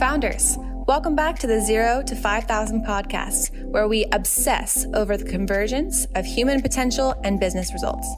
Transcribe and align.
Founders, 0.00 0.56
welcome 0.86 1.14
back 1.14 1.38
to 1.38 1.46
the 1.46 1.60
Zero 1.60 2.02
to 2.06 2.16
5,000 2.16 2.86
podcast, 2.86 3.66
where 3.66 3.86
we 3.86 4.06
obsess 4.12 4.86
over 4.94 5.14
the 5.18 5.26
convergence 5.26 6.06
of 6.14 6.24
human 6.24 6.62
potential 6.62 7.14
and 7.22 7.38
business 7.38 7.70
results. 7.74 8.08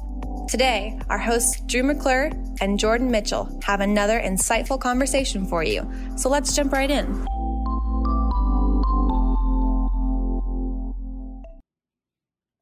Today, 0.47 0.97
our 1.09 1.19
hosts 1.19 1.61
Drew 1.63 1.83
McClure 1.83 2.31
and 2.61 2.79
Jordan 2.79 3.11
Mitchell 3.11 3.59
have 3.65 3.81
another 3.81 4.21
insightful 4.21 4.79
conversation 4.79 5.45
for 5.45 5.65
you. 5.65 5.91
So 6.17 6.29
let's 6.29 6.55
jump 6.55 6.73
right 6.73 6.89
in. 6.89 7.27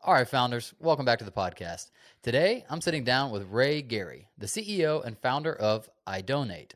All 0.01 0.15
right, 0.15 0.27
founders, 0.27 0.73
welcome 0.81 1.05
back 1.05 1.19
to 1.19 1.27
the 1.27 1.31
podcast. 1.31 1.91
Today, 2.23 2.65
I'm 2.71 2.81
sitting 2.81 3.05
down 3.05 3.33
with 3.33 3.51
Ray 3.51 3.83
Gary, 3.83 4.29
the 4.39 4.47
CEO 4.47 5.05
and 5.05 5.19
founder 5.19 5.55
of 5.55 5.91
iDonate. 6.07 6.73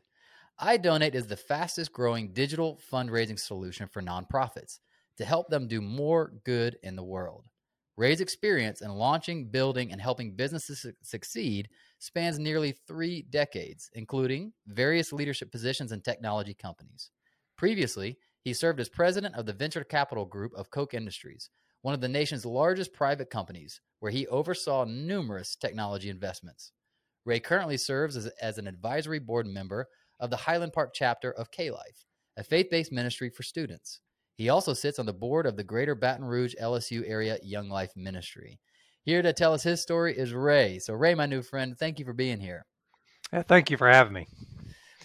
iDonate 0.61 1.15
is 1.15 1.27
the 1.27 1.35
fastest 1.35 1.91
growing 1.91 2.31
digital 2.31 2.79
fundraising 2.91 3.39
solution 3.39 3.87
for 3.87 4.01
nonprofits 4.01 4.79
to 5.17 5.25
help 5.25 5.49
them 5.49 5.67
do 5.67 5.81
more 5.81 6.33
good 6.45 6.77
in 6.83 6.95
the 6.95 7.03
world. 7.03 7.45
Ray's 7.97 8.21
experience 8.21 8.81
in 8.81 8.91
launching, 8.91 9.47
building, 9.49 9.91
and 9.91 10.01
helping 10.01 10.35
businesses 10.35 10.81
su- 10.81 10.93
succeed 11.01 11.69
spans 11.99 12.39
nearly 12.39 12.73
three 12.87 13.25
decades, 13.29 13.89
including 13.93 14.51
various 14.67 15.13
leadership 15.13 15.51
positions 15.51 15.91
in 15.91 16.01
technology 16.01 16.53
companies. 16.53 17.11
Previously, 17.57 18.17
he 18.41 18.53
served 18.53 18.79
as 18.79 18.89
president 18.89 19.35
of 19.35 19.45
the 19.45 19.53
venture 19.53 19.83
capital 19.83 20.25
group 20.25 20.51
of 20.55 20.69
Koch 20.71 20.93
Industries, 20.93 21.49
one 21.83 21.93
of 21.93 22.01
the 22.01 22.09
nation's 22.09 22.45
largest 22.45 22.93
private 22.93 23.29
companies, 23.29 23.79
where 23.99 24.11
he 24.11 24.27
oversaw 24.27 24.83
numerous 24.83 25.55
technology 25.55 26.09
investments. 26.09 26.73
Ray 27.25 27.39
currently 27.39 27.77
serves 27.77 28.17
as, 28.17 28.27
as 28.41 28.57
an 28.57 28.67
advisory 28.67 29.19
board 29.19 29.47
member 29.47 29.87
of 30.19 30.29
the 30.29 30.37
Highland 30.37 30.73
Park 30.73 30.91
chapter 30.93 31.31
of 31.31 31.51
K 31.51 31.71
Life, 31.71 32.05
a 32.37 32.43
faith 32.43 32.67
based 32.69 32.91
ministry 32.91 33.29
for 33.29 33.43
students. 33.43 33.99
He 34.35 34.49
also 34.49 34.73
sits 34.73 34.99
on 34.99 35.05
the 35.05 35.13
board 35.13 35.45
of 35.45 35.55
the 35.55 35.63
Greater 35.63 35.95
Baton 35.95 36.25
Rouge 36.25 36.55
LSU 36.61 37.03
Area 37.07 37.37
Young 37.41 37.69
Life 37.69 37.91
Ministry. 37.95 38.59
Here 39.03 39.21
to 39.21 39.33
tell 39.33 39.53
us 39.53 39.63
his 39.63 39.81
story 39.81 40.17
is 40.17 40.33
Ray. 40.33 40.79
So, 40.79 40.93
Ray, 40.93 41.15
my 41.15 41.25
new 41.25 41.41
friend, 41.41 41.77
thank 41.77 41.99
you 41.99 42.05
for 42.05 42.13
being 42.13 42.39
here. 42.39 42.65
Yeah, 43.31 43.43
thank 43.43 43.69
you 43.69 43.77
for 43.77 43.89
having 43.89 44.13
me. 44.13 44.27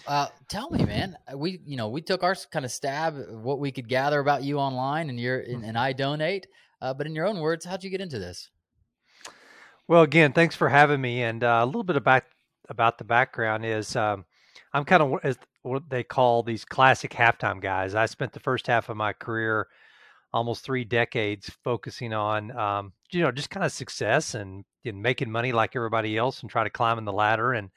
Uh, 0.06 0.28
tell 0.48 0.70
me, 0.70 0.84
man. 0.84 1.16
We, 1.36 1.60
you 1.64 1.76
know, 1.76 1.88
we 1.88 2.00
took 2.00 2.22
our 2.22 2.34
kind 2.50 2.64
of 2.64 2.72
stab 2.72 3.16
at 3.18 3.30
what 3.30 3.60
we 3.60 3.70
could 3.70 3.88
gather 3.88 4.18
about 4.18 4.42
you 4.42 4.58
online, 4.58 5.10
and 5.10 5.20
your 5.20 5.38
and, 5.38 5.64
and 5.64 5.76
iDonate. 5.76 6.44
Uh, 6.80 6.94
but 6.94 7.06
in 7.06 7.14
your 7.14 7.26
own 7.26 7.40
words, 7.40 7.64
how'd 7.64 7.84
you 7.84 7.90
get 7.90 8.00
into 8.00 8.18
this? 8.18 8.50
Well, 9.86 10.02
again, 10.02 10.32
thanks 10.32 10.56
for 10.56 10.68
having 10.68 11.00
me. 11.00 11.22
And 11.22 11.44
uh, 11.44 11.60
a 11.62 11.66
little 11.66 11.84
bit 11.84 11.96
about 11.96 12.24
about 12.68 12.98
the 12.98 13.04
background 13.04 13.66
is 13.66 13.94
um, 13.96 14.24
I'm 14.72 14.84
kind 14.84 15.02
of 15.02 15.20
as 15.24 15.38
what 15.62 15.88
they 15.88 16.02
call 16.02 16.42
these 16.42 16.64
classic 16.64 17.12
halftime 17.12 17.60
guys. 17.60 17.94
I 17.94 18.06
spent 18.06 18.32
the 18.32 18.40
first 18.40 18.66
half 18.66 18.88
of 18.88 18.96
my 18.96 19.12
career, 19.12 19.66
almost 20.32 20.64
three 20.64 20.84
decades, 20.84 21.50
focusing 21.64 22.12
on 22.12 22.56
um, 22.56 22.92
you 23.10 23.20
know 23.20 23.32
just 23.32 23.50
kind 23.50 23.66
of 23.66 23.72
success 23.72 24.34
and, 24.34 24.64
and 24.84 25.02
making 25.02 25.30
money 25.30 25.52
like 25.52 25.74
everybody 25.76 26.16
else 26.16 26.40
and 26.40 26.50
try 26.50 26.64
to 26.64 26.70
climb 26.70 26.98
in 26.98 27.04
the 27.04 27.12
ladder. 27.12 27.52
And 27.52 27.70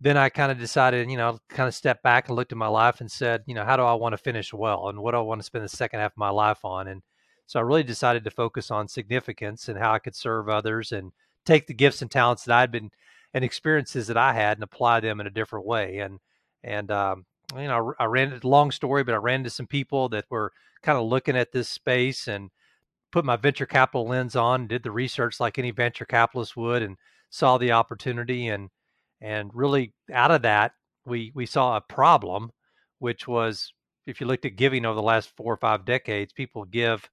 then 0.00 0.16
I 0.16 0.28
kind 0.28 0.52
of 0.52 0.58
decided, 0.58 1.10
you 1.10 1.16
know, 1.16 1.38
kind 1.48 1.68
of 1.68 1.74
step 1.74 2.02
back 2.02 2.28
and 2.28 2.36
looked 2.36 2.52
at 2.52 2.58
my 2.58 2.66
life 2.68 3.00
and 3.00 3.10
said, 3.10 3.42
you 3.46 3.54
know, 3.54 3.64
how 3.64 3.76
do 3.76 3.82
I 3.82 3.94
want 3.94 4.12
to 4.12 4.18
finish 4.18 4.52
well 4.52 4.88
and 4.88 4.98
what 4.98 5.12
do 5.12 5.18
I 5.18 5.22
want 5.22 5.40
to 5.40 5.46
spend 5.46 5.64
the 5.64 5.68
second 5.70 6.00
half 6.00 6.12
of 6.12 6.18
my 6.18 6.30
life 6.30 6.64
on? 6.64 6.88
And 6.88 7.02
so 7.46 7.58
I 7.58 7.62
really 7.62 7.82
decided 7.82 8.24
to 8.24 8.30
focus 8.30 8.70
on 8.70 8.88
significance 8.88 9.68
and 9.68 9.78
how 9.78 9.92
I 9.92 9.98
could 9.98 10.14
serve 10.14 10.48
others 10.48 10.92
and 10.92 11.12
take 11.46 11.66
the 11.66 11.74
gifts 11.74 12.02
and 12.02 12.10
talents 12.10 12.44
that 12.44 12.58
I'd 12.58 12.72
been 12.72 12.90
and 13.36 13.44
experiences 13.44 14.06
that 14.06 14.16
I 14.16 14.32
had 14.32 14.56
and 14.56 14.64
apply 14.64 15.00
them 15.00 15.20
in 15.20 15.26
a 15.26 15.30
different 15.30 15.66
way. 15.66 15.98
And 15.98 16.18
and 16.64 16.90
um, 16.90 17.26
you 17.54 17.68
know, 17.68 17.92
I 18.00 18.06
ran 18.06 18.32
into 18.32 18.48
long 18.48 18.70
story, 18.70 19.04
but 19.04 19.14
I 19.14 19.18
ran 19.18 19.40
into 19.40 19.50
some 19.50 19.66
people 19.66 20.08
that 20.08 20.24
were 20.30 20.52
kind 20.82 20.96
of 20.96 21.04
looking 21.04 21.36
at 21.36 21.52
this 21.52 21.68
space 21.68 22.28
and 22.28 22.50
put 23.12 23.26
my 23.26 23.36
venture 23.36 23.66
capital 23.66 24.08
lens 24.08 24.36
on, 24.36 24.66
did 24.66 24.82
the 24.82 24.90
research 24.90 25.38
like 25.38 25.58
any 25.58 25.70
venture 25.70 26.06
capitalist 26.06 26.56
would, 26.56 26.82
and 26.82 26.96
saw 27.28 27.58
the 27.58 27.72
opportunity 27.72 28.48
and 28.48 28.70
and 29.20 29.50
really 29.54 29.92
out 30.10 30.30
of 30.30 30.40
that 30.42 30.72
we 31.04 31.30
we 31.34 31.44
saw 31.44 31.76
a 31.76 31.80
problem, 31.82 32.50
which 33.00 33.28
was 33.28 33.70
if 34.06 34.18
you 34.18 34.26
looked 34.26 34.46
at 34.46 34.56
giving 34.56 34.86
over 34.86 34.94
the 34.94 35.02
last 35.02 35.30
four 35.36 35.52
or 35.52 35.58
five 35.58 35.84
decades, 35.84 36.32
people 36.32 36.64
give 36.64 37.06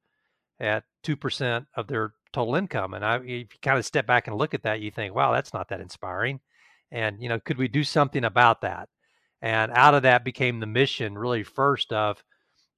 at 0.61 0.85
2% 1.03 1.65
of 1.75 1.87
their 1.87 2.13
total 2.33 2.55
income. 2.55 2.93
And 2.93 3.05
I, 3.05 3.17
if 3.17 3.25
you 3.25 3.59
kind 3.61 3.77
of 3.77 3.85
step 3.85 4.05
back 4.05 4.27
and 4.27 4.35
look 4.35 4.53
at 4.53 4.63
that, 4.63 4.81
you 4.81 4.91
think, 4.91 5.15
wow, 5.15 5.31
that's 5.31 5.53
not 5.53 5.69
that 5.69 5.79
inspiring. 5.79 6.39
And, 6.91 7.21
you 7.21 7.29
know, 7.29 7.39
could 7.39 7.57
we 7.57 7.67
do 7.67 7.83
something 7.83 8.25
about 8.25 8.61
that? 8.61 8.89
And 9.41 9.71
out 9.73 9.93
of 9.93 10.03
that 10.03 10.23
became 10.23 10.59
the 10.59 10.65
mission 10.65 11.17
really 11.17 11.43
first 11.43 11.91
of 11.93 12.23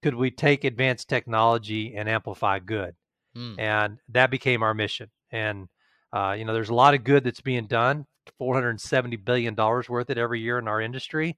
could 0.03 0.15
we 0.15 0.29
take 0.29 0.63
advanced 0.63 1.09
technology 1.09 1.95
and 1.95 2.07
amplify 2.07 2.59
good? 2.59 2.95
Mm. 3.35 3.59
And 3.59 3.97
that 4.09 4.31
became 4.31 4.61
our 4.61 4.73
mission. 4.73 5.09
And, 5.31 5.67
uh, 6.13 6.35
you 6.37 6.45
know, 6.45 6.53
there's 6.53 6.69
a 6.69 6.75
lot 6.75 6.93
of 6.93 7.03
good 7.03 7.23
that's 7.23 7.41
being 7.41 7.67
done, 7.67 8.05
$470 8.39 9.23
billion 9.23 9.55
worth 9.55 10.09
it 10.09 10.17
every 10.17 10.41
year 10.41 10.59
in 10.59 10.67
our 10.67 10.81
industry. 10.81 11.37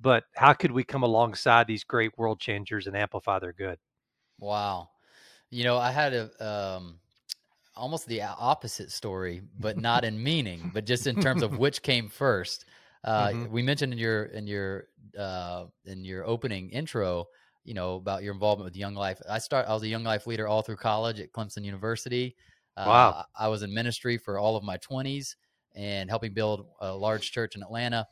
But 0.00 0.24
how 0.34 0.52
could 0.52 0.72
we 0.72 0.84
come 0.84 1.02
alongside 1.02 1.66
these 1.66 1.84
great 1.84 2.16
world 2.18 2.40
changers 2.40 2.86
and 2.86 2.96
amplify 2.96 3.38
their 3.38 3.52
good? 3.52 3.78
Wow. 4.38 4.90
You 5.50 5.64
know, 5.64 5.78
I 5.78 5.92
had 5.92 6.12
a 6.14 6.44
um, 6.44 6.98
almost 7.76 8.06
the 8.06 8.22
opposite 8.22 8.90
story, 8.90 9.42
but 9.58 9.76
not 9.76 10.04
in 10.04 10.22
meaning, 10.22 10.70
but 10.72 10.84
just 10.84 11.06
in 11.06 11.20
terms 11.20 11.42
of 11.42 11.58
which 11.58 11.82
came 11.82 12.08
first. 12.08 12.64
Uh, 13.02 13.28
mm-hmm. 13.28 13.52
We 13.52 13.62
mentioned 13.62 13.92
in 13.92 13.98
your 13.98 14.24
in 14.24 14.46
your 14.46 14.88
uh, 15.18 15.66
in 15.84 16.04
your 16.04 16.26
opening 16.26 16.70
intro, 16.70 17.26
you 17.64 17.74
know, 17.74 17.96
about 17.96 18.22
your 18.22 18.32
involvement 18.32 18.64
with 18.64 18.76
Young 18.76 18.94
Life. 18.94 19.20
I 19.28 19.38
start. 19.38 19.66
I 19.68 19.74
was 19.74 19.82
a 19.82 19.88
Young 19.88 20.04
Life 20.04 20.26
leader 20.26 20.48
all 20.48 20.62
through 20.62 20.76
college 20.76 21.20
at 21.20 21.32
Clemson 21.32 21.64
University. 21.64 22.36
Uh, 22.76 22.84
wow. 22.86 23.24
I 23.38 23.48
was 23.48 23.62
in 23.62 23.72
ministry 23.72 24.18
for 24.18 24.38
all 24.38 24.56
of 24.56 24.64
my 24.64 24.78
twenties 24.78 25.36
and 25.74 26.08
helping 26.08 26.32
build 26.32 26.66
a 26.80 26.94
large 26.94 27.32
church 27.32 27.56
in 27.56 27.62
Atlanta. 27.62 28.06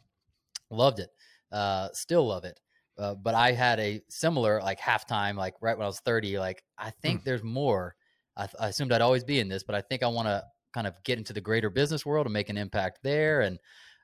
Loved 0.70 0.98
it. 0.98 1.10
Uh, 1.50 1.88
still 1.92 2.26
love 2.26 2.44
it. 2.44 2.58
Uh, 2.98 3.14
but 3.14 3.34
I 3.34 3.52
had 3.52 3.80
a 3.80 4.02
similar 4.08 4.60
like 4.60 4.78
halftime, 4.78 5.36
like 5.36 5.54
right 5.60 5.76
when 5.76 5.84
I 5.84 5.88
was 5.88 6.00
30, 6.00 6.38
like 6.38 6.62
I 6.78 6.90
think 6.90 7.20
mm. 7.20 7.24
there's 7.24 7.42
more. 7.42 7.94
I, 8.36 8.48
I, 8.58 8.68
assumed 8.68 8.92
I'd 8.92 9.00
always 9.00 9.24
be 9.24 9.40
in 9.40 9.48
this, 9.48 9.62
but 9.62 9.74
I 9.74 9.80
think 9.80 10.02
I 10.02 10.08
want 10.08 10.28
to 10.28 10.42
kind 10.72 10.86
of 10.86 10.94
get 11.04 11.18
into 11.18 11.32
the 11.32 11.40
greater 11.40 11.70
business 11.70 12.06
world 12.06 12.26
and 12.26 12.32
make 12.32 12.48
an 12.48 12.56
impact 12.56 13.00
there 13.02 13.42
and 13.42 13.58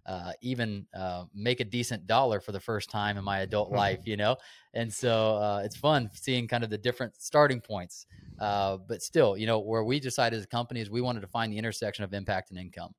uh, 0.07 0.33
even 0.43 0.87
uh, 0.97 1.25
make 1.35 1.61
a 1.61 1.65
decent 1.65 2.07
dollar 2.07 2.41
for 2.41 2.53
the 2.53 2.61
first 2.61 2.91
time 2.91 3.17
in 3.17 3.25
my 3.25 3.41
adult 3.41 3.71
life, 3.71 4.01
you 4.05 4.17
know? 4.17 4.37
And 4.75 4.93
so 4.93 5.37
uh, 5.37 5.63
it's 5.65 5.77
fun 5.77 6.11
seeing 6.15 6.49
kind 6.49 6.65
of 6.65 6.71
the 6.71 6.79
different 6.79 7.15
starting 7.21 7.61
points. 7.61 8.07
Uh, 8.39 8.79
but 8.87 9.03
still, 9.03 9.37
you 9.37 9.47
know, 9.47 9.59
where 9.59 9.85
we 9.85 9.99
decided 10.01 10.37
as 10.37 10.45
a 10.45 10.49
company 10.49 10.81
is 10.81 10.91
we 10.91 11.01
wanted 11.01 11.21
to 11.21 11.27
find 11.27 11.53
the 11.53 11.59
intersection 11.59 12.05
of 12.05 12.15
impact 12.15 12.51
and 12.51 12.59
income 12.59 12.93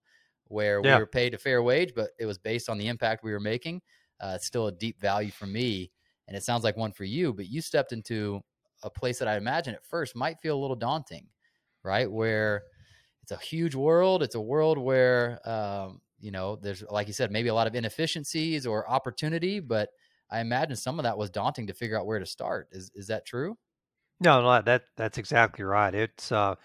where 0.45 0.81
yeah. 0.83 0.95
we 0.95 1.01
were 1.01 1.07
paid 1.07 1.33
a 1.33 1.37
fair 1.37 1.61
wage, 1.61 1.93
but 1.95 2.09
it 2.19 2.25
was 2.25 2.37
based 2.37 2.69
on 2.69 2.77
the 2.77 2.87
impact 2.87 3.23
we 3.23 3.31
were 3.31 3.39
making 3.39 3.81
uh, 4.19 4.33
it's 4.35 4.45
still 4.45 4.67
a 4.67 4.71
deep 4.71 4.99
value 4.99 5.31
for 5.31 5.45
me, 5.45 5.91
and 6.27 6.35
it 6.35 6.43
sounds 6.43 6.63
like 6.63 6.77
one 6.77 6.91
for 6.91 7.05
you. 7.05 7.33
But 7.33 7.47
you 7.47 7.61
stepped 7.61 7.91
into 7.91 8.41
a 8.83 8.89
place 8.89 9.19
that 9.19 9.27
I 9.27 9.37
imagine 9.37 9.75
at 9.75 9.85
first 9.85 10.15
might 10.15 10.39
feel 10.39 10.57
a 10.57 10.61
little 10.61 10.75
daunting, 10.75 11.27
right? 11.83 12.09
Where 12.09 12.63
it's 13.23 13.31
a 13.31 13.37
huge 13.37 13.75
world. 13.75 14.23
It's 14.23 14.35
a 14.35 14.41
world 14.41 14.77
where 14.77 15.39
um, 15.47 16.01
you 16.19 16.31
know 16.31 16.55
there's, 16.55 16.83
like 16.89 17.07
you 17.07 17.13
said, 17.13 17.31
maybe 17.31 17.49
a 17.49 17.53
lot 17.53 17.67
of 17.67 17.75
inefficiencies 17.75 18.65
or 18.65 18.89
opportunity, 18.89 19.59
but 19.59 19.89
I 20.31 20.41
imagine 20.41 20.75
some 20.75 20.99
of 20.99 21.03
that 21.03 21.17
was 21.17 21.29
daunting 21.29 21.67
to 21.67 21.73
figure 21.73 21.99
out 21.99 22.05
where 22.05 22.19
to 22.19 22.25
start. 22.25 22.69
Is 22.71 22.91
is 22.95 23.07
that 23.07 23.25
true? 23.25 23.57
No, 24.19 24.41
no, 24.41 24.61
that 24.61 24.83
that's 24.97 25.17
exactly 25.17 25.63
right. 25.63 25.93
It's 25.93 26.31
uh, 26.31 26.55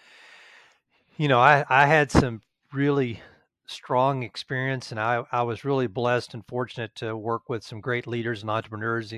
you 1.17 1.27
know, 1.27 1.39
I 1.39 1.65
I 1.69 1.85
had 1.85 2.11
some 2.11 2.41
really 2.73 3.21
strong 3.67 4.23
experience, 4.23 4.91
and 4.91 4.99
I, 4.99 5.23
I 5.31 5.41
was 5.43 5.65
really 5.65 5.87
blessed 5.87 6.33
and 6.33 6.45
fortunate 6.47 6.95
to 6.95 7.15
work 7.15 7.49
with 7.49 7.63
some 7.63 7.81
great 7.81 8.07
leaders 8.07 8.41
and 8.41 8.49
entrepreneurs, 8.49 9.13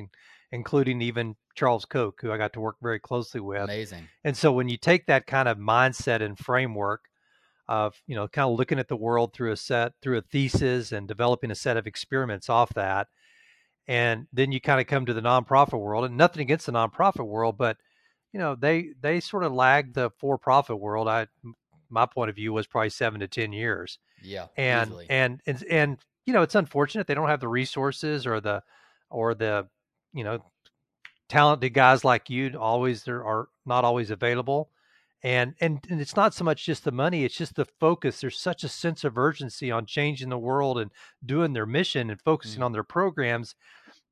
including 0.51 1.01
even 1.01 1.35
Charles 1.57 1.85
Koch, 1.85 2.19
who 2.21 2.31
I 2.31 2.37
got 2.37 2.53
to 2.53 2.61
work 2.61 2.77
very 2.81 2.99
closely 2.99 3.41
with. 3.41 3.63
Amazing. 3.63 4.07
And 4.23 4.37
so 4.37 4.51
when 4.51 4.69
you 4.69 4.77
take 4.77 5.07
that 5.07 5.27
kind 5.27 5.49
of 5.49 5.57
mindset 5.57 6.21
and 6.21 6.37
framework 6.37 7.01
of 7.67 8.01
you 8.07 8.15
know 8.15 8.29
kind 8.29 8.49
of 8.49 8.57
looking 8.57 8.79
at 8.79 8.87
the 8.87 8.95
world 8.95 9.33
through 9.33 9.51
a 9.51 9.57
set 9.57 9.91
through 10.01 10.19
a 10.19 10.21
thesis 10.21 10.93
and 10.93 11.07
developing 11.07 11.51
a 11.51 11.55
set 11.55 11.75
of 11.75 11.87
experiments 11.87 12.49
off 12.49 12.73
that, 12.75 13.07
and 13.87 14.27
then 14.31 14.51
you 14.51 14.61
kind 14.61 14.79
of 14.79 14.87
come 14.87 15.05
to 15.05 15.13
the 15.13 15.21
nonprofit 15.21 15.79
world, 15.79 16.05
and 16.05 16.15
nothing 16.15 16.41
against 16.41 16.65
the 16.65 16.71
nonprofit 16.71 17.27
world, 17.27 17.57
but 17.57 17.77
you 18.31 18.39
know 18.39 18.55
they 18.55 18.89
they 19.01 19.19
sort 19.19 19.43
of 19.43 19.51
lag 19.51 19.93
the 19.93 20.11
for-profit 20.19 20.79
world. 20.79 21.07
I 21.07 21.27
my 21.89 22.05
point 22.05 22.29
of 22.29 22.35
view 22.35 22.53
was 22.53 22.67
probably 22.67 22.89
seven 22.89 23.19
to 23.19 23.27
ten 23.27 23.51
years 23.51 23.99
yeah. 24.21 24.47
And, 24.57 24.93
and 25.09 25.41
and 25.45 25.63
and 25.69 25.97
you 26.25 26.33
know, 26.33 26.41
it's 26.41 26.55
unfortunate 26.55 27.07
they 27.07 27.13
don't 27.13 27.29
have 27.29 27.39
the 27.39 27.47
resources 27.47 28.25
or 28.25 28.41
the 28.41 28.63
or 29.09 29.33
the 29.33 29.67
you 30.13 30.23
know 30.23 30.43
talented 31.29 31.73
guys 31.73 32.03
like 32.03 32.29
you 32.29 32.57
always 32.59 33.03
there 33.03 33.23
are 33.25 33.49
not 33.65 33.83
always 33.83 34.11
available. 34.11 34.69
And, 35.23 35.55
and 35.59 35.79
and 35.89 35.99
it's 35.99 36.15
not 36.15 36.35
so 36.35 36.43
much 36.43 36.63
just 36.63 36.83
the 36.83 36.91
money 36.91 37.25
it's 37.25 37.35
just 37.35 37.55
the 37.55 37.65
focus 37.79 38.21
there's 38.21 38.39
such 38.39 38.63
a 38.63 38.69
sense 38.69 39.03
of 39.03 39.17
urgency 39.17 39.71
on 39.71 39.87
changing 39.87 40.29
the 40.29 40.37
world 40.37 40.77
and 40.77 40.91
doing 41.25 41.53
their 41.53 41.65
mission 41.65 42.11
and 42.11 42.21
focusing 42.21 42.61
mm. 42.61 42.65
on 42.65 42.71
their 42.71 42.83
programs 42.83 43.55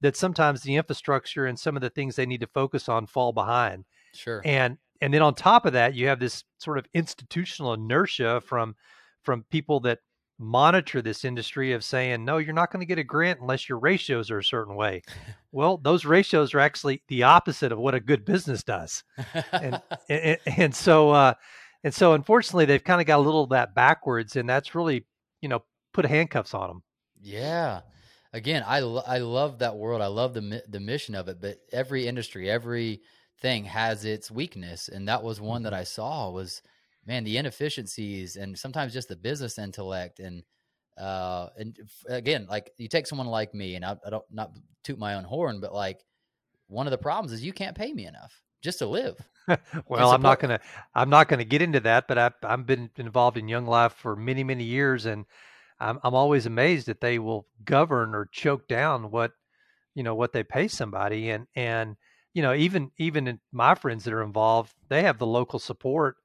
that 0.01 0.17
sometimes 0.17 0.61
the 0.61 0.75
infrastructure 0.75 1.45
and 1.45 1.59
some 1.59 1.75
of 1.75 1.81
the 1.81 1.89
things 1.89 2.15
they 2.15 2.25
need 2.25 2.41
to 2.41 2.47
focus 2.47 2.89
on 2.89 3.05
fall 3.05 3.33
behind. 3.33 3.85
Sure. 4.13 4.41
And 4.43 4.77
and 5.01 5.13
then 5.13 5.21
on 5.21 5.35
top 5.35 5.65
of 5.65 5.73
that, 5.73 5.93
you 5.93 6.07
have 6.07 6.19
this 6.19 6.43
sort 6.57 6.77
of 6.77 6.87
institutional 6.93 7.73
inertia 7.73 8.41
from 8.41 8.75
from 9.23 9.43
people 9.51 9.79
that 9.81 9.99
monitor 10.37 11.01
this 11.01 11.23
industry 11.23 11.71
of 11.71 11.83
saying, 11.83 12.25
no, 12.25 12.37
you're 12.37 12.53
not 12.53 12.71
going 12.71 12.81
to 12.81 12.85
get 12.85 12.99
a 12.99 13.03
grant 13.03 13.39
unless 13.39 13.69
your 13.69 13.79
ratios 13.79 14.29
are 14.29 14.39
a 14.39 14.43
certain 14.43 14.75
way. 14.75 15.01
well, 15.51 15.77
those 15.77 16.05
ratios 16.05 16.53
are 16.53 16.59
actually 16.59 17.01
the 17.07 17.23
opposite 17.23 17.71
of 17.71 17.79
what 17.79 17.95
a 17.95 17.99
good 17.99 18.25
business 18.25 18.63
does. 18.63 19.03
And, 19.51 19.81
and, 20.09 20.37
and, 20.45 20.75
so, 20.75 21.11
uh, 21.11 21.33
and 21.83 21.93
so 21.93 22.13
unfortunately 22.13 22.65
they've 22.65 22.83
kind 22.83 23.01
of 23.01 23.07
got 23.07 23.19
a 23.19 23.21
little 23.21 23.43
of 23.43 23.49
that 23.51 23.73
backwards 23.73 24.35
and 24.35 24.49
that's 24.49 24.75
really, 24.75 25.05
you 25.41 25.49
know, 25.49 25.63
put 25.93 26.05
handcuffs 26.05 26.53
on 26.53 26.67
them. 26.67 26.83
Yeah. 27.21 27.81
Again, 28.33 28.63
I, 28.67 28.81
lo- 28.81 29.03
I 29.07 29.19
love 29.19 29.59
that 29.59 29.77
world. 29.77 30.01
I 30.01 30.07
love 30.07 30.33
the, 30.33 30.61
the 30.67 30.79
mission 30.81 31.15
of 31.15 31.29
it, 31.29 31.39
but 31.39 31.59
every 31.71 32.07
industry, 32.07 32.49
every 32.49 33.01
thing 33.39 33.63
has 33.63 34.03
its 34.03 34.29
weakness. 34.29 34.89
And 34.89 35.07
that 35.07 35.23
was 35.23 35.39
one 35.39 35.63
that 35.63 35.71
mm-hmm. 35.71 35.81
I 35.81 35.85
saw 35.85 36.29
was, 36.29 36.61
man, 37.05 37.23
the 37.23 37.37
inefficiencies 37.37 38.35
and 38.35 38.57
sometimes 38.57 38.93
just 38.93 39.09
the 39.09 39.15
business 39.15 39.57
intellect 39.57 40.19
and 40.19 40.43
uh 40.97 41.49
and 41.57 41.77
again, 42.07 42.47
like 42.49 42.71
you 42.77 42.87
take 42.87 43.05
someone 43.05 43.27
like 43.27 43.53
me, 43.53 43.75
and 43.75 43.83
I, 43.83 43.97
I 44.05 44.09
don't 44.09 44.23
not 44.31 44.51
toot 44.83 44.97
my 44.97 45.15
own 45.15 45.25
horn, 45.25 45.59
but 45.59 45.73
like 45.73 46.01
one 46.67 46.87
of 46.87 46.91
the 46.91 46.97
problems 46.97 47.31
is 47.31 47.43
you 47.43 47.53
can't 47.53 47.75
pay 47.75 47.91
me 47.91 48.05
enough 48.05 48.41
just 48.63 48.79
to 48.79 48.85
live. 48.85 49.17
well, 49.87 50.11
I'm 50.11 50.21
not 50.21 50.39
gonna 50.39 50.59
I'm 50.93 51.09
not 51.09 51.27
gonna 51.27 51.43
get 51.43 51.61
into 51.61 51.81
that, 51.81 52.07
but 52.07 52.17
I've 52.17 52.33
I've 52.43 52.65
been 52.65 52.89
involved 52.97 53.37
in 53.37 53.47
Young 53.47 53.65
Life 53.65 53.93
for 53.93 54.15
many 54.15 54.43
many 54.43 54.63
years, 54.63 55.05
and 55.05 55.25
I'm 55.79 55.99
I'm 56.03 56.15
always 56.15 56.45
amazed 56.45 56.87
that 56.87 57.01
they 57.01 57.19
will 57.19 57.45
govern 57.63 58.15
or 58.15 58.29
choke 58.31 58.67
down 58.67 59.11
what 59.11 59.33
you 59.93 60.03
know 60.03 60.15
what 60.15 60.33
they 60.33 60.43
pay 60.43 60.67
somebody, 60.67 61.29
and 61.29 61.47
and 61.55 61.97
you 62.33 62.41
know 62.41 62.53
even 62.53 62.91
even 62.97 63.39
my 63.51 63.75
friends 63.75 64.05
that 64.05 64.13
are 64.13 64.23
involved, 64.23 64.73
they 64.89 65.03
have 65.03 65.19
the 65.19 65.27
local 65.27 65.59
support 65.59 66.15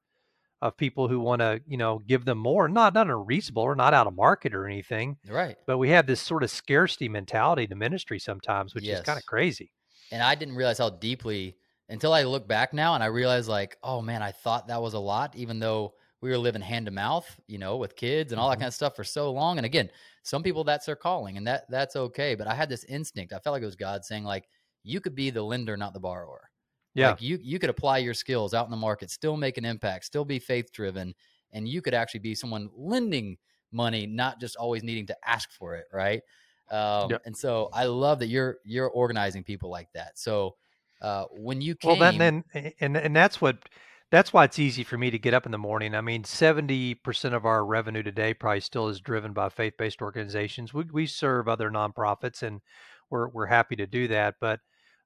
of 0.63 0.77
people 0.77 1.09
who 1.09 1.21
want 1.21 1.41
to, 1.41 1.61
you 1.67 1.77
know, 1.77 2.01
give 2.07 2.25
them 2.25 2.39
more, 2.39 2.69
not 2.69 2.95
not 2.95 3.09
unreasonable 3.09 3.63
or 3.63 3.75
not 3.75 3.95
out 3.95 4.07
of 4.07 4.15
market 4.15 4.55
or 4.55 4.67
anything. 4.67 5.17
Right. 5.29 5.57
But 5.67 5.79
we 5.79 5.91
have 5.91 6.07
this 6.07 6.21
sort 6.21 6.43
of 6.43 6.51
scarcity 6.51 7.09
mentality 7.09 7.67
to 7.67 7.75
ministry 7.75 8.19
sometimes, 8.19 8.75
which 8.75 8.85
yes. 8.85 8.99
is 8.99 9.05
kind 9.05 9.19
of 9.19 9.27
crazy. 9.27 9.73
And 10.13 10.23
I 10.23 10.35
didn't 10.35 10.57
realize 10.57 10.79
how 10.79 10.91
deeply 10.91 11.57
until 11.89 12.13
I 12.13 12.25
look 12.25 12.47
back 12.47 12.73
now 12.73 12.95
and 12.95 13.03
I 13.03 13.07
realized 13.07 13.49
like, 13.49 13.77
oh 13.83 14.03
man, 14.03 14.23
I 14.23 14.33
thought 14.33 14.69
that 14.69 14.83
was 14.83 14.95
a 14.95 14.99
lot, 14.99 15.35
even 15.35 15.59
though 15.59 15.95
we 16.21 16.31
were 16.31 16.39
living 16.39 16.61
hand 16.61 16.87
to 16.87 16.93
mouth, 16.93 17.27
you 17.47 17.59
know, 17.59 17.77
with 17.79 17.97
kids 17.97 18.33
and 18.33 18.41
all 18.41 18.49
that 18.49 18.57
mm-hmm. 18.57 18.63
kind 18.63 18.69
of 18.69 18.75
stuff 18.75 18.97
for 18.97 19.05
so 19.05 19.33
long. 19.33 19.59
And 19.59 19.65
again, 19.65 19.91
some 20.23 20.43
people 20.43 20.65
that's 20.65 20.87
their 20.87 20.97
calling 20.97 21.39
and 21.39 21.47
that 21.47 21.65
that's 21.71 21.97
okay. 21.97 22.35
But 22.35 22.47
I 22.47 22.55
had 22.55 22.69
this 22.69 22.85
instinct. 22.85 23.33
I 23.33 23.39
felt 23.39 23.55
like 23.55 23.63
it 23.63 23.67
was 23.67 23.77
God 23.77 24.05
saying, 24.05 24.25
like, 24.25 24.47
you 24.83 25.01
could 25.01 25.15
be 25.15 25.31
the 25.31 25.43
lender, 25.43 25.77
not 25.77 25.95
the 25.95 26.01
borrower. 26.01 26.50
Yeah. 26.95 27.11
Like 27.11 27.23
you 27.23 27.39
you 27.43 27.59
could 27.59 27.71
apply 27.71 27.99
your 27.99 28.15
skills 28.15 28.55
out 28.55 28.67
in 28.67 28.71
the 28.71 28.77
market, 28.77 29.11
still 29.11 29.37
make 29.37 29.59
an 29.59 29.65
impact, 29.65 30.05
still 30.05 30.25
be 30.25 30.39
faith 30.39 30.73
driven, 30.73 31.15
and 31.53 31.69
you 31.69 31.83
could 31.83 31.95
actually 31.95 32.21
be 32.21 32.35
someone 32.35 32.69
lending 32.75 33.39
money, 33.73 34.07
not 34.07 34.41
just 34.41 34.57
always 34.57 34.83
needing 34.83 35.07
to 35.07 35.17
ask 35.25 35.51
for 35.53 35.77
it, 35.77 35.87
right? 35.93 36.23
Um, 36.71 37.19
And 37.25 37.37
so 37.37 37.69
I 37.73 37.85
love 37.85 38.21
that 38.21 38.29
you're 38.29 38.59
you're 38.65 38.89
organizing 38.91 39.45
people 39.45 39.71
like 39.71 39.93
that. 39.95 40.19
So 40.19 40.57
uh, 41.01 41.25
when 41.31 41.61
you 41.61 41.75
came, 41.75 41.99
well, 42.01 42.13
then, 42.13 42.45
then 42.53 42.73
and 42.81 42.97
and 42.97 43.15
that's 43.17 43.41
what 43.41 43.69
that's 44.11 44.33
why 44.33 44.45
it's 44.45 44.59
easy 44.59 44.83
for 44.83 44.99
me 44.99 45.11
to 45.11 45.19
get 45.19 45.35
up 45.35 45.47
in 45.47 45.53
the 45.53 45.59
morning. 45.59 45.95
I 45.95 46.01
mean, 46.01 46.25
seventy 46.25 46.95
percent 46.95 47.35
of 47.35 47.45
our 47.47 47.65
revenue 47.65 48.03
today 48.03 48.35
probably 48.35 48.61
still 48.61 48.89
is 48.89 49.01
driven 49.01 49.33
by 49.33 49.49
faith 49.49 49.75
based 49.79 50.03
organizations. 50.03 50.75
We 50.75 50.85
we 50.93 51.07
serve 51.07 51.49
other 51.49 51.71
nonprofits, 51.71 52.43
and 52.43 52.61
we're 53.09 53.29
we're 53.29 53.47
happy 53.47 53.77
to 53.77 53.87
do 53.87 54.09
that, 54.09 54.37
but 54.41 54.61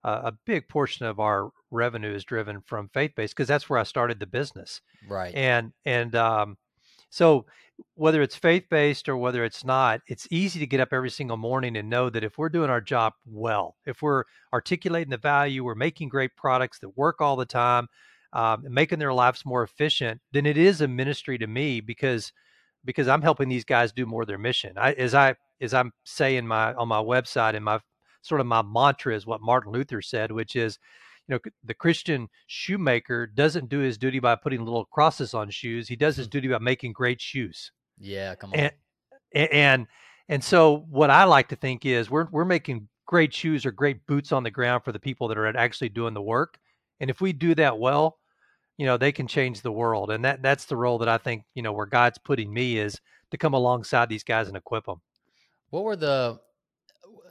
uh, 0.04 0.22
a 0.24 0.32
big 0.44 0.68
portion 0.68 1.06
of 1.06 1.18
our 1.18 1.50
revenue 1.70 2.14
is 2.14 2.24
driven 2.24 2.60
from 2.60 2.88
faith 2.92 3.12
based 3.16 3.34
because 3.34 3.48
that's 3.48 3.68
where 3.68 3.78
I 3.78 3.84
started 3.84 4.20
the 4.20 4.26
business. 4.26 4.80
Right. 5.08 5.34
And 5.34 5.72
and 5.84 6.14
um, 6.14 6.58
so 7.10 7.46
whether 7.94 8.22
it's 8.22 8.36
faith 8.36 8.64
based 8.70 9.08
or 9.08 9.16
whether 9.16 9.44
it's 9.44 9.64
not, 9.64 10.00
it's 10.06 10.28
easy 10.30 10.60
to 10.60 10.66
get 10.66 10.80
up 10.80 10.92
every 10.92 11.10
single 11.10 11.36
morning 11.36 11.76
and 11.76 11.90
know 11.90 12.08
that 12.10 12.22
if 12.22 12.38
we're 12.38 12.48
doing 12.48 12.70
our 12.70 12.80
job 12.80 13.14
well, 13.26 13.76
if 13.86 14.02
we're 14.02 14.24
articulating 14.52 15.10
the 15.10 15.16
value, 15.16 15.64
we're 15.64 15.74
making 15.74 16.08
great 16.08 16.36
products 16.36 16.78
that 16.80 16.96
work 16.96 17.20
all 17.20 17.36
the 17.36 17.44
time, 17.44 17.88
um, 18.32 18.62
making 18.68 18.98
their 18.98 19.12
lives 19.12 19.44
more 19.44 19.62
efficient, 19.62 20.20
then 20.32 20.46
it 20.46 20.56
is 20.56 20.80
a 20.80 20.88
ministry 20.88 21.38
to 21.38 21.46
me 21.46 21.80
because 21.80 22.32
because 22.84 23.08
I'm 23.08 23.22
helping 23.22 23.48
these 23.48 23.64
guys 23.64 23.92
do 23.92 24.04
more 24.04 24.22
of 24.22 24.28
their 24.28 24.38
mission. 24.38 24.74
I, 24.76 24.92
as 24.92 25.14
I 25.14 25.36
as 25.60 25.72
I'm 25.72 25.92
saying 26.04 26.46
my 26.46 26.74
on 26.74 26.88
my 26.88 27.02
website 27.02 27.54
and 27.56 27.64
my 27.64 27.80
sort 28.24 28.40
of 28.40 28.46
my 28.46 28.62
mantra 28.62 29.14
is 29.14 29.26
what 29.26 29.42
Martin 29.42 29.72
Luther 29.72 30.00
said, 30.00 30.32
which 30.32 30.56
is, 30.56 30.78
you 31.28 31.34
know, 31.34 31.40
the 31.62 31.74
Christian 31.74 32.28
shoemaker 32.46 33.26
doesn't 33.26 33.68
do 33.68 33.78
his 33.78 33.98
duty 33.98 34.18
by 34.18 34.34
putting 34.34 34.64
little 34.64 34.86
crosses 34.86 35.34
on 35.34 35.50
shoes. 35.50 35.86
He 35.86 35.96
does 35.96 36.16
his 36.16 36.28
duty 36.34 36.48
by 36.48 36.58
making 36.58 36.92
great 36.92 37.20
shoes. 37.20 37.70
Yeah, 37.98 38.34
come 38.34 38.52
on. 38.52 38.58
And 38.58 38.72
and 39.50 39.86
and 40.28 40.42
so 40.42 40.86
what 40.88 41.10
I 41.10 41.24
like 41.24 41.48
to 41.48 41.56
think 41.56 41.84
is 41.84 42.10
we're 42.10 42.28
we're 42.30 42.44
making 42.44 42.88
great 43.06 43.34
shoes 43.34 43.66
or 43.66 43.72
great 43.72 44.06
boots 44.06 44.32
on 44.32 44.42
the 44.42 44.50
ground 44.50 44.84
for 44.84 44.92
the 44.92 44.98
people 44.98 45.28
that 45.28 45.38
are 45.38 45.54
actually 45.56 45.90
doing 45.90 46.14
the 46.14 46.22
work. 46.22 46.58
And 47.00 47.10
if 47.10 47.20
we 47.20 47.32
do 47.32 47.54
that 47.56 47.78
well, 47.78 48.18
you 48.78 48.86
know, 48.86 48.96
they 48.96 49.12
can 49.12 49.26
change 49.26 49.60
the 49.60 49.72
world. 49.72 50.10
And 50.10 50.24
that 50.24 50.42
that's 50.42 50.64
the 50.64 50.76
role 50.76 50.98
that 50.98 51.08
I 51.08 51.18
think, 51.18 51.44
you 51.54 51.62
know, 51.62 51.72
where 51.72 51.86
God's 51.86 52.18
putting 52.18 52.52
me 52.52 52.78
is 52.78 53.00
to 53.30 53.36
come 53.36 53.52
alongside 53.52 54.08
these 54.08 54.24
guys 54.24 54.48
and 54.48 54.56
equip 54.56 54.86
them. 54.86 55.02
What 55.70 55.84
were 55.84 55.96
the 55.96 56.40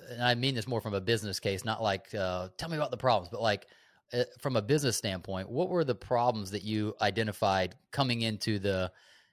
and 0.10 0.24
I 0.24 0.36
mean 0.36 0.56
this 0.56 0.68
more 0.68 0.82
from 0.82 0.94
a 0.94 1.02
business 1.02 1.40
case, 1.40 1.66
not 1.66 1.82
like 1.82 2.14
uh, 2.14 2.50
tell 2.58 2.70
me 2.70 2.78
about 2.78 2.92
the 2.92 2.98
problems, 2.98 3.30
but 3.30 3.42
like 3.42 3.68
uh, 4.14 4.24
from 4.40 4.56
a 4.56 4.62
business 4.62 4.98
standpoint, 4.98 5.50
what 5.50 5.70
were 5.70 5.84
the 5.84 5.96
problems 5.96 6.52
that 6.52 6.64
you 6.64 6.96
identified 7.02 7.76
coming 7.92 8.22
into 8.22 8.60
the, 8.60 8.92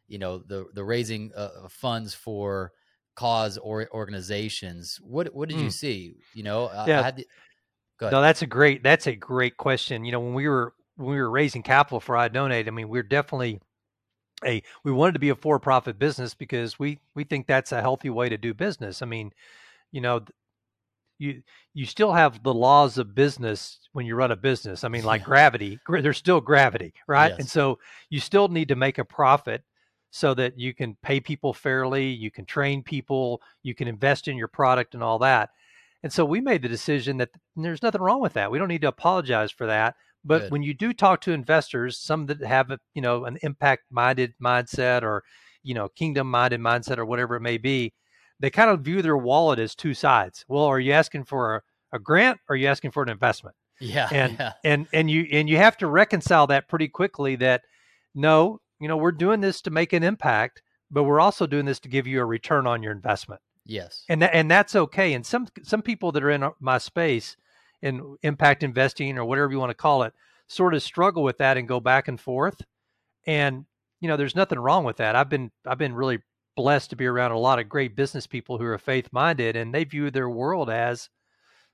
you 0.09 0.19
know, 0.19 0.39
the 0.39 0.67
the 0.75 0.85
raising 0.85 1.33
uh, 1.37 1.69
funds 1.69 2.15
for 2.15 2.73
cause 3.15 3.59
or 3.59 3.89
organizations? 3.93 4.99
What 5.03 5.35
what 5.35 5.49
did 5.49 5.59
mm. 5.59 5.65
you 5.65 5.71
see? 5.71 6.15
You 6.35 6.43
know, 6.43 6.71
yeah. 6.87 7.11
The, 7.11 7.27
no, 8.01 8.23
that's 8.23 8.43
a 8.43 8.47
great 8.47 8.83
that's 8.83 9.07
a 9.07 9.15
great 9.15 9.57
question. 9.57 10.05
You 10.05 10.13
know, 10.13 10.21
when 10.21 10.35
we 10.35 10.49
were 10.49 10.73
when 10.97 11.11
we 11.11 11.17
were 11.17 11.31
raising 11.31 11.63
capital 11.63 12.01
for 12.01 12.15
iDonate, 12.15 12.67
I 12.67 12.71
mean, 12.71 12.89
we're 12.89 13.03
definitely 13.03 13.61
a 14.45 14.63
we 14.85 14.93
wanted 14.93 15.13
to 15.13 15.19
be 15.19 15.29
a 15.29 15.35
for-profit 15.35 15.99
business 15.99 16.35
because 16.35 16.79
we 16.79 16.99
we 17.15 17.25
think 17.25 17.47
that's 17.47 17.73
a 17.73 17.81
healthy 17.81 18.11
way 18.11 18.29
to 18.29 18.39
do 18.39 18.55
business. 18.55 19.03
I 19.03 19.07
mean, 19.07 19.33
you 19.93 20.01
know, 20.01 20.25
you 21.21 21.43
you 21.75 21.87
still 21.87 22.13
have 22.13 22.43
the 22.43 22.55
laws 22.55 22.99
of 22.99 23.15
business 23.15 23.79
when 23.93 24.07
you 24.07 24.15
run 24.15 24.33
a 24.33 24.37
business. 24.37 24.83
I 24.83 24.89
mean, 24.89 25.05
like 25.05 25.23
gravity, 25.33 25.79
there's 25.89 26.19
still 26.19 26.41
gravity, 26.41 26.95
right? 27.07 27.31
Yes. 27.31 27.39
And 27.39 27.49
so 27.49 27.79
you 28.09 28.19
still 28.21 28.49
need 28.49 28.69
to 28.69 28.77
make 28.77 28.99
a 28.99 29.05
profit 29.05 29.63
so 30.11 30.35
that 30.35 30.59
you 30.59 30.75
can 30.75 30.97
pay 31.03 31.21
people 31.21 31.53
fairly, 31.53 32.09
you 32.09 32.31
can 32.31 32.45
train 32.45 32.83
people, 32.83 33.41
you 33.63 33.75
can 33.75 33.87
invest 33.87 34.27
in 34.27 34.37
your 34.37 34.49
product 34.49 34.95
and 34.95 35.03
all 35.03 35.21
that. 35.21 35.51
And 36.03 36.13
so 36.13 36.25
we 36.25 36.41
made 36.41 36.63
the 36.63 36.69
decision 36.69 37.19
that 37.19 37.29
there's 37.55 37.83
nothing 37.83 38.01
wrong 38.01 38.21
with 38.21 38.33
that. 38.33 38.51
We 38.51 38.59
don't 38.59 38.69
need 38.69 38.81
to 38.81 38.89
apologize 38.89 39.53
for 39.53 39.67
that. 39.67 39.95
But 40.25 40.43
Good. 40.43 40.51
when 40.51 40.63
you 40.63 40.75
do 40.75 40.93
talk 40.93 41.21
to 41.23 41.33
investors, 41.33 41.99
some 41.99 42.27
that 42.27 42.43
have 42.43 42.71
a, 42.71 42.79
you 42.95 43.03
know 43.03 43.27
an 43.27 43.39
impact 43.43 43.85
minded 43.91 44.35
mindset 44.43 45.03
or 45.03 45.23
you 45.63 45.75
know 45.75 45.89
kingdom 45.89 46.31
minded 46.31 46.61
mindset 46.61 46.99
or 46.99 47.05
whatever 47.05 47.37
it 47.37 47.41
may 47.41 47.59
be, 47.59 47.93
they 48.41 48.51
kind 48.51 48.71
of 48.71 48.81
view 48.81 49.03
their 49.03 49.17
wallet 49.17 49.59
as 49.59 49.75
two 49.75 49.95
sides. 49.95 50.45
Well, 50.49 50.65
are 50.65 50.81
you 50.81 50.93
asking 50.93 51.25
for 51.25 51.57
a, 51.57 51.63
a 51.97 51.99
grant 51.99 52.41
or 52.49 52.55
are 52.55 52.57
you 52.57 52.67
asking 52.67 52.91
for 52.91 53.03
an 53.03 53.09
investment? 53.09 53.55
Yeah. 53.79 54.09
And 54.13 54.37
yeah. 54.39 54.53
and 54.65 54.87
and 54.93 55.11
you 55.11 55.27
and 55.31 55.49
you 55.49 55.57
have 55.59 55.77
to 55.79 55.87
reconcile 55.87 56.47
that 56.49 56.69
pretty 56.69 56.89
quickly 56.89 57.37
that 57.37 57.63
no, 58.15 58.61
you 58.81 58.89
know, 58.89 58.97
we're 58.97 59.13
doing 59.13 59.41
this 59.41 59.63
to 59.63 59.71
make 59.71 59.93
an 59.93 60.03
impact, 60.03 60.63
but 60.91 61.05
we're 61.05 61.21
also 61.21 61.47
doing 61.47 61.67
this 61.67 61.81
to 61.81 61.89
give 61.89 62.07
you 62.07 62.21
a 62.21 62.25
return 62.25 62.67
on 62.67 62.83
your 62.83 62.93
investment. 62.93 63.41
Yes. 63.65 64.05
And 64.09 64.23
that, 64.23 64.35
and 64.35 64.51
that's 64.51 64.75
okay. 64.75 65.13
And 65.13 65.25
some 65.25 65.47
some 65.63 65.83
people 65.83 66.13
that 66.13 66.25
are 66.25 66.31
in 66.31 66.51
my 66.61 66.79
space 66.79 67.37
in 67.83 68.17
impact 68.23 68.63
investing 68.63 69.17
or 69.17 69.25
whatever 69.25 69.53
you 69.53 69.59
want 69.59 69.71
to 69.71 69.75
call 69.75 70.03
it 70.03 70.13
sort 70.49 70.75
of 70.75 70.83
struggle 70.83 71.23
with 71.23 71.39
that 71.39 71.57
and 71.57 71.69
go 71.69 71.81
back 71.81 72.09
and 72.09 72.21
forth. 72.21 72.61
And 73.27 73.65
you 74.01 74.09
know, 74.09 74.17
there's 74.17 74.35
nothing 74.35 74.59
wrong 74.59 74.85
with 74.85 74.97
that. 74.97 75.15
I've 75.15 75.29
been 75.29 75.51
I've 75.67 75.79
been 75.79 75.95
really 75.95 76.21
blessed 76.61 76.91
to 76.91 76.97
be 76.97 77.07
around 77.07 77.31
a 77.31 77.39
lot 77.39 77.59
of 77.59 77.71
great 77.71 77.97
business 77.97 78.27
people 78.27 78.59
who 78.59 78.67
are 78.67 78.77
faith 78.77 79.09
minded 79.13 79.57
and 79.57 79.75
they 79.75 79.83
view 79.83 80.11
their 80.11 80.29
world 80.29 80.69
as 80.69 81.09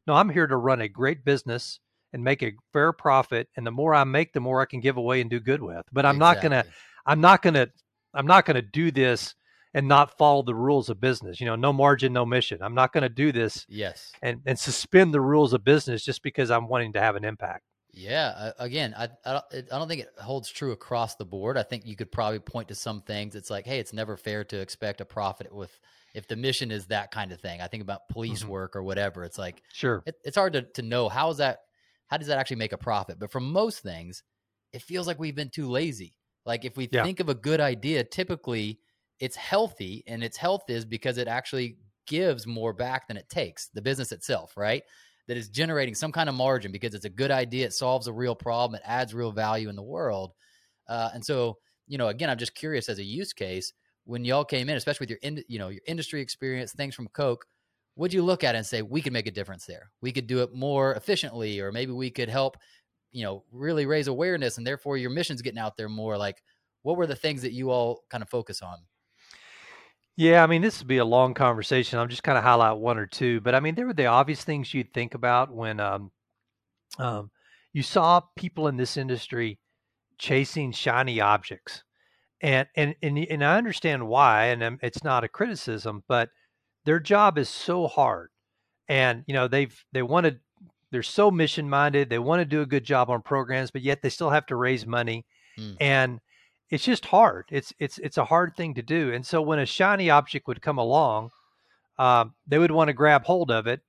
no, 0.07 0.15
I'm 0.15 0.31
here 0.31 0.47
to 0.47 0.57
run 0.57 0.81
a 0.81 0.89
great 0.89 1.25
business 1.25 1.81
and 2.13 2.23
make 2.23 2.41
a 2.45 2.53
fair 2.73 2.93
profit. 2.93 3.49
And 3.57 3.67
the 3.67 3.73
more 3.73 3.97
I 3.97 4.05
make, 4.05 4.33
the 4.33 4.39
more 4.39 4.63
I 4.63 4.67
can 4.67 4.79
give 4.79 4.97
away 4.97 5.21
and 5.21 5.29
do 5.29 5.41
good 5.41 5.61
with. 5.61 5.85
But 5.93 6.07
I'm 6.07 6.17
exactly. 6.17 6.51
not 6.51 6.63
gonna, 6.63 6.73
I'm 7.05 7.21
not 7.21 7.43
gonna, 7.43 7.67
I'm 8.15 8.27
not 8.29 8.47
gonna 8.47 8.63
do 8.63 8.93
this 8.93 9.35
and 9.75 9.89
not 9.89 10.17
follow 10.17 10.43
the 10.43 10.55
rules 10.55 10.89
of 10.89 11.01
business. 11.01 11.41
You 11.41 11.47
know, 11.47 11.57
no 11.57 11.73
margin, 11.73 12.13
no 12.13 12.25
mission. 12.25 12.63
I'm 12.63 12.77
not 12.77 12.93
gonna 12.93 13.09
do 13.09 13.33
this. 13.33 13.67
Yes. 13.69 14.13
And 14.23 14.41
and 14.47 14.57
suspend 14.57 15.13
the 15.13 15.21
rules 15.21 15.53
of 15.53 15.65
business 15.65 16.05
just 16.05 16.23
because 16.23 16.53
I'm 16.53 16.69
wanting 16.69 16.93
to 16.93 17.01
have 17.01 17.17
an 17.17 17.25
impact. 17.25 17.65
Yeah. 17.97 18.53
Again, 18.59 18.95
I 18.97 19.09
I 19.25 19.33
don't, 19.33 19.45
I 19.73 19.79
don't 19.79 19.89
think 19.89 20.03
it 20.03 20.13
holds 20.21 20.49
true 20.51 20.73
across 20.73 21.17
the 21.17 21.25
board. 21.25 21.57
I 21.57 21.63
think 21.63 21.87
you 21.87 21.97
could 21.97 22.13
probably 22.13 22.39
point 22.39 22.69
to 22.69 22.75
some 22.75 23.01
things. 23.01 23.35
It's 23.35 23.51
like, 23.51 23.67
hey, 23.67 23.79
it's 23.79 23.93
never 23.93 24.17
fair 24.17 24.45
to 24.45 24.61
expect 24.61 25.01
a 25.01 25.05
profit 25.05 25.53
with 25.53 25.77
if 26.15 26.29
the 26.29 26.37
mission 26.37 26.71
is 26.71 26.87
that 26.87 27.11
kind 27.11 27.33
of 27.33 27.41
thing. 27.41 27.61
I 27.61 27.67
think 27.67 27.83
about 27.83 28.09
police 28.09 28.41
mm-hmm. 28.41 28.51
work 28.51 28.77
or 28.77 28.83
whatever. 28.83 29.25
It's 29.25 29.39
like 29.39 29.63
sure, 29.73 30.03
it, 30.07 30.17
it's 30.25 30.37
hard 30.37 30.53
to 30.53 30.63
to 30.63 30.83
know 30.83 31.09
how 31.09 31.31
is 31.31 31.39
that 31.39 31.61
how 32.07 32.19
does 32.19 32.29
that 32.29 32.39
actually 32.39 32.57
make 32.57 32.73
a 32.73 32.79
profit. 32.79 33.19
But 33.19 33.33
for 33.33 33.41
most 33.41 33.81
things, 33.81 34.23
it 34.73 34.83
feels 34.83 35.07
like 35.07 35.19
we've 35.19 35.35
been 35.35 35.51
too 35.51 35.69
lazy. 35.69 36.15
Like 36.45 36.65
if 36.65 36.77
we 36.77 36.89
yeah. 36.93 37.03
think 37.03 37.21
of 37.21 37.29
a 37.29 37.35
good 37.35 37.61
idea, 37.61 38.05
typically 38.05 38.79
it's 39.19 39.37
healthy, 39.37 40.05
and 40.07 40.23
its 40.23 40.37
health 40.37 40.65
is 40.69 40.85
because 40.85 41.17
it 41.17 41.29
actually 41.29 41.79
gives 42.07 42.47
more 42.47 42.73
back 42.73 43.09
than 43.09 43.17
it 43.17 43.29
takes. 43.29 43.69
The 43.69 43.83
business 43.83 44.13
itself, 44.13 44.57
right? 44.57 44.83
That 45.29 45.37
is 45.37 45.49
generating 45.49 45.95
some 45.95 46.13
kind 46.13 46.29
of 46.29 46.37
margin 46.37 46.71
because 46.71 46.95
it's 46.95 47.05
a 47.05 47.11
good 47.11 47.33
idea, 47.33 47.67
it 47.67 47.73
solves 47.73 48.07
a 48.07 48.13
real 48.13 48.37
problem, 48.37 48.77
it 48.77 48.83
adds 48.85 49.13
real 49.13 49.33
value 49.33 49.69
in 49.69 49.75
the 49.75 49.83
world. 49.83 50.33
Uh, 50.89 51.11
and 51.15 51.25
so, 51.25 51.59
you 51.89 51.99
know, 51.99 52.09
again, 52.09 52.31
I'm 52.31 52.39
just 52.39 52.55
curious 52.55 52.89
as 52.89 52.99
a 52.99 53.05
use 53.05 53.33
case 53.33 53.73
when 54.05 54.25
y'all 54.25 54.45
came 54.45 54.69
in, 54.69 54.77
especially 54.77 55.05
with 55.05 55.11
your 55.11 55.19
in, 55.23 55.43
you 55.49 55.59
know 55.59 55.69
your 55.69 55.83
industry 55.87 56.21
experience, 56.21 56.73
things 56.73 56.95
from 56.95 57.09
Koch. 57.09 57.45
Would 57.97 58.13
you 58.13 58.23
look 58.23 58.45
at 58.45 58.55
it 58.55 58.59
and 58.59 58.67
say 58.67 58.83
we 58.83 59.03
could 59.03 59.13
make 59.13 59.27
a 59.27 59.33
difference 59.33 59.67
there? 59.67 59.91
We 60.01 60.13
could 60.13 60.27
do 60.27 60.43
it 60.43 60.55
more 60.55 60.95
efficiently, 60.95 61.61
or 61.61 61.73
maybe 61.73 61.93
we 61.93 62.11
could 62.11 62.29
help, 62.29 62.57
you 63.11 63.25
know, 63.25 63.43
really 63.51 63.87
raise 63.87 64.07
awareness, 64.07 64.59
and 64.59 64.67
therefore 64.67 64.97
your 64.97 65.11
mission's 65.11 65.43
getting 65.43 65.59
out 65.59 65.77
there 65.77 65.89
more. 65.89 66.17
Like, 66.17 66.43
what 66.83 66.97
were 66.97 67.07
the 67.07 67.17
things 67.17 67.43
that 67.43 67.53
you 67.53 67.71
all 67.71 68.05
kind 68.11 68.23
of 68.23 68.29
focus 68.29 68.63
on? 68.63 68.79
Yeah, 70.17 70.43
I 70.43 70.47
mean, 70.47 70.63
this 70.63 70.79
would 70.79 70.89
be 70.89 70.97
a 70.97 71.05
long 71.05 71.35
conversation. 71.35 71.99
I'm 71.99 72.09
just 72.09 72.23
kind 72.23 72.39
of 72.39 72.45
highlight 72.45 72.79
one 72.79 72.99
or 72.99 73.07
two, 73.07 73.41
but 73.43 73.55
I 73.55 73.61
mean, 73.61 73.75
there 73.75 73.87
were 73.87 73.93
the 73.93 74.07
obvious 74.07 74.43
things 74.43 74.73
you'd 74.73 74.95
think 74.95 75.15
about 75.15 75.55
when 75.55 75.79
um, 75.79 76.11
um, 76.99 77.31
you 77.75 77.83
saw 77.83 78.23
people 78.35 78.69
in 78.69 78.79
this 78.79 78.97
industry 78.97 79.59
chasing 80.19 80.73
shiny 80.73 81.21
objects, 81.21 81.83
and 82.41 82.67
and 82.77 82.95
and 83.03 83.19
and 83.19 83.45
I 83.45 83.59
understand 83.59 84.09
why, 84.09 84.47
and 84.47 84.63
um, 84.63 84.79
it's 84.83 85.05
not 85.05 85.25
a 85.25 85.29
criticism, 85.29 86.03
but 86.09 86.31
their 86.87 87.01
job 87.01 87.37
is 87.37 87.51
so 87.51 87.87
hard, 87.87 88.31
and 88.89 89.23
you 89.27 89.35
know 89.35 89.49
they've 89.49 89.79
they 89.93 90.03
wanted 90.03 90.41
they're 90.93 91.03
so 91.03 91.31
mission 91.31 91.69
minded, 91.69 92.09
they 92.09 92.19
want 92.19 92.41
to 92.41 92.47
do 92.47 92.63
a 92.63 92.67
good 92.67 92.85
job 92.85 93.11
on 93.11 93.21
programs, 93.21 93.71
but 93.71 93.83
yet 93.83 94.01
they 94.01 94.09
still 94.09 94.31
have 94.31 94.47
to 94.47 94.57
raise 94.57 94.87
money, 94.87 95.27
mm. 95.59 95.77
and 95.79 96.21
it's 96.71 96.85
just 96.85 97.07
hard. 97.07 97.47
It's 97.51 97.73
it's 97.79 97.99
it's 97.99 98.19
a 98.19 98.25
hard 98.25 98.57
thing 98.57 98.75
to 98.75 98.83
do. 98.83 99.13
And 99.13 99.25
so 99.25 99.41
when 99.43 99.59
a 99.59 99.67
shiny 99.67 100.11
object 100.11 100.49
would 100.49 100.63
come 100.63 100.79
along, 100.79 101.31
um, 101.99 102.35
they 102.47 102.59
would 102.59 102.71
want 102.71 102.89
to 102.89 102.95
grab 102.95 103.25
hold 103.25 103.51
of 103.51 103.67
it, 103.67 103.81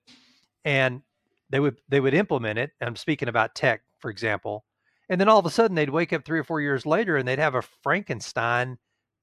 and 0.63 1.01
they 1.50 1.60
would 1.60 1.77
they 1.89 2.00
would 2.00 2.13
implement 2.13 2.60
it. 2.60 2.72
I'm 2.81 2.96
speaking 2.96 3.29
about 3.29 3.55
tech, 3.55 3.81
for 4.00 4.12
example, 4.12 4.63
and 5.10 5.19
then 5.19 5.29
all 5.29 5.39
of 5.39 5.46
a 5.46 5.50
sudden 5.50 5.75
they'd 5.75 5.89
wake 5.89 6.13
up 6.13 6.25
three 6.25 6.39
or 6.39 6.43
four 6.43 6.62
years 6.62 6.86
later 6.86 7.17
and 7.17 7.27
they'd 7.27 7.39
have 7.39 7.55
a 7.55 7.62
Frankenstein 7.62 8.77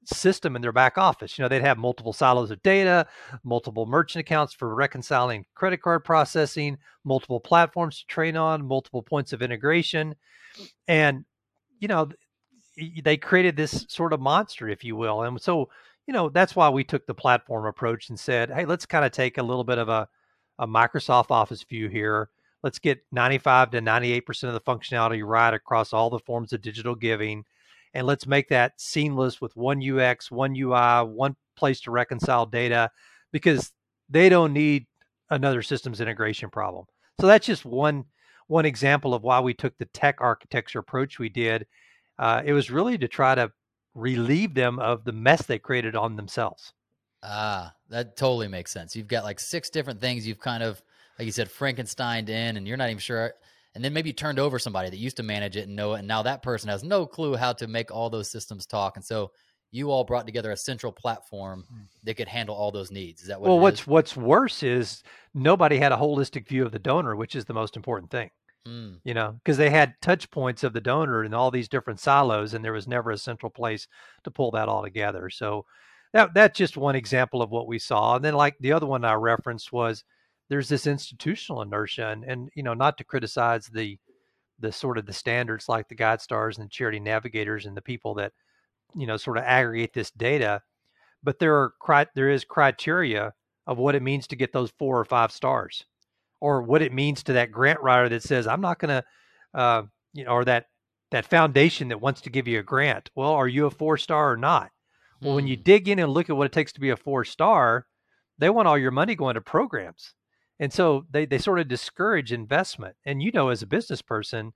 system 0.06 0.56
in 0.56 0.62
their 0.62 0.72
back 0.72 0.98
office. 0.98 1.38
You 1.38 1.42
know, 1.42 1.48
they'd 1.48 1.62
have 1.62 1.78
multiple 1.78 2.12
silos 2.12 2.50
of 2.50 2.62
data, 2.62 3.06
multiple 3.42 3.86
merchant 3.86 4.20
accounts 4.20 4.52
for 4.52 4.74
reconciling 4.74 5.46
credit 5.54 5.80
card 5.82 6.04
processing, 6.04 6.78
multiple 7.04 7.40
platforms 7.40 8.00
to 8.00 8.06
train 8.06 8.36
on, 8.36 8.66
multiple 8.66 9.02
points 9.02 9.32
of 9.32 9.42
integration, 9.42 10.14
and 10.88 11.24
you 11.80 11.88
know 11.88 12.08
they 13.02 13.16
created 13.16 13.56
this 13.56 13.86
sort 13.88 14.12
of 14.12 14.20
monster, 14.20 14.68
if 14.68 14.84
you 14.84 14.96
will. 14.96 15.22
And 15.22 15.40
so, 15.40 15.68
you 16.06 16.14
know, 16.14 16.28
that's 16.28 16.56
why 16.56 16.68
we 16.68 16.84
took 16.84 17.06
the 17.06 17.14
platform 17.14 17.66
approach 17.66 18.08
and 18.08 18.18
said, 18.18 18.50
hey, 18.50 18.64
let's 18.64 18.86
kind 18.86 19.04
of 19.04 19.12
take 19.12 19.38
a 19.38 19.42
little 19.42 19.64
bit 19.64 19.78
of 19.78 19.88
a, 19.88 20.08
a 20.58 20.66
Microsoft 20.66 21.30
Office 21.30 21.62
view 21.62 21.88
here. 21.88 22.30
Let's 22.62 22.78
get 22.78 23.04
95 23.12 23.70
to 23.72 23.80
98% 23.80 24.44
of 24.44 24.54
the 24.54 24.60
functionality 24.60 25.22
right 25.24 25.52
across 25.52 25.92
all 25.92 26.10
the 26.10 26.18
forms 26.18 26.52
of 26.52 26.62
digital 26.62 26.94
giving. 26.94 27.44
And 27.92 28.06
let's 28.06 28.26
make 28.26 28.48
that 28.48 28.80
seamless 28.80 29.40
with 29.40 29.54
one 29.56 29.82
UX, 29.82 30.30
one 30.30 30.56
UI, 30.56 31.04
one 31.04 31.36
place 31.56 31.80
to 31.82 31.90
reconcile 31.90 32.46
data 32.46 32.90
because 33.32 33.72
they 34.08 34.28
don't 34.28 34.52
need 34.52 34.86
another 35.30 35.62
systems 35.62 36.00
integration 36.00 36.50
problem. 36.50 36.86
So 37.20 37.26
that's 37.26 37.46
just 37.46 37.64
one 37.64 38.06
one 38.46 38.66
example 38.66 39.14
of 39.14 39.22
why 39.22 39.40
we 39.40 39.54
took 39.54 39.76
the 39.78 39.86
tech 39.86 40.16
architecture 40.20 40.78
approach 40.78 41.18
we 41.18 41.30
did 41.30 41.66
uh, 42.18 42.42
it 42.44 42.52
was 42.52 42.70
really 42.70 42.98
to 42.98 43.08
try 43.08 43.34
to 43.34 43.50
relieve 43.94 44.54
them 44.54 44.78
of 44.78 45.04
the 45.04 45.12
mess 45.12 45.46
they 45.46 45.58
created 45.58 45.94
on 45.96 46.16
themselves. 46.16 46.72
Ah, 47.22 47.74
that 47.88 48.16
totally 48.16 48.48
makes 48.48 48.70
sense. 48.70 48.94
You've 48.94 49.08
got 49.08 49.24
like 49.24 49.40
six 49.40 49.70
different 49.70 50.00
things 50.00 50.26
you've 50.26 50.40
kind 50.40 50.62
of, 50.62 50.82
like 51.18 51.26
you 51.26 51.32
said, 51.32 51.48
Frankensteined 51.48 52.28
in, 52.28 52.56
and 52.56 52.66
you're 52.68 52.76
not 52.76 52.90
even 52.90 52.98
sure. 52.98 53.32
And 53.74 53.84
then 53.84 53.92
maybe 53.92 54.10
you 54.10 54.12
turned 54.12 54.38
over 54.38 54.58
somebody 54.58 54.90
that 54.90 54.98
used 54.98 55.16
to 55.16 55.22
manage 55.22 55.56
it 55.56 55.66
and 55.66 55.74
know 55.74 55.94
it, 55.94 56.00
and 56.00 56.08
now 56.08 56.22
that 56.22 56.42
person 56.42 56.68
has 56.68 56.84
no 56.84 57.06
clue 57.06 57.34
how 57.34 57.52
to 57.54 57.66
make 57.66 57.90
all 57.90 58.10
those 58.10 58.30
systems 58.30 58.66
talk. 58.66 58.96
And 58.96 59.04
so 59.04 59.32
you 59.70 59.90
all 59.90 60.04
brought 60.04 60.26
together 60.26 60.52
a 60.52 60.56
central 60.56 60.92
platform 60.92 61.64
hmm. 61.68 61.82
that 62.04 62.14
could 62.14 62.28
handle 62.28 62.54
all 62.54 62.70
those 62.70 62.92
needs. 62.92 63.22
Is 63.22 63.28
that 63.28 63.40
what? 63.40 63.48
Well, 63.48 63.58
what's 63.58 63.80
is? 63.80 63.86
what's 63.86 64.16
worse 64.16 64.62
is 64.62 65.02
nobody 65.34 65.78
had 65.78 65.92
a 65.92 65.96
holistic 65.96 66.46
view 66.46 66.64
of 66.64 66.72
the 66.72 66.78
donor, 66.78 67.16
which 67.16 67.34
is 67.34 67.44
the 67.44 67.54
most 67.54 67.76
important 67.76 68.10
thing. 68.10 68.30
Mm. 68.66 69.00
You 69.04 69.12
know, 69.12 69.32
because 69.44 69.58
they 69.58 69.70
had 69.70 69.94
touch 70.00 70.30
points 70.30 70.64
of 70.64 70.72
the 70.72 70.80
donor 70.80 71.22
in 71.22 71.34
all 71.34 71.50
these 71.50 71.68
different 71.68 72.00
silos, 72.00 72.54
and 72.54 72.64
there 72.64 72.72
was 72.72 72.88
never 72.88 73.10
a 73.10 73.18
central 73.18 73.50
place 73.50 73.86
to 74.24 74.30
pull 74.30 74.50
that 74.52 74.68
all 74.68 74.82
together. 74.82 75.28
So 75.28 75.66
that 76.14 76.32
that's 76.32 76.56
just 76.56 76.76
one 76.76 76.96
example 76.96 77.42
of 77.42 77.50
what 77.50 77.66
we 77.66 77.78
saw. 77.78 78.16
And 78.16 78.24
then, 78.24 78.34
like 78.34 78.56
the 78.60 78.72
other 78.72 78.86
one 78.86 79.04
I 79.04 79.14
referenced 79.14 79.72
was 79.72 80.04
there's 80.48 80.68
this 80.68 80.86
institutional 80.86 81.62
inertia, 81.62 82.08
and, 82.08 82.24
and 82.24 82.48
you 82.54 82.62
know, 82.62 82.74
not 82.74 82.96
to 82.98 83.04
criticize 83.04 83.66
the 83.66 83.98
the 84.60 84.72
sort 84.72 84.96
of 84.96 85.04
the 85.06 85.12
standards 85.12 85.68
like 85.68 85.88
the 85.88 85.94
guide 85.94 86.20
stars 86.20 86.56
and 86.56 86.66
the 86.66 86.70
charity 86.70 87.00
navigators 87.00 87.66
and 87.66 87.76
the 87.76 87.82
people 87.82 88.14
that 88.14 88.32
you 88.94 89.06
know 89.06 89.16
sort 89.16 89.36
of 89.36 89.44
aggregate 89.44 89.92
this 89.92 90.10
data, 90.12 90.62
but 91.22 91.38
there 91.38 91.54
are 91.54 92.06
there 92.14 92.30
is 92.30 92.44
criteria 92.44 93.34
of 93.66 93.78
what 93.78 93.94
it 93.94 94.02
means 94.02 94.26
to 94.26 94.36
get 94.36 94.52
those 94.52 94.72
four 94.78 94.98
or 94.98 95.04
five 95.04 95.32
stars 95.32 95.84
or 96.40 96.62
what 96.62 96.82
it 96.82 96.92
means 96.92 97.22
to 97.22 97.32
that 97.34 97.50
grant 97.50 97.80
writer 97.80 98.08
that 98.08 98.22
says 98.22 98.46
i'm 98.46 98.60
not 98.60 98.78
going 98.78 98.88
to 98.88 99.04
uh, 99.58 99.82
you 100.12 100.24
know 100.24 100.30
or 100.30 100.44
that 100.44 100.66
that 101.10 101.26
foundation 101.26 101.88
that 101.88 102.00
wants 102.00 102.20
to 102.22 102.30
give 102.30 102.48
you 102.48 102.58
a 102.58 102.62
grant. 102.62 103.10
Well 103.14 103.32
are 103.32 103.48
you 103.48 103.66
a 103.66 103.70
four 103.70 103.96
star 103.96 104.32
or 104.32 104.36
not? 104.36 104.70
Well 105.20 105.32
mm. 105.32 105.36
when 105.36 105.46
you 105.46 105.56
hmm. 105.56 105.62
dig 105.62 105.88
in 105.88 105.98
and 105.98 106.12
look 106.12 106.28
at 106.28 106.36
what 106.36 106.46
it 106.46 106.52
takes 106.52 106.72
to 106.72 106.80
be 106.80 106.90
a 106.90 106.96
four 106.96 107.24
star 107.24 107.86
they 108.36 108.50
want 108.50 108.66
all 108.66 108.76
your 108.76 108.90
money 108.90 109.14
going 109.14 109.34
to 109.36 109.40
programs. 109.40 110.12
And 110.58 110.72
so 110.72 111.06
they, 111.08 111.24
they 111.24 111.38
sort 111.38 111.60
of 111.60 111.68
discourage 111.68 112.32
investment. 112.32 112.96
And 113.06 113.22
you 113.22 113.30
know 113.30 113.50
as 113.50 113.62
a 113.62 113.66
business 113.66 114.02
person 114.02 114.52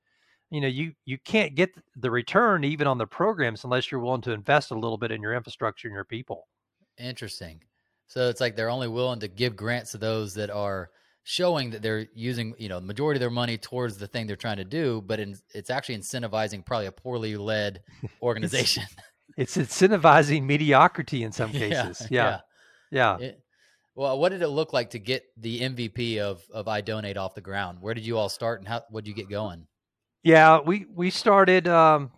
you 0.50 0.61
know 0.61 0.68
you 0.68 0.92
you 1.04 1.18
can't 1.18 1.54
get 1.54 1.70
the 1.94 2.11
return 2.11 2.64
even 2.64 2.87
on 2.87 2.99
the 2.99 3.06
programs 3.06 3.64
unless 3.64 3.90
you're 3.92 4.00
willing 4.00 4.23
to 4.23 4.32
invest 4.32 4.70
a 4.70 4.78
little 4.78 4.99
bit 4.99 5.12
in 5.12 5.23
your 5.23 5.35
infrastructure 5.35 5.87
and 5.88 5.94
your 5.94 6.04
people. 6.04 6.49
Interesting. 6.99 7.62
So 8.08 8.28
it's 8.28 8.40
like 8.40 8.56
they're 8.56 8.70
only 8.70 8.88
willing 8.88 9.20
to 9.20 9.28
give 9.28 9.54
grants 9.54 9.92
to 9.92 9.99
those 9.99 10.35
that 10.35 10.50
are 10.50 10.90
showing 11.28 11.68
that 11.68 11.82
they're 11.82 12.06
using 12.14 12.54
you 12.56 12.70
know 12.70 12.80
the 12.80 12.87
majority 12.87 13.18
of 13.18 13.20
their 13.20 13.28
money 13.28 13.58
towards 13.58 13.99
the 13.99 14.06
thing 14.06 14.26
they're 14.26 14.35
trying 14.35 14.56
to 14.56 14.64
do 14.64 15.02
but 15.06 15.20
in, 15.20 15.37
it's 15.54 15.68
actually 15.68 15.94
incentivizing 15.94 16.64
probably 16.64 16.87
a 16.87 16.92
poorly 16.92 17.37
led 17.37 17.82
organization. 18.23 18.82
it's, 19.37 19.58
it's, 19.58 19.78
incentivizing 19.78 20.44
mediocrity 20.44 21.23
in 21.23 21.30
some 21.30 21.52
cases. 21.52 22.06
yeah. 22.11 22.40
Yeah, 22.90 23.18
yeah. 23.18 23.26
It, 23.26 23.42
well 23.94 24.18
what 24.18 24.30
did 24.30 24.40
it 24.40 24.49
look 24.49 24.73
like 24.73 24.90
to 24.90 24.99
get 24.99 25.25
the 25.37 25.61
mvp 25.61 26.18
of 26.18 26.42
of 26.50 26.64
iDonate 26.64 27.18
off 27.18 27.35
the 27.35 27.42
ground? 27.42 27.82
Where 27.82 27.92
did 27.92 28.06
you 28.06 28.16
all 28.16 28.30
start 28.30 28.61
and 28.61 28.68
how 28.68 28.82
what 28.88 29.04
did 29.04 29.11
you 29.11 29.14
get 29.14 29.28
going? 29.28 29.66
Yeah 30.23 30.61
we 30.61 30.87
we 30.94 31.11
started 31.11 31.68
um 31.68 32.11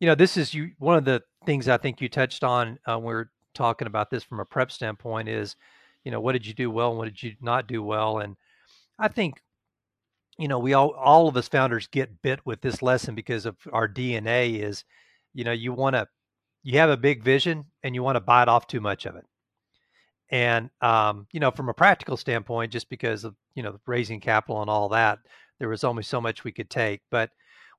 you 0.00 0.06
know 0.06 0.14
this 0.14 0.36
is 0.36 0.52
you 0.52 0.72
one 0.78 0.98
of 0.98 1.06
the 1.06 1.22
things 1.46 1.66
i 1.66 1.78
think 1.78 2.02
you 2.02 2.10
touched 2.10 2.44
on 2.44 2.78
uh, 2.86 2.96
when 2.96 3.06
we 3.06 3.14
are 3.14 3.30
talking 3.54 3.86
about 3.86 4.10
this 4.10 4.22
from 4.22 4.38
a 4.38 4.44
prep 4.44 4.70
standpoint 4.70 5.30
is 5.30 5.56
you 6.04 6.10
know 6.10 6.20
what 6.20 6.32
did 6.32 6.46
you 6.46 6.54
do 6.54 6.70
well 6.70 6.90
and 6.90 6.98
what 6.98 7.06
did 7.06 7.22
you 7.22 7.34
not 7.40 7.66
do 7.66 7.82
well? 7.82 8.18
And 8.18 8.36
i 8.98 9.08
think 9.08 9.42
you 10.38 10.48
know 10.48 10.58
we 10.58 10.74
all 10.74 10.90
all 10.90 11.28
of 11.28 11.36
us 11.36 11.48
founders 11.48 11.86
get 11.86 12.22
bit 12.22 12.40
with 12.44 12.60
this 12.60 12.82
lesson 12.82 13.14
because 13.14 13.46
of 13.46 13.56
our 13.72 13.88
dna 13.88 14.60
is 14.62 14.84
you 15.34 15.44
know 15.44 15.52
you 15.52 15.72
want 15.72 15.94
to 15.94 16.06
you 16.62 16.78
have 16.78 16.90
a 16.90 16.96
big 16.96 17.22
vision 17.22 17.64
and 17.82 17.94
you 17.94 18.02
want 18.02 18.16
to 18.16 18.20
bite 18.20 18.48
off 18.48 18.66
too 18.66 18.80
much 18.80 19.06
of 19.06 19.16
it. 19.16 19.24
And 20.30 20.70
um, 20.80 21.26
you 21.32 21.40
know 21.40 21.50
from 21.50 21.68
a 21.68 21.74
practical 21.74 22.16
standpoint 22.16 22.72
just 22.72 22.88
because 22.88 23.24
of 23.24 23.34
you 23.54 23.62
know 23.62 23.78
raising 23.86 24.20
capital 24.20 24.62
and 24.62 24.70
all 24.70 24.88
that 24.90 25.18
there 25.58 25.68
was 25.68 25.84
only 25.84 26.02
so 26.02 26.20
much 26.20 26.42
we 26.42 26.52
could 26.52 26.70
take 26.70 27.02
but 27.10 27.30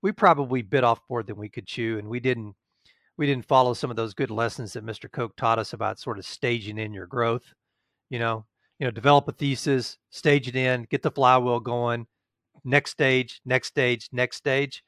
we 0.03 0.11
probably 0.11 0.61
bit 0.61 0.83
off 0.83 0.99
more 1.09 1.23
than 1.23 1.35
we 1.35 1.49
could 1.49 1.65
chew 1.65 1.97
and 1.97 2.07
we 2.07 2.19
didn't 2.19 2.55
we 3.17 3.25
didn't 3.25 3.47
follow 3.47 3.73
some 3.73 3.89
of 3.89 3.95
those 3.95 4.13
good 4.13 4.29
lessons 4.29 4.73
that 4.73 4.85
mr 4.85 5.11
koch 5.11 5.35
taught 5.35 5.57
us 5.57 5.73
about 5.73 5.99
sort 5.99 6.19
of 6.19 6.25
staging 6.25 6.77
in 6.77 6.93
your 6.93 7.07
growth 7.07 7.53
you 8.09 8.19
know, 8.19 8.45
you 8.79 8.87
know, 8.87 8.91
develop 8.91 9.27
a 9.27 9.31
thesis, 9.31 9.97
stage 10.09 10.47
it 10.47 10.55
in, 10.55 10.87
get 10.89 11.01
the 11.01 11.11
flywheel 11.11 11.59
going, 11.59 12.07
next 12.63 12.91
stage, 12.91 13.41
next 13.45 13.67
stage, 13.67 14.09
next 14.11 14.37
stage. 14.37 14.83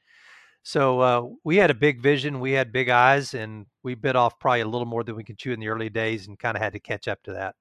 So 0.63 1.00
uh, 1.00 1.22
we 1.43 1.57
had 1.57 1.69
a 1.69 1.75
big 1.75 2.01
vision, 2.01 2.39
we 2.39 2.53
had 2.53 2.72
big 2.72 2.89
eyes, 2.89 3.34
and 3.36 3.67
we 3.84 3.93
bit 3.93 4.15
off 4.15 4.39
probably 4.39 4.62
a 4.62 4.67
little 4.67 4.88
more 4.88 5.03
than 5.03 5.15
we 5.15 5.24
could 5.24 5.38
chew 5.38 5.53
in 5.53 5.60
the 5.60 5.67
early 5.67 5.89
days, 5.89 6.27
and 6.27 6.39
kind 6.39 6.57
of 6.57 6.63
had 6.63 6.74
to 6.74 6.79
catch 6.79 7.07
up 7.07 7.22
to 7.24 7.34
that. 7.34 7.55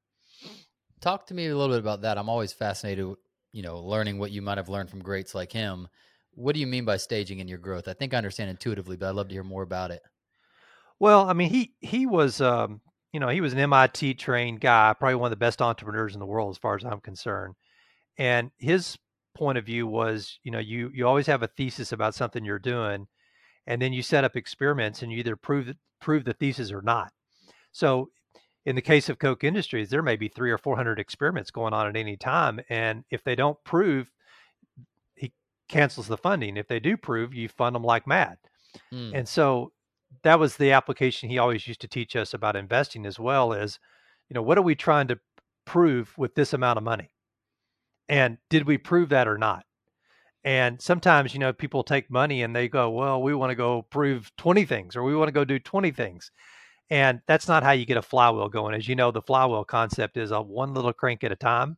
Talk 1.01 1.27
to 1.27 1.35
me 1.35 1.47
a 1.47 1.57
little 1.57 1.75
bit 1.75 1.81
about 1.81 2.01
that. 2.01 2.17
I'm 2.17 2.31
always 2.31 2.55
fascinated, 2.55 3.07
you 3.53 3.63
know, 3.63 3.79
learning 3.79 4.19
what 4.19 4.31
you 4.31 4.41
might 4.41 4.57
have 4.57 4.71
learned 4.71 4.89
from 4.89 5.03
greats 5.03 5.35
like 5.35 5.53
him. 5.53 5.89
what 6.37 6.55
do 6.55 6.61
you 6.61 6.67
mean 6.67 6.85
by 6.85 6.97
staging 6.97 7.41
in 7.41 7.49
your 7.49 7.59
growth? 7.59 7.89
I 7.89 7.93
think 7.93 8.15
I 8.15 8.17
understand 8.17 8.51
intuitively, 8.51 8.97
but 8.97 9.09
I'd 9.09 9.15
love 9.15 9.29
to 9.29 9.35
hear 9.35 9.45
more 9.45 9.63
about 9.63 9.91
it. 9.91 10.03
Well, 10.99 11.29
I 11.29 11.33
mean, 11.33 11.51
he 11.51 11.75
he 11.81 12.07
was, 12.07 12.41
um, 12.41 12.81
you 13.15 13.21
know, 13.21 13.29
he 13.29 13.41
was 13.41 13.53
an 13.53 13.61
MIT 13.61 14.15
trained 14.15 14.61
guy, 14.61 14.93
probably 14.99 15.15
one 15.15 15.29
of 15.29 15.31
the 15.31 15.37
best 15.37 15.63
entrepreneurs 15.63 16.15
in 16.15 16.19
the 16.19 16.27
world, 16.27 16.51
as 16.51 16.59
far 16.59 16.75
as 16.75 16.85
I'm 16.85 17.01
concerned. 17.01 17.55
And 18.19 18.51
his 18.59 18.99
point 19.37 19.57
of 19.57 19.65
view 19.65 19.87
was, 19.87 20.41
you 20.43 20.51
know, 20.51 20.59
you 20.59 20.91
you 20.93 21.07
always 21.07 21.29
have 21.29 21.45
a 21.45 21.47
thesis 21.47 21.93
about 21.93 22.17
something 22.17 22.45
you're 22.45 22.59
doing, 22.59 23.07
and 23.69 23.81
then 23.81 23.93
you 23.93 24.03
set 24.03 24.25
up 24.25 24.35
experiments, 24.35 25.01
and 25.01 25.13
you 25.13 25.19
either 25.19 25.37
prove 25.37 25.73
prove 26.01 26.25
the 26.25 26.33
thesis 26.33 26.73
or 26.73 26.83
not. 26.83 27.13
So, 27.71 28.11
in 28.67 28.75
the 28.75 28.83
case 28.83 29.09
of 29.09 29.21
Koch 29.21 29.45
Industries, 29.45 29.91
there 29.91 30.03
may 30.03 30.17
be 30.17 30.27
three 30.27 30.51
or 30.51 30.59
four 30.59 30.75
hundred 30.75 30.99
experiments 30.99 31.53
going 31.53 31.73
on 31.73 31.87
at 31.87 31.97
any 31.97 32.17
time, 32.17 32.59
and 32.69 33.05
if 33.11 33.23
they 33.23 33.37
don't 33.37 33.63
prove, 33.63 34.11
he 35.15 35.33
cancels 35.69 36.09
the 36.09 36.17
funding. 36.17 36.57
If 36.57 36.67
they 36.67 36.81
do 36.81 36.97
prove, 36.97 37.33
you 37.33 37.49
fund 37.49 37.77
them 37.77 37.85
like 37.85 38.09
mad. 38.09 38.39
Mm. 38.93 39.13
And 39.15 39.29
so 39.29 39.71
that 40.23 40.39
was 40.39 40.57
the 40.57 40.73
application 40.73 41.29
he 41.29 41.39
always 41.39 41.67
used 41.67 41.81
to 41.81 41.89
teach 41.89 42.17
us 42.17 42.35
about 42.35 42.57
investing 42.57 43.07
as 43.07 43.19
well 43.19 43.53
is 43.53 43.79
you 44.29 44.35
know 44.35 44.43
what 44.43 44.59
are 44.59 44.63
we 44.63 44.75
trying 44.75 45.09
to 45.09 45.19
prove 45.65 46.17
with 46.19 46.35
this 46.35 46.53
amount 46.53 46.79
of 46.79 46.85
money? 46.85 47.11
And 48.09 48.39
did 48.51 48.67
we 48.67 48.79
prove 48.79 49.09
that 49.11 49.29
or 49.29 49.39
not? 49.39 49.65
And 50.45 50.81
sometimes 50.81 51.33
you 51.33 51.41
know 51.41 51.53
people 51.53 51.83
take 51.83 52.11
money 52.11 52.43
and 52.43 52.55
they 52.55 52.69
go 52.69 52.91
well 52.91 53.23
we 53.23 53.35
want 53.35 53.51
to 53.51 53.57
go 53.57 53.83
prove 53.83 54.31
20 54.37 54.65
things 54.65 54.97
or 54.97 55.03
we 55.03 55.17
want 55.17 55.29
to 55.29 55.33
go 55.33 55.45
do 55.45 55.59
20 55.59 55.91
things. 55.91 56.31
And 56.91 57.21
that's 57.27 57.49
not 57.49 57.63
how 57.63 57.73
you 57.73 57.87
get 57.87 57.97
a 57.97 58.03
flywheel 58.03 58.49
going. 58.49 58.75
As 58.75 58.87
you 58.89 58.95
know 58.95 59.11
the 59.11 59.23
flywheel 59.23 59.65
concept 59.65 60.17
is 60.17 60.31
a 60.31 60.41
one 60.41 60.75
little 60.75 60.93
crank 60.93 61.25
at 61.25 61.33
a 61.33 61.37
time 61.37 61.77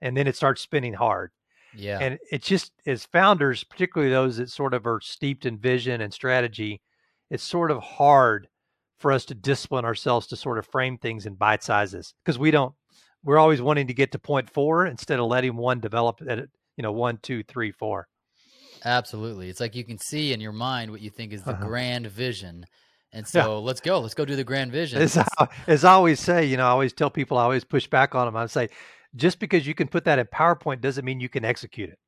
and 0.00 0.16
then 0.16 0.26
it 0.26 0.36
starts 0.36 0.62
spinning 0.62 0.94
hard. 0.94 1.32
Yeah. 1.76 1.98
And 2.00 2.18
it's 2.30 2.46
just 2.46 2.72
as 2.86 3.04
founders 3.04 3.64
particularly 3.64 4.12
those 4.12 4.36
that 4.36 4.50
sort 4.50 4.74
of 4.74 4.86
are 4.86 5.00
steeped 5.00 5.44
in 5.44 5.58
vision 5.58 6.00
and 6.00 6.12
strategy 6.12 6.80
it's 7.30 7.42
sort 7.42 7.70
of 7.70 7.82
hard 7.82 8.48
for 8.98 9.12
us 9.12 9.24
to 9.26 9.34
discipline 9.34 9.84
ourselves 9.84 10.26
to 10.28 10.36
sort 10.36 10.58
of 10.58 10.66
frame 10.66 10.98
things 10.98 11.26
in 11.26 11.34
bite 11.34 11.62
sizes 11.62 12.14
because 12.24 12.38
we 12.38 12.50
don't 12.50 12.74
we're 13.24 13.38
always 13.38 13.60
wanting 13.60 13.86
to 13.86 13.94
get 13.94 14.12
to 14.12 14.18
point 14.18 14.50
four 14.50 14.86
instead 14.86 15.18
of 15.18 15.26
letting 15.26 15.56
one 15.56 15.80
develop 15.80 16.20
at 16.28 16.38
you 16.76 16.82
know 16.82 16.92
one 16.92 17.18
two 17.22 17.42
three 17.42 17.72
four. 17.72 18.06
Absolutely. 18.84 19.48
It's 19.48 19.60
like 19.60 19.74
you 19.74 19.84
can 19.84 19.98
see 19.98 20.32
in 20.32 20.40
your 20.40 20.52
mind 20.52 20.90
what 20.90 21.00
you 21.00 21.10
think 21.10 21.32
is 21.32 21.42
the 21.42 21.52
uh-huh. 21.52 21.66
grand 21.66 22.06
vision. 22.06 22.66
And 23.12 23.26
so 23.26 23.38
yeah. 23.38 23.46
let's 23.46 23.80
go. 23.80 24.00
Let's 24.00 24.14
go 24.14 24.24
do 24.24 24.36
the 24.36 24.44
grand 24.44 24.72
vision. 24.72 25.00
As, 25.00 25.16
I, 25.16 25.48
as 25.66 25.84
I 25.84 25.92
always 25.92 26.20
say 26.20 26.44
you 26.44 26.56
know 26.56 26.66
i 26.66 26.70
always 26.70 26.92
tell 26.92 27.10
people 27.10 27.38
i 27.38 27.42
always 27.42 27.64
push 27.64 27.86
back 27.86 28.14
on 28.14 28.26
them 28.26 28.36
i 28.36 28.46
say 28.46 28.68
just 29.16 29.38
because 29.38 29.66
you 29.66 29.74
can 29.74 29.88
put 29.88 30.04
that 30.04 30.18
in 30.18 30.26
powerpoint 30.26 30.80
doesn't 30.80 31.04
mean 31.04 31.20
you 31.20 31.28
can 31.28 31.44
execute 31.44 31.90
it. 31.90 31.98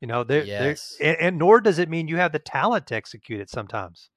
You 0.00 0.08
know 0.08 0.24
there 0.24 0.44
yes. 0.44 0.96
and, 1.00 1.16
and 1.18 1.38
nor 1.38 1.60
does 1.60 1.78
it 1.78 1.88
mean 1.88 2.08
you 2.08 2.16
have 2.16 2.32
the 2.32 2.38
talent 2.38 2.86
to 2.88 2.94
execute 2.94 3.40
it 3.40 3.50
sometimes 3.50 4.10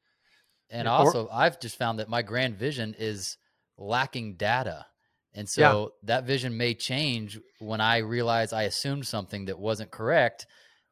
and 0.69 0.87
also, 0.87 1.25
or, 1.25 1.33
I've 1.33 1.59
just 1.59 1.77
found 1.77 1.99
that 1.99 2.09
my 2.09 2.21
grand 2.21 2.57
vision 2.57 2.95
is 2.97 3.37
lacking 3.77 4.35
data. 4.35 4.85
And 5.33 5.47
so 5.47 5.93
yeah. 6.01 6.07
that 6.07 6.25
vision 6.25 6.57
may 6.57 6.73
change 6.73 7.39
when 7.59 7.81
I 7.81 7.97
realize 7.97 8.51
I 8.53 8.63
assumed 8.63 9.07
something 9.07 9.45
that 9.45 9.59
wasn't 9.59 9.91
correct. 9.91 10.45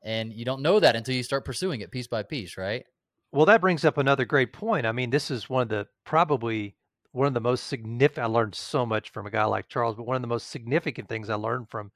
And 0.03 0.31
you 0.31 0.45
don't 0.45 0.61
know 0.61 0.79
that 0.79 0.95
until 0.95 1.15
you 1.15 1.23
start 1.23 1.45
pursuing 1.45 1.81
it 1.81 1.91
piece 1.91 2.07
by 2.07 2.23
piece, 2.23 2.57
right? 2.57 2.85
Well, 3.31 3.45
that 3.47 3.61
brings 3.61 3.83
up 3.83 3.97
another 3.97 4.25
great 4.25 4.53
point. 4.53 4.85
I 4.85 4.91
mean, 4.91 5.09
this 5.09 5.31
is 5.31 5.49
one 5.49 5.63
of 5.63 5.69
the 5.69 5.87
probably 6.05 6.75
one 7.11 7.27
of 7.27 7.33
the 7.33 7.41
most 7.41 7.67
significant. 7.67 8.23
I 8.23 8.27
learned 8.27 8.55
so 8.55 8.85
much 8.85 9.09
from 9.09 9.25
a 9.25 9.31
guy 9.31 9.43
like 9.45 9.67
Charles, 9.67 9.95
but 9.95 10.05
one 10.05 10.15
of 10.15 10.21
the 10.21 10.27
most 10.27 10.49
significant 10.49 11.09
things 11.09 11.29
I 11.29 11.35
learned 11.35 11.69
from 11.69 11.91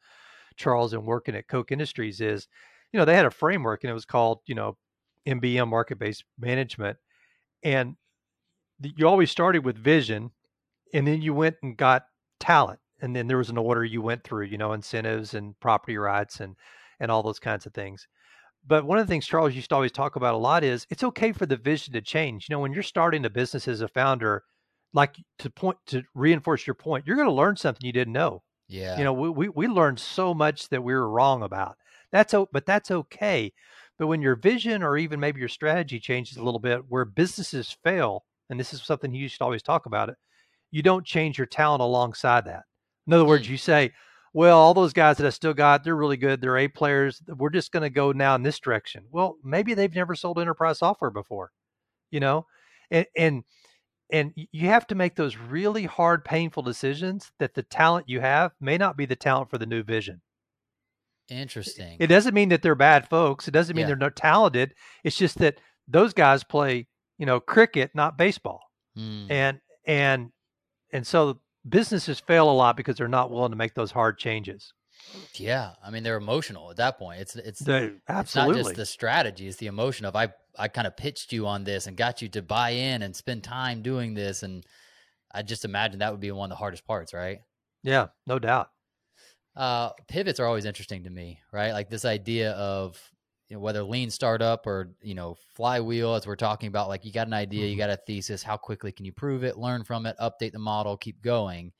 Charles 0.58 0.94
and 0.94 1.06
working 1.06 1.36
at 1.36 1.48
Koch 1.48 1.72
Industries 1.72 2.22
is, 2.22 2.48
you 2.92 2.98
know, 2.98 3.06
they 3.06 3.16
had 3.16 3.26
a 3.26 3.32
framework 3.32 3.84
and 3.84 3.92
it 3.92 3.96
was 3.96 4.06
called, 4.06 4.40
you 4.46 4.56
know, 4.56 4.78
MBM 5.28 5.68
market 5.68 6.00
based 6.00 6.26
management 6.40 6.98
and 7.64 7.96
you 8.82 9.08
always 9.08 9.32
started 9.32 9.64
with 9.64 9.78
vision 9.78 10.32
and 10.94 11.08
then 11.08 11.22
you 11.22 11.34
went 11.34 11.56
and 11.62 11.78
got 11.78 12.06
talent 12.40 12.80
and 13.02 13.16
then 13.16 13.28
there 13.28 13.38
was 13.38 13.50
an 13.50 13.58
order 13.58 13.84
you 13.84 14.02
went 14.02 14.24
through 14.24 14.46
you 14.46 14.58
know 14.58 14.74
incentives 14.74 15.34
and 15.34 15.60
property 15.60 15.98
rights 15.98 16.40
and 16.40 16.56
and 17.00 17.12
all 17.12 17.24
those 17.24 17.40
kinds 17.40 17.66
of 17.66 17.74
things. 17.74 18.08
But 18.66 18.86
one 18.86 19.00
of 19.00 19.08
the 19.08 19.12
things 19.12 19.26
charles 19.26 19.56
used 19.56 19.70
to 19.70 19.76
always 19.76 19.92
talk 19.92 20.16
about 20.16 20.36
a 20.36 20.38
lot 20.38 20.64
is 20.64 20.86
it's 20.90 21.04
okay 21.04 21.32
for 21.32 21.46
the 21.46 21.58
vision 21.58 21.94
to 21.94 22.02
change. 22.02 22.48
You 22.50 22.56
know 22.56 22.60
when 22.60 22.74
you're 22.74 22.84
starting 22.84 23.26
a 23.26 23.30
business 23.30 23.68
as 23.68 23.82
a 23.82 23.88
founder 23.88 24.44
like 24.94 25.16
to 25.40 25.50
point 25.50 25.78
to 25.88 26.04
reinforce 26.14 26.68
your 26.68 26.74
point 26.74 27.08
you're 27.08 27.16
going 27.16 27.28
to 27.28 27.34
learn 27.34 27.56
something 27.56 27.86
you 27.86 27.94
didn't 27.94 28.14
know. 28.14 28.44
Yeah. 28.68 28.98
you 28.98 29.04
know 29.04 29.14
we, 29.14 29.30
we, 29.30 29.50
we 29.50 29.68
learned 29.68 30.00
so 30.00 30.34
much 30.34 30.70
that 30.70 30.84
we 30.84 30.94
were 30.94 31.10
wrong 31.10 31.44
about. 31.44 31.78
That's 32.12 32.34
but 32.52 32.66
that's 32.66 32.92
okay 32.92 33.54
but 34.00 34.08
when 34.08 34.22
your 34.22 34.36
vision 34.36 34.84
or 34.84 34.98
even 34.98 35.20
maybe 35.20 35.40
your 35.40 35.50
strategy 35.50 36.00
changes 36.00 36.38
a 36.38 36.44
little 36.44 36.60
bit, 36.60 36.82
where 36.90 37.06
businesses 37.06 37.76
fail, 37.84 38.24
and 38.50 38.60
this 38.60 38.74
is 38.74 38.82
something 38.82 39.14
you 39.14 39.28
should 39.28 39.42
always 39.42 39.64
talk 39.64 39.86
about 39.86 40.10
it, 40.10 40.16
you 40.72 40.82
don't 40.82 41.06
change 41.06 41.38
your 41.38 41.48
talent 41.48 41.82
alongside 41.82 42.46
that. 42.46 42.64
In 43.08 43.14
other 43.14 43.26
words, 43.26 43.48
mm. 43.48 43.52
you 43.52 43.58
say, 43.58 43.92
well, 44.34 44.58
all 44.58 44.74
those 44.74 44.94
guys 44.94 45.18
that 45.18 45.28
I 45.28 45.30
still 45.30 45.54
got, 45.54 45.84
they're 45.84 45.96
really 45.96 46.18
good. 46.18 46.40
They're 46.40 46.58
A 46.58 46.68
players. 46.68 47.22
We're 47.28 47.50
just 47.50 47.72
going 47.72 47.84
to 47.84 47.90
go 47.90 48.12
now 48.12 48.36
in 48.36 48.44
this 48.44 48.60
direction. 48.60 49.04
Well, 49.12 49.36
maybe 49.44 49.74
they've 49.74 49.94
never 49.94 50.16
sold 50.16 50.40
enterprise 50.40 50.80
software 50.80 51.12
before, 51.12 51.52
you 52.12 52.22
know, 52.22 52.46
and, 52.90 53.06
and, 53.18 53.44
and 54.12 54.34
you 54.36 54.68
have 54.68 54.88
to 54.88 54.96
make 54.96 55.16
those 55.16 55.38
really 55.38 55.84
hard, 55.84 56.24
painful 56.24 56.64
decisions 56.64 57.32
that 57.40 57.54
the 57.54 57.64
talent 57.64 58.08
you 58.08 58.22
have 58.22 58.52
may 58.62 58.78
not 58.78 58.98
be 58.98 59.06
the 59.06 59.16
talent 59.16 59.50
for 59.50 59.58
the 59.58 59.66
new 59.66 59.84
vision. 59.84 60.22
Interesting. 61.30 61.98
It 62.00 62.08
doesn't 62.08 62.34
mean 62.34 62.50
that 62.50 62.62
they're 62.62 62.76
bad 62.76 63.08
folks. 63.08 63.48
It 63.48 63.52
doesn't 63.52 63.76
mean 63.76 63.84
yeah. 63.84 63.88
they're 63.88 63.96
not 63.96 64.16
talented. 64.16 64.74
It's 65.04 65.18
just 65.18 65.38
that 65.40 65.60
those 65.88 66.14
guys 66.14 66.44
play, 66.44 66.88
you 67.18 67.26
know, 67.26 67.40
cricket, 67.40 67.92
not 67.94 68.18
baseball. 68.18 68.62
Mm. 68.98 69.32
And 69.32 69.60
and 69.86 70.32
and 70.92 71.08
so 71.08 71.40
businesses 71.68 72.20
fail 72.20 72.50
a 72.50 72.54
lot 72.54 72.76
because 72.76 72.98
they're 72.98 73.08
not 73.08 73.32
willing 73.32 73.52
to 73.52 73.58
make 73.58 73.74
those 73.74 73.92
hard 73.92 74.18
changes. 74.18 74.74
Yeah, 75.36 75.72
I 75.84 75.90
mean 75.90 76.04
they're 76.04 76.18
emotional 76.18 76.70
at 76.70 76.78
that 76.78 77.00
point. 77.00 77.22
It's 77.22 77.36
it's 77.36 77.60
they, 77.60 77.92
absolutely 78.08 78.60
it's 78.60 78.66
not 78.66 78.70
just 78.72 78.76
the 78.76 78.86
strategy; 78.86 79.48
it's 79.48 79.58
the 79.58 79.68
emotion 79.68 80.06
of 80.06 80.16
I 80.16 80.30
I 80.60 80.68
kind 80.68 80.86
of 80.86 80.98
pitched 80.98 81.32
you 81.32 81.48
on 81.48 81.64
this 81.64 81.88
and 81.88 81.96
got 81.96 82.22
you 82.22 82.28
to 82.30 82.42
buy 82.42 82.72
in 82.72 83.02
and 83.02 83.16
spend 83.16 83.44
time 83.44 83.82
doing 83.82 84.14
this, 84.14 84.44
and 84.44 84.66
I 85.34 85.44
just 85.44 85.66
imagine 85.66 86.00
that 86.00 86.12
would 86.12 86.20
be 86.20 86.32
one 86.32 86.52
of 86.52 86.58
the 86.58 86.60
hardest 86.60 86.86
parts, 86.86 87.14
right? 87.14 87.40
Yeah, 87.84 88.08
no 88.28 88.38
doubt 88.38 88.70
uh, 89.56 89.90
pivots 90.08 90.40
are 90.40 90.46
always 90.46 90.66
interesting 90.66 91.04
to 91.04 91.10
me, 91.10 91.40
right? 91.52 91.72
Like 91.74 91.90
this 91.90 92.06
idea 92.06 92.52
of 92.52 93.00
you 93.52 93.58
know, 93.58 93.62
whether 93.62 93.84
lean 93.84 94.10
startup 94.10 94.66
or 94.66 94.92
you 95.02 95.14
know 95.14 95.36
flywheel, 95.56 96.16
as 96.16 96.26
we're 96.26 96.38
talking 96.38 96.68
about, 96.68 96.88
like 96.88 97.04
you 97.04 97.12
got 97.12 97.28
an 97.28 97.34
idea, 97.34 97.66
you 97.66 97.74
mm-hmm. 97.74 97.80
got 97.80 97.90
a 97.90 97.98
thesis, 97.98 98.42
how 98.42 98.56
quickly 98.56 98.94
can 98.94 99.06
you 99.06 99.12
prove 99.12 99.44
it, 99.44 99.58
learn 99.58 99.84
from 99.84 100.06
it, 100.06 100.16
update 100.22 100.54
the 100.54 100.60
model, 100.60 100.96
keep 100.96 101.22
going. 101.22 101.74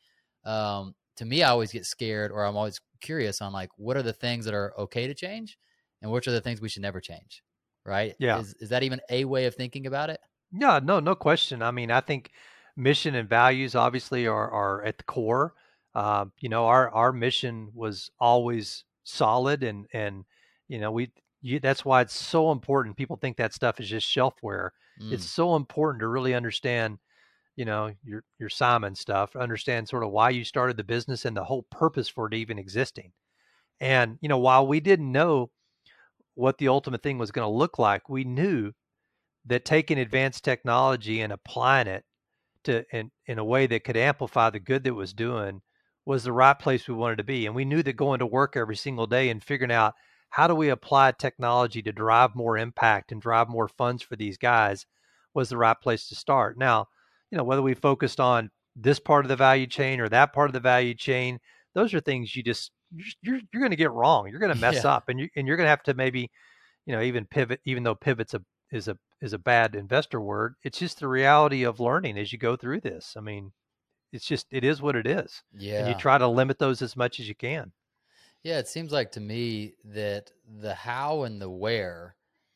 Um, 0.44 0.96
to 1.16 1.24
me, 1.24 1.44
I 1.44 1.50
always 1.50 1.72
get 1.72 1.86
scared, 1.86 2.32
or 2.32 2.44
I'm 2.44 2.58
always 2.58 2.82
curious 3.00 3.42
on 3.42 3.54
like 3.54 3.70
what 3.78 3.96
are 3.96 4.04
the 4.04 4.12
things 4.12 4.44
that 4.46 4.54
are 4.54 4.74
okay 4.78 5.08
to 5.08 5.14
change, 5.14 5.58
and 6.02 6.12
which 6.12 6.28
are 6.28 6.32
the 6.32 6.42
things 6.42 6.60
we 6.60 6.68
should 6.68 6.82
never 6.82 7.00
change, 7.00 7.42
right? 7.86 8.16
Yeah, 8.20 8.40
is, 8.40 8.54
is 8.60 8.70
that 8.70 8.84
even 8.84 9.00
a 9.10 9.24
way 9.24 9.46
of 9.46 9.56
thinking 9.56 9.88
about 9.88 10.10
it? 10.10 10.20
Yeah, 10.52 10.82
no, 10.84 11.00
no 11.00 11.16
question. 11.16 11.64
I 11.64 11.72
mean, 11.72 11.90
I 11.90 12.02
think 12.02 12.32
mission 12.76 13.16
and 13.16 13.30
values 13.30 13.76
obviously 13.76 14.28
are 14.28 14.52
are 14.52 14.84
at 14.84 14.98
the 14.98 15.06
core 15.06 15.54
uh, 15.94 16.26
you 16.40 16.50
know, 16.50 16.66
our 16.66 16.90
our 16.92 17.12
mission 17.12 17.70
was 17.74 18.12
always 18.20 18.86
solid, 19.04 19.64
and 19.64 19.88
and 19.94 20.26
you 20.68 20.80
know, 20.80 20.92
we 20.92 21.12
you, 21.42 21.60
that's 21.60 21.84
why 21.84 22.02
it's 22.02 22.14
so 22.14 22.52
important. 22.52 22.98
People 22.98 23.18
think 23.18 23.38
that 23.38 23.54
stuff 23.54 23.80
is 23.80 23.90
just 23.90 24.08
shelfware. 24.08 24.70
Mm. 25.02 25.12
It's 25.12 25.26
so 25.26 25.56
important 25.56 26.02
to 26.02 26.08
really 26.08 26.34
understand, 26.34 27.00
you 27.56 27.66
know, 27.66 27.92
your 28.04 28.24
your 28.40 28.50
Simon 28.50 28.96
stuff. 28.96 29.36
Understand 29.36 29.90
sort 29.90 30.04
of 30.04 30.12
why 30.12 30.30
you 30.30 30.46
started 30.46 30.78
the 30.78 30.84
business 30.84 31.26
and 31.26 31.36
the 31.36 31.44
whole 31.44 31.64
purpose 31.72 32.08
for 32.08 32.28
it 32.28 32.34
even 32.34 32.58
existing. 32.60 33.12
And 33.80 34.18
you 34.22 34.30
know, 34.30 34.38
while 34.38 34.68
we 34.68 34.80
didn't 34.80 35.12
know 35.12 35.52
what 36.36 36.58
the 36.58 36.70
ultimate 36.70 37.04
thing 37.04 37.18
was 37.18 37.32
going 37.32 37.46
to 37.46 37.58
look 37.58 37.80
like, 37.80 38.08
we 38.08 38.24
knew 38.24 38.72
that 39.46 39.66
taking 39.66 40.00
advanced 40.00 40.44
technology 40.44 41.22
and 41.22 41.34
applying 41.34 41.88
it 41.88 42.06
to 42.64 42.86
in, 42.96 43.12
in 43.26 43.40
a 43.40 43.44
way 43.44 43.68
that 43.68 43.84
could 43.84 43.98
amplify 43.98 44.50
the 44.50 44.60
good 44.60 44.84
that 44.84 44.94
was 44.94 45.14
doing 45.14 45.62
was 46.06 46.24
the 46.24 46.34
right 46.34 46.58
place 46.58 46.88
we 46.88 46.96
wanted 46.96 47.18
to 47.18 47.24
be. 47.24 47.46
And 47.46 47.56
we 47.56 47.66
knew 47.66 47.84
that 47.84 47.94
going 47.94 48.20
to 48.20 48.26
work 48.26 48.56
every 48.56 48.76
single 48.76 49.08
day 49.08 49.30
and 49.30 49.44
figuring 49.44 49.72
out 49.72 49.94
how 50.30 50.48
do 50.48 50.56
we 50.56 50.70
apply 50.70 51.12
technology 51.12 51.82
to 51.82 51.92
drive 51.92 52.36
more 52.36 52.58
impact 52.58 53.12
and 53.12 53.22
drive 53.22 53.50
more 53.50 53.68
funds 53.68 54.02
for 54.02 54.16
these 54.16 54.38
guys 54.38 54.86
was 55.34 55.50
the 55.50 55.58
right 55.58 55.80
place 55.80 56.08
to 56.08 56.16
start. 56.16 56.58
Now, 56.58 56.88
you 57.30 57.38
know, 57.38 57.44
whether 57.44 57.62
we 57.62 57.74
focused 57.74 58.20
on 58.20 58.50
this 58.76 59.00
part 59.00 59.26
of 59.26 59.30
the 59.30 59.36
value 59.36 59.68
chain 59.68 60.00
or 60.00 60.10
that 60.10 60.34
part 60.34 60.50
of 60.50 60.54
the 60.54 60.60
value 60.60 60.94
chain, 60.94 61.40
those 61.76 61.94
are 61.94 62.00
things 62.00 62.36
you 62.36 62.44
just 62.44 62.72
you're 63.22 63.40
you're 63.54 63.62
going 63.62 63.72
to 63.72 63.78
get 63.78 63.92
wrong. 63.92 64.28
You're 64.30 64.40
going 64.40 64.54
to 64.54 64.60
mess 64.60 64.84
yeah. 64.84 64.94
up, 64.94 65.10
and 65.10 65.20
you 65.20 65.30
and 65.36 65.48
you're 65.48 65.58
going 65.58 65.66
to 65.66 65.72
have 65.72 65.84
to 65.84 65.94
maybe, 65.94 66.30
you 66.86 66.94
know, 66.96 67.02
even 67.02 67.26
pivot. 67.26 67.62
Even 67.66 67.84
though 67.84 67.96
pivot's 67.96 68.34
a 68.34 68.42
is 68.72 68.88
a 68.88 68.98
is 69.22 69.34
a 69.34 69.40
bad 69.40 69.76
investor 69.76 70.20
word, 70.20 70.56
it's 70.64 70.80
just 70.80 71.00
the 71.00 71.08
reality 71.08 71.64
of 71.64 71.80
learning 71.80 72.18
as 72.18 72.32
you 72.32 72.40
go 72.40 72.56
through 72.56 72.82
this. 72.82 73.16
I 73.18 73.22
mean, 73.22 73.52
it's 74.12 74.26
just 74.26 74.48
it 74.52 74.64
is 74.64 74.82
what 74.82 74.96
it 74.96 75.08
is. 75.08 75.44
Yeah. 75.54 75.80
And 75.80 75.88
you 75.88 75.94
try 75.96 76.18
to 76.18 76.28
limit 76.28 76.60
those 76.60 76.82
as 76.82 76.96
much 76.96 77.20
as 77.20 77.28
you 77.28 77.36
can. 77.36 77.74
Yeah, 78.44 78.60
it 78.60 78.68
seems 78.68 78.92
like 78.92 79.12
to 79.14 79.20
me 79.20 79.76
that 79.86 80.32
the 80.48 80.74
how 80.74 81.24
and 81.24 81.42
the 81.42 81.50
where 81.50 82.16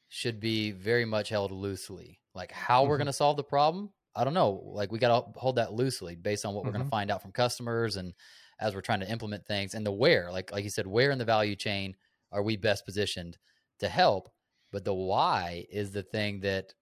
should 0.09 0.39
be 0.39 0.71
very 0.71 1.05
much 1.05 1.29
held 1.29 1.51
loosely. 1.51 2.21
Like 2.33 2.51
how 2.51 2.85
Mm-hmm. 2.85 2.89
we're 2.89 2.97
going 2.97 3.07
to 3.07 3.13
solve 3.13 3.37
the 3.37 3.43
problem, 3.43 3.91
I 4.15 4.23
don't 4.23 4.33
know. 4.33 4.61
Like 4.65 4.91
we 4.91 4.99
got 4.99 5.33
to 5.33 5.39
hold 5.39 5.57
that 5.57 5.73
loosely 5.73 6.15
based 6.15 6.45
on 6.45 6.53
what 6.53 6.65
we're 6.65 6.71
going 6.71 6.83
to 6.83 6.89
find 6.89 7.11
out 7.11 7.21
from 7.21 7.31
customers 7.31 7.97
and 7.97 8.13
as 8.59 8.73
we're 8.73 8.81
trying 8.81 9.01
to 9.01 9.09
implement 9.11 9.45
things 9.45 9.73
and 9.75 9.85
the 9.85 9.91
where. 9.91 10.31
Like 10.31 10.51
like 10.51 10.63
you 10.63 10.69
said, 10.69 10.87
where 10.87 11.11
in 11.11 11.17
the 11.19 11.25
value 11.25 11.55
chain 11.55 11.95
are 12.31 12.43
we 12.43 12.57
best 12.57 12.85
positioned 12.85 13.37
to 13.79 13.89
help? 13.89 14.29
But 14.71 14.85
the 14.85 14.93
why 14.93 15.65
is 15.69 15.91
the 15.91 16.03
thing 16.03 16.41
that 16.41 16.73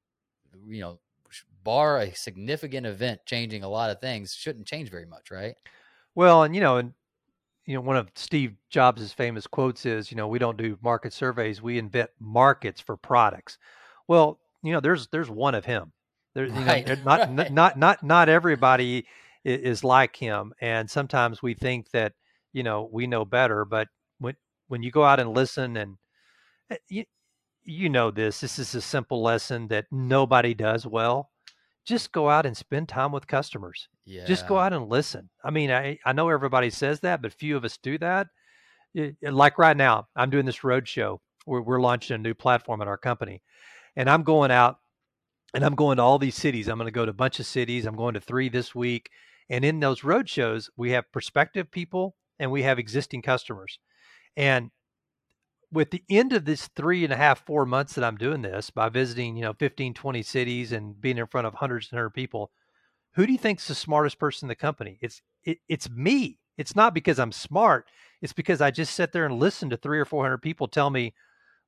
you 0.68 0.82
know, 0.82 1.00
bar 1.64 2.00
a 2.00 2.14
significant 2.14 2.86
event 2.88 3.22
changing 3.26 3.64
a 3.64 3.70
lot 3.70 3.90
of 3.92 4.00
things, 4.02 4.34
shouldn't 4.34 4.68
change 4.68 4.90
very 4.90 5.06
much, 5.06 5.32
right? 5.32 5.56
Well, 6.16 6.44
and 6.44 6.56
you 6.56 6.62
know, 6.62 6.78
and 6.78 6.94
you 7.66 7.76
know, 7.76 7.82
one 7.82 7.98
of 7.98 8.10
Steve 8.16 8.56
Jobs' 8.70 9.14
famous 9.14 9.48
quotes 9.48 9.86
is, 9.86 10.12
you 10.12 10.18
know, 10.18 10.28
we 10.28 10.40
don't 10.40 10.58
do 10.58 10.78
market 10.84 11.14
surveys, 11.14 11.62
we 11.62 11.80
invent 11.80 12.12
markets 12.20 12.82
for 12.82 12.98
products. 12.98 13.58
Well, 14.08 14.40
you 14.64 14.74
know, 14.74 14.82
there's 14.82 15.08
there's 15.10 15.30
one 15.30 15.56
of 15.56 15.66
him. 15.66 15.94
There, 16.36 16.46
you 16.48 16.66
know, 16.66 16.66
Right, 16.66 16.86
there- 16.86 16.98
not, 16.98 17.30
right. 17.38 17.52
not 17.52 17.78
not 17.78 18.04
not 18.04 18.30
everybody 18.30 19.08
is 19.46 19.84
like 19.84 20.16
him, 20.18 20.54
and 20.62 20.90
sometimes 20.92 21.42
we 21.44 21.54
think 21.56 21.92
that 21.92 22.14
you 22.54 22.64
know 22.64 22.90
we 22.92 23.08
know 23.08 23.26
better, 23.26 23.66
but 23.66 23.90
when 24.20 24.36
when 24.70 24.84
you 24.84 24.92
go 24.92 25.04
out 25.06 25.20
and 25.20 25.34
listen 25.34 25.78
and 25.78 25.98
eh, 26.72 26.78
you 26.90 27.06
you 27.66 27.90
know 27.90 28.12
this, 28.12 28.42
this 28.42 28.60
is 28.60 28.76
a 28.76 28.82
simple 28.82 29.24
lesson 29.24 29.70
that 29.70 29.88
nobody 29.92 30.54
does 30.56 30.88
well. 30.88 31.32
Just 31.86 32.12
go 32.12 32.30
out 32.30 32.46
and 32.46 32.56
spend 32.56 32.88
time 32.90 33.12
with 33.12 33.28
customers 33.28 33.88
Yeah. 34.06 34.26
just 34.26 34.48
go 34.48 34.58
out 34.58 34.74
and 34.74 34.88
listen. 34.88 35.30
I 35.44 35.52
mean, 35.52 35.70
I, 35.72 35.98
I 36.06 36.14
know 36.14 36.30
everybody 36.30 36.70
says 36.70 37.02
that, 37.02 37.22
but 37.22 37.34
few 37.34 37.58
of 37.58 37.66
us 37.66 37.78
do 37.78 37.98
that. 38.00 38.28
It- 38.94 39.16
it- 39.22 39.34
like 39.34 39.58
right 39.58 39.76
now, 39.76 40.08
I'm 40.16 40.30
doing 40.30 40.46
this 40.46 40.64
road 40.64 40.88
show 40.88 41.22
where 41.46 41.62
we're 41.62 41.82
launching 41.82 42.16
a 42.16 42.18
new 42.18 42.34
platform 42.34 42.82
at 42.82 42.88
our 42.88 42.98
company, 42.98 43.42
and 43.96 44.10
I'm 44.10 44.24
going 44.24 44.52
out 44.52 44.78
and 45.54 45.64
I'm 45.66 45.76
going 45.76 45.98
to 45.98 46.04
all 46.04 46.18
these 46.18 46.36
cities. 46.36 46.68
I'm 46.68 46.78
going 46.78 46.88
to 46.88 46.92
go 46.92 47.06
to 47.06 47.12
a 47.12 47.14
bunch 47.14 47.40
of 47.40 47.46
cities. 47.46 47.86
I'm 47.86 47.96
going 47.96 48.14
to 48.16 48.22
three 48.22 48.50
this 48.50 48.74
week, 48.74 49.10
and 49.50 49.64
in 49.66 49.80
those 49.82 50.04
road 50.04 50.30
shows, 50.30 50.70
we 50.78 50.92
have 50.92 51.12
prospective 51.12 51.70
people 51.70 52.16
and 52.40 52.50
we 52.52 52.64
have 52.64 52.80
existing 52.80 53.22
customers, 53.22 53.78
and 54.38 54.72
with 55.74 55.92
the 55.92 56.04
end 56.10 56.32
of 56.34 56.46
this 56.46 56.68
three 56.76 57.04
and 57.04 57.12
a 57.12 57.18
half 57.18 57.46
four 57.46 57.66
months 57.66 57.94
that 57.96 58.04
i'm 58.04 58.18
doing 58.18 58.42
this 58.42 58.70
by 58.70 58.90
visiting 58.90 59.36
you 59.36 59.42
know 59.42 59.54
15 59.54 59.94
20 59.94 60.22
cities 60.24 60.72
and 60.72 61.02
being 61.02 61.18
in 61.18 61.28
front 61.28 61.48
of 61.48 61.56
hundreds 61.56 61.88
and 61.88 61.98
hundreds 61.98 62.12
of 62.12 62.16
people 62.16 62.52
who 63.16 63.26
do 63.26 63.32
you 63.32 63.38
think's 63.38 63.68
the 63.68 63.76
smartest 63.76 64.20
person 64.20 64.46
in 64.46 64.50
the 64.50 64.56
company? 64.56 64.98
It's 65.02 65.22
it, 65.44 65.60
it's 65.68 65.90
me. 65.90 66.40
It's 66.58 66.76
not 66.76 66.94
because 66.94 67.20
i'm 67.20 67.32
smart. 67.32 67.86
It's 68.22 68.34
because 68.34 68.62
i 68.62 68.72
just 68.72 68.94
sit 68.96 69.12
there 69.12 69.26
and 69.26 69.40
listen 69.40 69.70
to 69.70 69.78
three 69.78 70.00
or 70.00 70.06
four 70.06 70.24
hundred 70.24 70.40
people 70.40 70.68
tell 70.68 70.90
me 70.90 71.14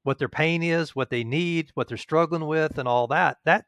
what 0.04 0.20
their 0.20 0.30
pain 0.30 0.62
is 0.62 0.96
what 0.96 1.10
they 1.10 1.24
need 1.24 1.72
what 1.74 1.88
they're 1.88 1.98
struggling 1.98 2.46
with 2.46 2.78
and 2.78 2.88
all 2.88 3.08
that. 3.08 3.38
That 3.46 3.66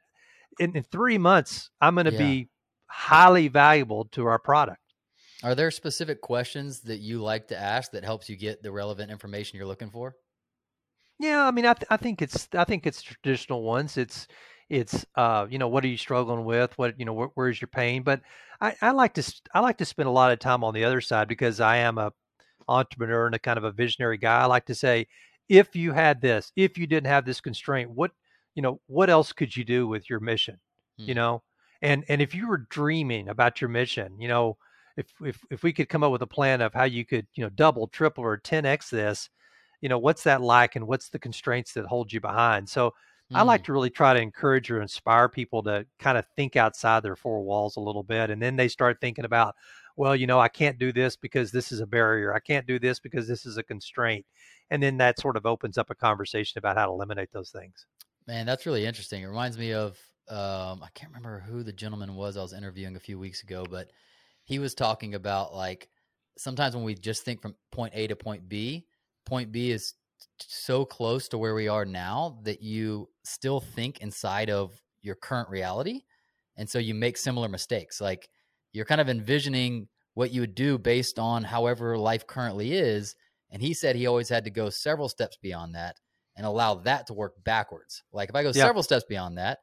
in, 0.59 0.75
in 0.75 0.83
three 0.83 1.17
months 1.17 1.69
i'm 1.81 1.95
going 1.95 2.05
to 2.05 2.11
Yeah. 2.11 2.17
be 2.17 2.49
highly 2.87 3.47
valuable 3.47 4.05
to 4.05 4.25
our 4.25 4.39
product. 4.39 4.81
Are 5.43 5.53
there 5.53 5.69
specific 5.69 6.21
questions 6.21 6.81
that 6.81 6.97
you 6.97 7.21
like 7.21 7.49
to 7.49 7.57
ask 7.57 7.91
that 7.91 8.03
helps 8.03 8.27
you 8.27 8.35
get 8.35 8.63
the 8.63 8.71
relevant 8.71 9.11
information 9.11 9.57
you're 9.57 9.67
looking 9.67 9.91
for? 9.91 10.15
Yeah, 11.19 11.45
I 11.47 11.51
mean, 11.51 11.65
I, 11.65 11.73
th- 11.73 11.87
I 11.89 11.97
think 11.97 12.21
it's 12.21 12.47
I 12.53 12.63
think 12.63 12.85
it's 12.85 13.01
traditional 13.01 13.63
ones. 13.63 13.97
It's 13.97 14.27
it's 14.69 15.05
uh 15.15 15.47
you 15.49 15.57
know 15.57 15.67
what 15.67 15.83
are 15.83 15.87
you 15.87 15.97
struggling 15.97 16.45
with? 16.45 16.77
What 16.77 16.99
you 16.99 17.05
know 17.05 17.13
where, 17.13 17.29
where's 17.33 17.59
your 17.61 17.69
pain? 17.69 18.03
But 18.03 18.21
I, 18.61 18.75
I 18.81 18.91
like 18.91 19.13
to 19.15 19.21
s- 19.21 19.41
I 19.53 19.59
like 19.61 19.77
to 19.79 19.85
spend 19.85 20.07
a 20.07 20.11
lot 20.11 20.31
of 20.31 20.39
time 20.39 20.63
on 20.63 20.73
the 20.73 20.83
other 20.83 21.01
side 21.01 21.27
because 21.27 21.59
I 21.59 21.77
am 21.77 21.97
a 21.97 22.11
entrepreneur 22.67 23.27
and 23.27 23.35
a 23.35 23.39
kind 23.39 23.57
of 23.57 23.63
a 23.65 23.71
visionary 23.71 24.17
guy. 24.17 24.41
I 24.41 24.45
like 24.45 24.65
to 24.67 24.75
say, 24.75 25.07
if 25.49 25.75
you 25.75 25.93
had 25.93 26.21
this, 26.21 26.51
if 26.55 26.77
you 26.77 26.87
didn't 26.87 27.07
have 27.07 27.25
this 27.25 27.41
constraint, 27.41 27.91
what 27.91 28.11
you 28.55 28.61
know 28.61 28.79
what 28.87 29.09
else 29.09 29.33
could 29.33 29.55
you 29.55 29.63
do 29.65 29.87
with 29.87 30.09
your 30.09 30.19
mission? 30.19 30.59
You 31.05 31.13
Hmm. 31.13 31.15
know, 31.15 31.43
and 31.81 32.03
and 32.09 32.21
if 32.21 32.35
you 32.35 32.47
were 32.47 32.67
dreaming 32.69 33.29
about 33.29 33.61
your 33.61 33.69
mission, 33.69 34.19
you 34.19 34.27
know, 34.27 34.57
if 34.97 35.07
if 35.23 35.39
if 35.49 35.63
we 35.63 35.73
could 35.73 35.89
come 35.89 36.03
up 36.03 36.11
with 36.11 36.21
a 36.21 36.27
plan 36.27 36.61
of 36.61 36.73
how 36.73 36.83
you 36.83 37.05
could 37.05 37.27
you 37.35 37.43
know 37.43 37.49
double, 37.49 37.87
triple, 37.87 38.23
or 38.23 38.37
ten 38.37 38.65
x 38.65 38.89
this 38.89 39.29
you 39.81 39.89
know 39.89 39.97
what's 39.99 40.23
that 40.23 40.41
like 40.41 40.75
and 40.75 40.87
what's 40.87 41.09
the 41.09 41.19
constraints 41.19 41.73
that 41.73 41.85
hold 41.85 42.11
you 42.11 42.19
behind 42.21 42.67
so 42.69 42.93
i 43.33 43.41
Hmm. 43.41 43.43
like 43.43 43.63
to 43.63 43.73
really 43.73 43.89
try 43.89 44.13
to 44.13 44.21
encourage 44.21 44.69
or 44.71 44.81
inspire 44.81 45.29
people 45.29 45.61
to 45.63 45.85
kind 45.99 46.17
of 46.17 46.25
think 46.35 46.55
outside 46.55 47.01
their 47.03 47.15
four 47.15 47.41
walls 47.43 47.75
a 47.77 47.81
little 47.81 48.03
bit 48.03 48.29
and 48.29 48.41
then 48.41 48.55
they 48.55 48.67
start 48.67 48.99
thinking 49.01 49.25
about 49.25 49.55
well 49.95 50.15
you 50.15 50.27
know 50.27 50.39
i 50.39 50.47
can't 50.47 50.79
do 50.79 50.91
this 50.91 51.15
because 51.15 51.51
this 51.51 51.71
is 51.71 51.79
a 51.79 51.87
barrier 51.87 52.33
i 52.33 52.39
can't 52.39 52.67
do 52.67 52.79
this 52.79 52.99
because 52.99 53.27
this 53.27 53.45
is 53.45 53.57
a 53.57 53.63
constraint 53.63 54.25
and 54.69 54.81
then 54.81 54.97
that 54.97 55.19
sort 55.19 55.37
of 55.37 55.45
opens 55.45 55.77
up 55.77 55.89
a 55.89 55.95
conversation 55.95 56.57
about 56.57 56.77
how 56.77 56.85
to 56.85 56.91
eliminate 56.91 57.31
those 57.31 57.51
things 57.51 57.85
Man, 58.27 58.45
that's 58.45 58.65
really 58.65 58.85
interesting. 58.85 59.23
It 59.23 59.27
reminds 59.27 59.57
me 59.57 59.73
of 59.73 59.97
um, 60.27 60.83
I 60.83 60.89
can't 60.93 61.11
remember 61.11 61.39
who 61.39 61.63
the 61.63 61.71
gentleman 61.71 62.15
was 62.15 62.35
I 62.35 62.41
was 62.41 62.53
interviewing 62.53 62.95
a 62.95 62.99
few 62.99 63.17
weeks 63.17 63.43
ago, 63.43 63.65
but 63.69 63.91
he 64.43 64.59
was 64.59 64.75
talking 64.75 65.15
about 65.15 65.53
like 65.55 65.89
sometimes 66.37 66.75
when 66.75 66.83
we 66.83 66.95
just 66.95 67.23
think 67.23 67.41
from 67.41 67.55
point 67.71 67.93
A 67.95 68.07
to 68.07 68.15
point 68.15 68.49
B, 68.49 68.87
point 69.27 69.51
B 69.51 69.71
is 69.71 69.93
so 70.39 70.85
close 70.85 71.27
to 71.29 71.37
where 71.37 71.55
we 71.55 71.67
are 71.67 71.85
now 71.85 72.39
that 72.43 72.61
you 72.61 73.09
still 73.23 73.59
think 73.59 74.01
inside 74.01 74.49
of 74.49 74.81
your 75.01 75.15
current 75.15 75.49
reality. 75.49 76.03
And 76.55 76.69
so 76.69 76.79
you 76.79 76.95
make 76.95 77.17
similar 77.17 77.47
mistakes. 77.47 78.01
Like 78.01 78.29
you're 78.73 78.85
kind 78.85 79.01
of 79.01 79.09
envisioning 79.09 79.87
what 80.15 80.31
you 80.31 80.41
would 80.41 80.55
do 80.55 80.77
based 80.77 81.19
on 81.19 81.43
however 81.43 81.97
life 81.97 82.25
currently 82.25 82.73
is. 82.73 83.15
And 83.51 83.61
he 83.61 83.73
said 83.73 83.95
he 83.95 84.07
always 84.07 84.29
had 84.29 84.45
to 84.45 84.49
go 84.49 84.69
several 84.69 85.09
steps 85.09 85.37
beyond 85.37 85.75
that 85.75 85.99
and 86.35 86.45
allow 86.45 86.75
that 86.75 87.07
to 87.07 87.13
work 87.13 87.43
backwards. 87.43 88.03
Like 88.11 88.29
if 88.29 88.35
I 88.35 88.43
go 88.43 88.51
Yeah. 88.53 88.63
several 88.63 88.83
steps 88.83 89.05
beyond 89.07 89.37
that, 89.37 89.59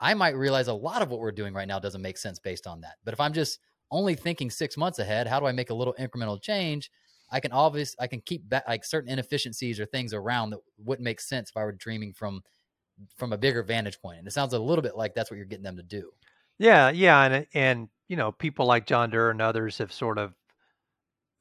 I 0.00 0.14
might 0.14 0.36
realize 0.36 0.68
a 0.68 0.74
lot 0.74 1.02
of 1.02 1.10
what 1.10 1.20
we're 1.20 1.32
doing 1.32 1.54
right 1.54 1.68
now 1.68 1.78
doesn't 1.78 2.02
make 2.02 2.18
sense 2.18 2.38
based 2.38 2.66
on 2.66 2.82
that. 2.82 2.96
But 3.04 3.14
if 3.14 3.20
I'm 3.20 3.32
just 3.32 3.58
only 3.90 4.14
thinking 4.14 4.50
six 4.50 4.76
months 4.76 4.98
ahead, 4.98 5.26
how 5.26 5.40
do 5.40 5.46
I 5.46 5.52
make 5.52 5.70
a 5.70 5.74
little 5.74 5.94
incremental 5.98 6.40
change? 6.40 6.90
I 7.30 7.40
can 7.40 7.52
obvious 7.52 7.94
I 7.98 8.06
can 8.06 8.20
keep 8.20 8.48
back 8.48 8.64
like 8.68 8.84
certain 8.84 9.10
inefficiencies 9.10 9.80
or 9.80 9.86
things 9.86 10.14
around 10.14 10.50
that 10.50 10.60
wouldn't 10.78 11.04
make 11.04 11.20
sense 11.20 11.50
if 11.50 11.56
I 11.56 11.64
were 11.64 11.72
dreaming 11.72 12.12
from 12.14 12.42
from 13.16 13.32
a 13.32 13.38
bigger 13.38 13.62
vantage 13.62 14.00
point. 14.00 14.18
And 14.18 14.28
it 14.28 14.32
sounds 14.32 14.52
a 14.54 14.58
little 14.58 14.82
bit 14.82 14.96
like 14.96 15.14
that's 15.14 15.30
what 15.30 15.36
you're 15.36 15.46
getting 15.46 15.64
them 15.64 15.76
to 15.78 15.82
do. 15.84 16.12
yeah 16.58 16.90
yeah 16.90 17.22
and 17.24 17.46
and 17.54 17.88
you 18.08 18.16
know 18.16 18.32
people 18.32 18.66
like 18.66 18.86
john 18.86 19.10
Doerr 19.10 19.30
and 19.30 19.42
others 19.42 19.78
have 19.78 19.92
sort 19.92 20.18
of 20.18 20.34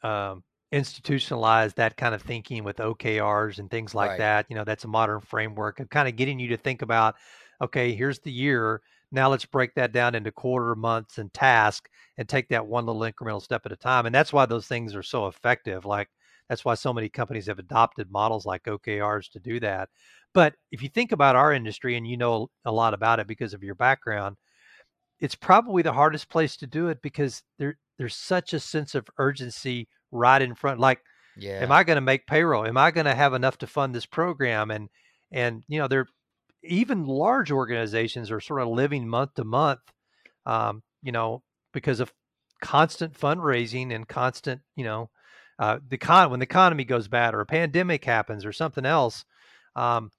um, 0.04 0.44
institutionalized 0.72 1.78
that 1.78 1.98
kind 1.98 2.14
of 2.16 2.22
thinking 2.22 2.64
with 2.64 2.80
OKRs 2.80 3.60
and 3.60 3.70
things 3.70 3.96
like 3.96 4.16
Right. 4.16 4.18
that. 4.18 4.46
You 4.50 4.56
know, 4.56 4.64
that's 4.64 4.84
a 4.84 4.88
modern 4.88 5.22
framework 5.22 5.80
of 5.80 5.90
kind 5.90 6.08
of 6.08 6.16
getting 6.16 6.40
you 6.40 6.50
to 6.50 6.58
think 6.58 6.82
about, 6.82 7.16
okay, 7.62 7.94
here's 7.96 8.20
the 8.20 8.32
year. 8.32 8.82
Now 9.12 9.30
let's 9.30 9.46
break 9.46 9.74
that 9.76 9.92
down 9.92 10.16
into 10.16 10.32
quarter, 10.32 10.76
months, 10.76 11.18
and 11.18 11.34
task, 11.34 11.90
and 12.18 12.28
take 12.28 12.50
that 12.50 12.68
one 12.68 12.86
little 12.86 13.02
incremental 13.02 13.42
step 13.42 13.66
at 13.66 13.72
a 13.72 13.78
time. 13.78 14.06
And 14.06 14.14
that's 14.16 14.34
why 14.34 14.46
those 14.46 14.68
things 14.68 14.96
are 14.96 15.04
so 15.04 15.28
effective. 15.28 15.86
Like 15.86 16.10
that's 16.50 16.66
why 16.66 16.76
so 16.76 16.94
many 16.94 17.10
companies 17.10 17.48
have 17.48 17.60
adopted 17.60 18.12
models 18.12 18.46
like 18.46 18.64
OKRs 18.68 19.30
to 19.32 19.40
do 19.40 19.60
that. 19.62 19.90
But 20.34 20.56
if 20.72 20.82
you 20.84 20.90
think 20.90 21.12
about 21.12 21.36
our 21.36 21.54
industry, 21.54 21.96
and 21.96 22.08
you 22.08 22.18
know 22.18 22.50
a 22.66 22.72
lot 22.72 22.94
about 22.94 23.20
it 23.20 23.28
because 23.28 23.54
of 23.54 23.64
your 23.64 23.76
background, 23.76 24.38
it's 25.20 25.36
probably 25.36 25.82
the 25.82 25.94
hardest 25.94 26.30
place 26.30 26.58
to 26.58 26.68
do 26.68 26.88
it 26.88 27.02
because 27.02 27.44
there 27.58 27.78
there's 27.98 28.16
such 28.16 28.54
a 28.54 28.60
sense 28.60 28.96
of 28.96 29.08
urgency 29.18 29.88
right 30.12 30.42
in 30.42 30.56
front. 30.56 30.80
Like 30.80 31.02
Yeah. 31.36 31.62
am 31.62 31.74
i 31.74 31.84
going 31.84 31.96
to 31.98 32.02
make 32.02 32.28
payroll 32.28 32.68
am 32.68 32.78
i 32.78 32.92
going 32.92 33.06
to 33.08 33.16
have 33.16 33.34
enough 33.34 33.58
to 33.58 33.68
fund 33.68 33.96
this 33.96 34.06
program 34.06 34.72
and 34.72 34.90
and 35.32 35.64
you 35.70 35.80
know 35.80 35.88
they're 35.90 36.08
even 36.68 37.06
large 37.06 37.52
organizations 37.52 38.32
are 38.32 38.40
sort 38.40 38.62
of 38.62 38.68
living 38.68 39.08
month 39.08 39.34
to 39.36 39.44
month 39.44 39.80
um, 40.46 40.84
you 41.02 41.12
know 41.12 41.44
because 41.74 42.00
of 42.00 42.14
constant 42.62 43.14
fundraising 43.14 43.94
and 43.94 44.08
constant 44.08 44.62
you 44.76 44.84
know 44.84 45.10
uh, 45.60 45.80
the 45.88 45.98
con 45.98 46.30
when 46.32 46.40
the 46.40 46.46
economy 46.46 46.84
goes 46.84 47.08
bad 47.08 47.34
or 47.34 47.42
a 47.42 47.46
pandemic 47.46 48.04
happens 48.04 48.46
or 48.46 48.52
something 48.52 48.86
else 48.86 49.26
um, 49.76 50.10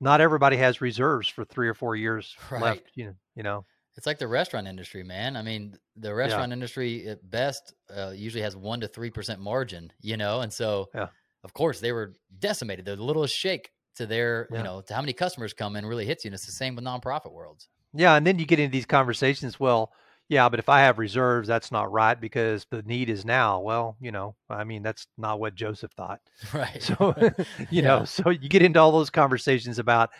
not 0.00 0.20
everybody 0.20 0.56
has 0.56 0.80
reserves 0.80 1.28
for 1.28 1.44
three 1.44 1.68
or 1.68 1.74
four 1.74 1.96
years 1.96 2.34
Right. 2.50 2.62
left 2.62 2.82
you 2.94 3.06
know 3.06 3.14
you 3.36 3.42
know 3.42 3.64
It's 3.96 4.06
like 4.06 4.18
the 4.18 4.28
restaurant 4.28 4.66
industry, 4.66 5.02
man. 5.02 5.36
I 5.36 5.42
mean, 5.42 5.76
the 5.96 6.14
restaurant 6.14 6.52
industry 6.52 7.06
at 7.08 7.28
best 7.28 7.74
uh, 7.94 8.12
usually 8.14 8.42
has 8.42 8.56
one 8.56 8.80
to 8.80 8.88
three 8.88 9.10
percent 9.10 9.40
margin, 9.40 9.92
you 10.00 10.16
know, 10.16 10.40
and 10.40 10.52
so 10.52 10.88
Yeah. 10.94 11.08
of 11.44 11.52
course 11.52 11.80
they 11.80 11.92
were 11.92 12.14
decimated. 12.38 12.84
The 12.86 12.96
littlest 12.96 13.34
shake 13.34 13.70
to 14.00 14.06
their, 14.06 14.50
Yeah. 14.50 14.58
you 14.58 14.64
know, 14.64 14.80
to 14.82 14.94
how 14.94 15.00
many 15.02 15.12
customers 15.14 15.52
come 15.54 15.76
in 15.76 15.86
really 15.86 16.06
hits 16.06 16.24
you. 16.24 16.30
And 16.30 16.34
it's 16.34 16.46
the 16.46 16.52
same 16.52 16.74
with 16.76 16.84
nonprofit 16.84 17.32
worlds. 17.32 17.68
Yeah, 17.92 18.14
and 18.14 18.26
then 18.26 18.38
you 18.38 18.46
get 18.46 18.60
into 18.60 18.72
these 18.72 18.86
conversations. 18.86 19.58
Well, 19.58 19.92
yeah, 20.28 20.48
but 20.48 20.60
if 20.60 20.68
I 20.68 20.80
have 20.80 20.98
reserves, 20.98 21.48
that's 21.48 21.72
not 21.72 21.90
right 21.90 22.20
because 22.20 22.64
the 22.70 22.82
need 22.82 23.10
is 23.10 23.24
now. 23.24 23.60
Well, 23.60 23.96
you 24.00 24.12
know, 24.12 24.36
I 24.48 24.62
mean, 24.64 24.82
that's 24.82 25.06
not 25.18 25.40
what 25.40 25.54
Joseph 25.56 25.92
thought. 25.92 26.20
Right. 26.54 26.82
So, 26.82 27.14
you 27.70 27.82
Yeah. 27.82 27.82
know, 27.82 28.04
so 28.04 28.30
you 28.30 28.48
get 28.48 28.62
into 28.62 28.78
all 28.80 28.92
those 28.92 29.10
conversations 29.10 29.78
about, 29.78 30.10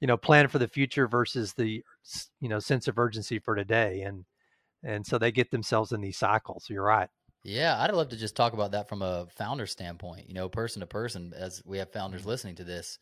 you 0.00 0.06
know, 0.06 0.16
plan 0.16 0.48
for 0.48 0.58
the 0.58 0.68
future 0.68 1.08
versus 1.08 1.52
the, 1.54 1.82
you 2.40 2.48
know, 2.48 2.60
sense 2.60 2.86
of 2.88 2.98
urgency 2.98 3.38
for 3.40 3.56
today, 3.56 4.02
and 4.02 4.24
and 4.84 5.06
so 5.06 5.18
they 5.18 5.32
get 5.32 5.50
themselves 5.50 5.92
in 5.92 6.00
these 6.00 6.18
cycles. 6.18 6.66
You're 6.70 6.84
right. 6.84 7.08
Yeah, 7.44 7.80
I'd 7.80 7.92
love 7.94 8.08
to 8.08 8.16
just 8.16 8.34
talk 8.34 8.52
about 8.54 8.72
that 8.72 8.88
from 8.88 9.02
a 9.02 9.26
founder 9.36 9.66
standpoint, 9.66 10.28
you 10.28 10.34
know, 10.34 10.48
person 10.48 10.80
to 10.80 10.86
person, 10.86 11.32
as 11.36 11.62
we 11.64 11.78
have 11.78 11.92
founders 11.92 12.22
Mm-hmm. 12.22 12.30
listening 12.30 12.56
to 12.56 12.64
this. 12.64 12.98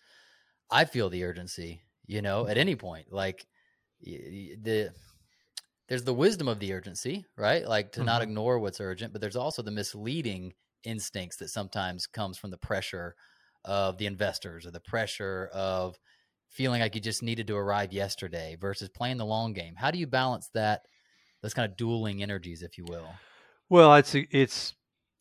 I 0.75 0.85
feel 0.87 1.09
the 1.09 1.25
urgency, 1.25 1.83
you 2.05 2.21
know, 2.21 2.49
at 2.49 2.59
any 2.59 2.75
point. 2.75 3.13
Like 3.13 3.47
the 4.03 4.91
there's 5.89 6.05
the 6.05 6.13
wisdom 6.15 6.49
of 6.49 6.59
the 6.59 6.73
urgency, 6.73 7.25
right? 7.37 7.67
Like 7.67 7.93
to 7.93 8.01
mm-hmm. 8.01 8.07
not 8.07 8.23
ignore 8.23 8.59
what's 8.59 8.81
urgent, 8.81 9.13
but 9.13 9.21
there's 9.21 9.37
also 9.37 9.63
the 9.63 9.71
misleading 9.71 10.53
instincts 10.83 11.37
that 11.37 11.49
sometimes 11.49 12.09
comes 12.09 12.39
from 12.39 12.51
the 12.51 12.59
pressure 12.59 13.15
of 13.65 13.99
the 13.99 14.07
investors 14.07 14.67
or 14.67 14.73
the 14.73 14.81
pressure 14.81 15.49
of 15.55 15.97
feeling 16.49 16.81
like 16.81 16.97
you 16.97 17.01
just 17.01 17.23
needed 17.23 17.47
to 17.47 17.57
arrive 17.57 17.93
yesterday 17.93 18.57
versus 18.61 18.89
playing 18.89 19.19
the 19.19 19.25
long 19.25 19.53
game. 19.53 19.75
How 19.77 19.93
do 19.93 19.99
you 19.99 20.07
balance 20.09 20.51
that 20.55 20.83
those 21.41 21.55
kind 21.55 21.71
of 21.71 21.77
dueling 21.77 22.23
energies, 22.23 22.63
if 22.63 22.77
you 22.79 22.85
will? 22.89 23.09
Well, 23.69 23.95
it's 23.95 24.15
it's 24.15 24.75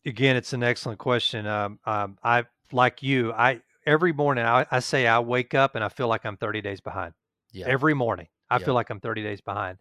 again, 0.04 0.34
it's 0.34 0.52
an 0.52 0.64
excellent 0.64 0.98
question. 0.98 1.46
Um, 1.46 1.78
um, 1.86 2.18
I 2.24 2.44
like 2.72 3.04
you. 3.04 3.32
I 3.32 3.60
every 3.86 4.12
morning 4.12 4.44
I, 4.44 4.66
I, 4.70 4.80
say 4.80 5.06
I 5.06 5.18
wake 5.18 5.54
up 5.54 5.74
and 5.74 5.84
I 5.84 5.88
feel 5.88 6.08
like 6.08 6.24
I'm 6.24 6.36
30 6.36 6.60
days 6.60 6.80
behind. 6.80 7.12
Yeah. 7.52 7.66
Every 7.68 7.94
morning 7.94 8.28
I 8.50 8.58
feel 8.58 8.74
like 8.74 8.90
I'm 8.90 9.00
30 9.00 9.22
days 9.22 9.40
behind, 9.40 9.78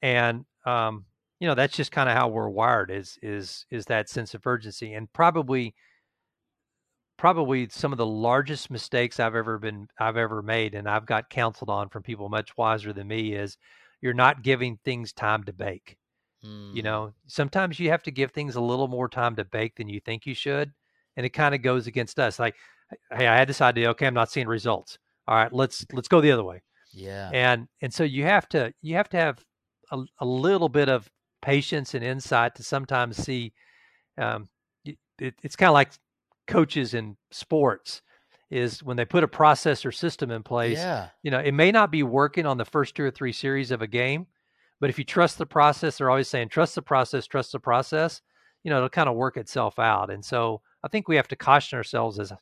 and 0.00 0.44
um, 0.66 1.04
you 1.40 1.46
know 1.46 1.54
that's 1.54 1.76
just 1.76 1.92
kind 1.92 2.08
of 2.08 2.16
how 2.16 2.28
we're 2.28 2.48
wired. 2.48 2.90
Is 2.90 3.18
is 3.22 3.66
is 3.70 3.86
that 3.86 4.08
sense 4.08 4.34
of 4.34 4.46
urgency 4.46 4.94
and 4.94 5.12
probably 5.12 5.74
probably 7.18 7.68
some 7.68 7.92
of 7.92 7.98
the 7.98 8.06
largest 8.06 8.70
mistakes 8.70 9.20
I've 9.20 9.34
ever 9.34 9.58
been 9.58 9.88
I've 9.98 10.16
ever 10.16 10.42
made, 10.42 10.74
and 10.74 10.88
I've 10.88 11.06
got 11.06 11.30
counseled 11.30 11.70
on 11.70 11.88
from 11.88 12.02
people 12.02 12.28
much 12.28 12.56
wiser 12.56 12.92
than 12.92 13.08
me. 13.08 13.34
Is 13.34 13.56
you're 14.02 14.12
not 14.12 14.42
giving 14.42 14.78
things 14.84 15.12
time 15.12 15.44
to 15.44 15.52
bake. 15.52 15.96
Mm. 16.44 16.74
You 16.74 16.82
know, 16.82 17.14
sometimes 17.26 17.78
you 17.78 17.90
have 17.90 18.02
to 18.02 18.10
give 18.10 18.32
things 18.32 18.56
a 18.56 18.60
little 18.60 18.88
more 18.88 19.08
time 19.08 19.36
to 19.36 19.44
bake 19.44 19.76
than 19.76 19.88
you 19.88 20.00
think 20.00 20.26
you 20.26 20.34
should. 20.34 20.72
And 21.16 21.24
it 21.24 21.30
kind 21.30 21.54
of 21.54 21.62
goes 21.62 21.86
against 21.86 22.18
us. 22.18 22.38
Like, 22.38 22.56
hey, 23.10 23.26
I 23.26 23.36
had 23.36 23.48
this 23.48 23.60
idea. 23.60 23.90
Okay, 23.90 24.06
I'm 24.06 24.14
not 24.14 24.30
seeing 24.30 24.46
results. 24.46 24.98
All 25.28 25.36
right, 25.36 25.52
let's 25.52 25.86
let's 25.92 26.08
go 26.08 26.20
the 26.20 26.32
other 26.32 26.44
way. 26.44 26.62
Yeah. 26.92 27.30
And 27.32 27.68
and 27.80 27.92
so 27.92 28.04
you 28.04 28.24
have 28.24 28.48
to 28.50 28.72
you 28.82 28.96
have 28.96 29.08
to 29.10 29.16
have 29.16 29.44
a, 29.90 30.02
a 30.18 30.26
little 30.26 30.68
bit 30.68 30.88
of 30.88 31.10
patience 31.40 31.94
and 31.94 32.04
insight 32.04 32.54
to 32.56 32.62
sometimes 32.62 33.16
see. 33.16 33.52
Um, 34.18 34.48
it, 35.18 35.34
it's 35.42 35.56
kind 35.56 35.68
of 35.68 35.74
like 35.74 35.92
coaches 36.46 36.94
in 36.94 37.16
sports 37.30 38.02
is 38.50 38.82
when 38.82 38.96
they 38.96 39.04
put 39.04 39.24
a 39.24 39.28
process 39.28 39.86
or 39.86 39.92
system 39.92 40.30
in 40.30 40.42
place. 40.42 40.76
Yeah. 40.76 41.08
You 41.22 41.30
know, 41.30 41.38
it 41.38 41.52
may 41.52 41.72
not 41.72 41.90
be 41.90 42.02
working 42.02 42.44
on 42.44 42.58
the 42.58 42.64
first 42.64 42.94
two 42.94 43.04
or 43.04 43.10
three 43.10 43.32
series 43.32 43.70
of 43.70 43.80
a 43.80 43.86
game, 43.86 44.26
but 44.80 44.90
if 44.90 44.98
you 44.98 45.04
trust 45.04 45.38
the 45.38 45.46
process, 45.46 45.96
they're 45.96 46.10
always 46.10 46.28
saying, 46.28 46.50
trust 46.50 46.74
the 46.74 46.82
process, 46.82 47.26
trust 47.26 47.52
the 47.52 47.60
process, 47.60 48.20
you 48.62 48.70
know, 48.70 48.76
it'll 48.76 48.88
kind 48.90 49.08
of 49.08 49.16
work 49.16 49.38
itself 49.38 49.78
out. 49.78 50.10
And 50.10 50.22
so 50.22 50.60
I 50.84 50.88
think 50.88 51.08
we 51.08 51.16
have 51.16 51.28
to 51.28 51.36
caution 51.36 51.78
ourselves 51.78 52.18
as 52.18 52.32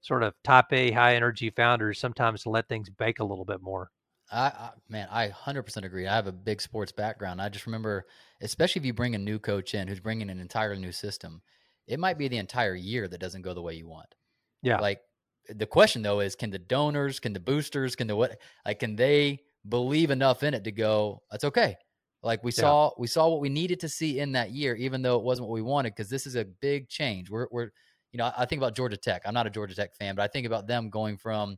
sort 0.00 0.22
of 0.22 0.34
type 0.44 0.72
A 0.72 0.90
high 0.92 1.14
energy 1.14 1.50
founders 1.50 1.98
sometimes 1.98 2.42
to 2.42 2.50
let 2.50 2.68
things 2.68 2.90
bake 2.90 3.18
a 3.18 3.24
little 3.24 3.44
bit 3.44 3.60
more. 3.60 3.90
I, 4.30 4.46
I, 4.46 4.70
man, 4.88 5.08
I 5.10 5.28
100% 5.28 5.84
agree. 5.84 6.06
I 6.06 6.14
have 6.14 6.26
a 6.26 6.32
big 6.32 6.60
sports 6.60 6.92
background. 6.92 7.40
I 7.40 7.48
just 7.48 7.66
remember, 7.66 8.04
especially 8.42 8.80
if 8.80 8.86
you 8.86 8.92
bring 8.92 9.14
a 9.14 9.18
new 9.18 9.38
coach 9.38 9.74
in 9.74 9.88
who's 9.88 10.00
bringing 10.00 10.30
an 10.30 10.40
entirely 10.40 10.80
new 10.80 10.92
system, 10.92 11.40
it 11.86 11.98
might 11.98 12.18
be 12.18 12.28
the 12.28 12.36
entire 12.36 12.74
year 12.74 13.08
that 13.08 13.20
doesn't 13.20 13.42
go 13.42 13.54
the 13.54 13.62
way 13.62 13.74
you 13.74 13.88
want. 13.88 14.14
Yeah. 14.62 14.80
Like 14.80 15.00
the 15.48 15.66
question 15.66 16.02
though 16.02 16.20
is, 16.20 16.36
can 16.36 16.50
the 16.50 16.58
donors, 16.58 17.20
can 17.20 17.32
the 17.32 17.40
boosters, 17.40 17.96
can 17.96 18.06
the 18.06 18.16
what, 18.16 18.38
like, 18.66 18.80
can 18.80 18.96
they 18.96 19.40
believe 19.66 20.10
enough 20.10 20.42
in 20.42 20.52
it 20.52 20.64
to 20.64 20.72
go? 20.72 21.22
That's 21.30 21.44
okay. 21.44 21.76
Like 22.22 22.44
we 22.44 22.50
yeah. 22.52 22.60
saw, 22.60 22.90
we 22.98 23.06
saw 23.06 23.28
what 23.28 23.40
we 23.40 23.48
needed 23.48 23.80
to 23.80 23.88
see 23.88 24.20
in 24.20 24.32
that 24.32 24.50
year, 24.50 24.74
even 24.74 25.00
though 25.00 25.16
it 25.16 25.24
wasn't 25.24 25.48
what 25.48 25.54
we 25.54 25.62
wanted, 25.62 25.94
because 25.94 26.10
this 26.10 26.26
is 26.26 26.34
a 26.34 26.44
big 26.44 26.88
change. 26.88 27.30
We're, 27.30 27.46
we're, 27.50 27.70
you 28.12 28.18
know, 28.18 28.30
I 28.36 28.46
think 28.46 28.60
about 28.60 28.74
Georgia 28.74 28.96
Tech. 28.96 29.22
I'm 29.24 29.34
not 29.34 29.46
a 29.46 29.50
Georgia 29.50 29.74
Tech 29.74 29.94
fan, 29.94 30.14
but 30.14 30.22
I 30.22 30.28
think 30.28 30.46
about 30.46 30.66
them 30.66 30.90
going 30.90 31.16
from 31.16 31.56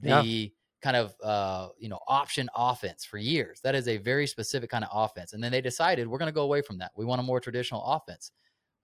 the 0.00 0.08
yeah. 0.08 0.48
kind 0.82 0.96
of, 0.96 1.14
uh, 1.22 1.68
you 1.78 1.88
know, 1.88 1.98
option 2.06 2.48
offense 2.54 3.04
for 3.04 3.18
years. 3.18 3.60
That 3.62 3.74
is 3.74 3.88
a 3.88 3.96
very 3.96 4.26
specific 4.26 4.70
kind 4.70 4.84
of 4.84 4.90
offense, 4.92 5.32
and 5.32 5.42
then 5.42 5.52
they 5.52 5.60
decided 5.60 6.06
we're 6.08 6.18
going 6.18 6.30
to 6.30 6.34
go 6.34 6.42
away 6.42 6.62
from 6.62 6.78
that. 6.78 6.92
We 6.96 7.04
want 7.04 7.20
a 7.20 7.24
more 7.24 7.40
traditional 7.40 7.84
offense. 7.84 8.32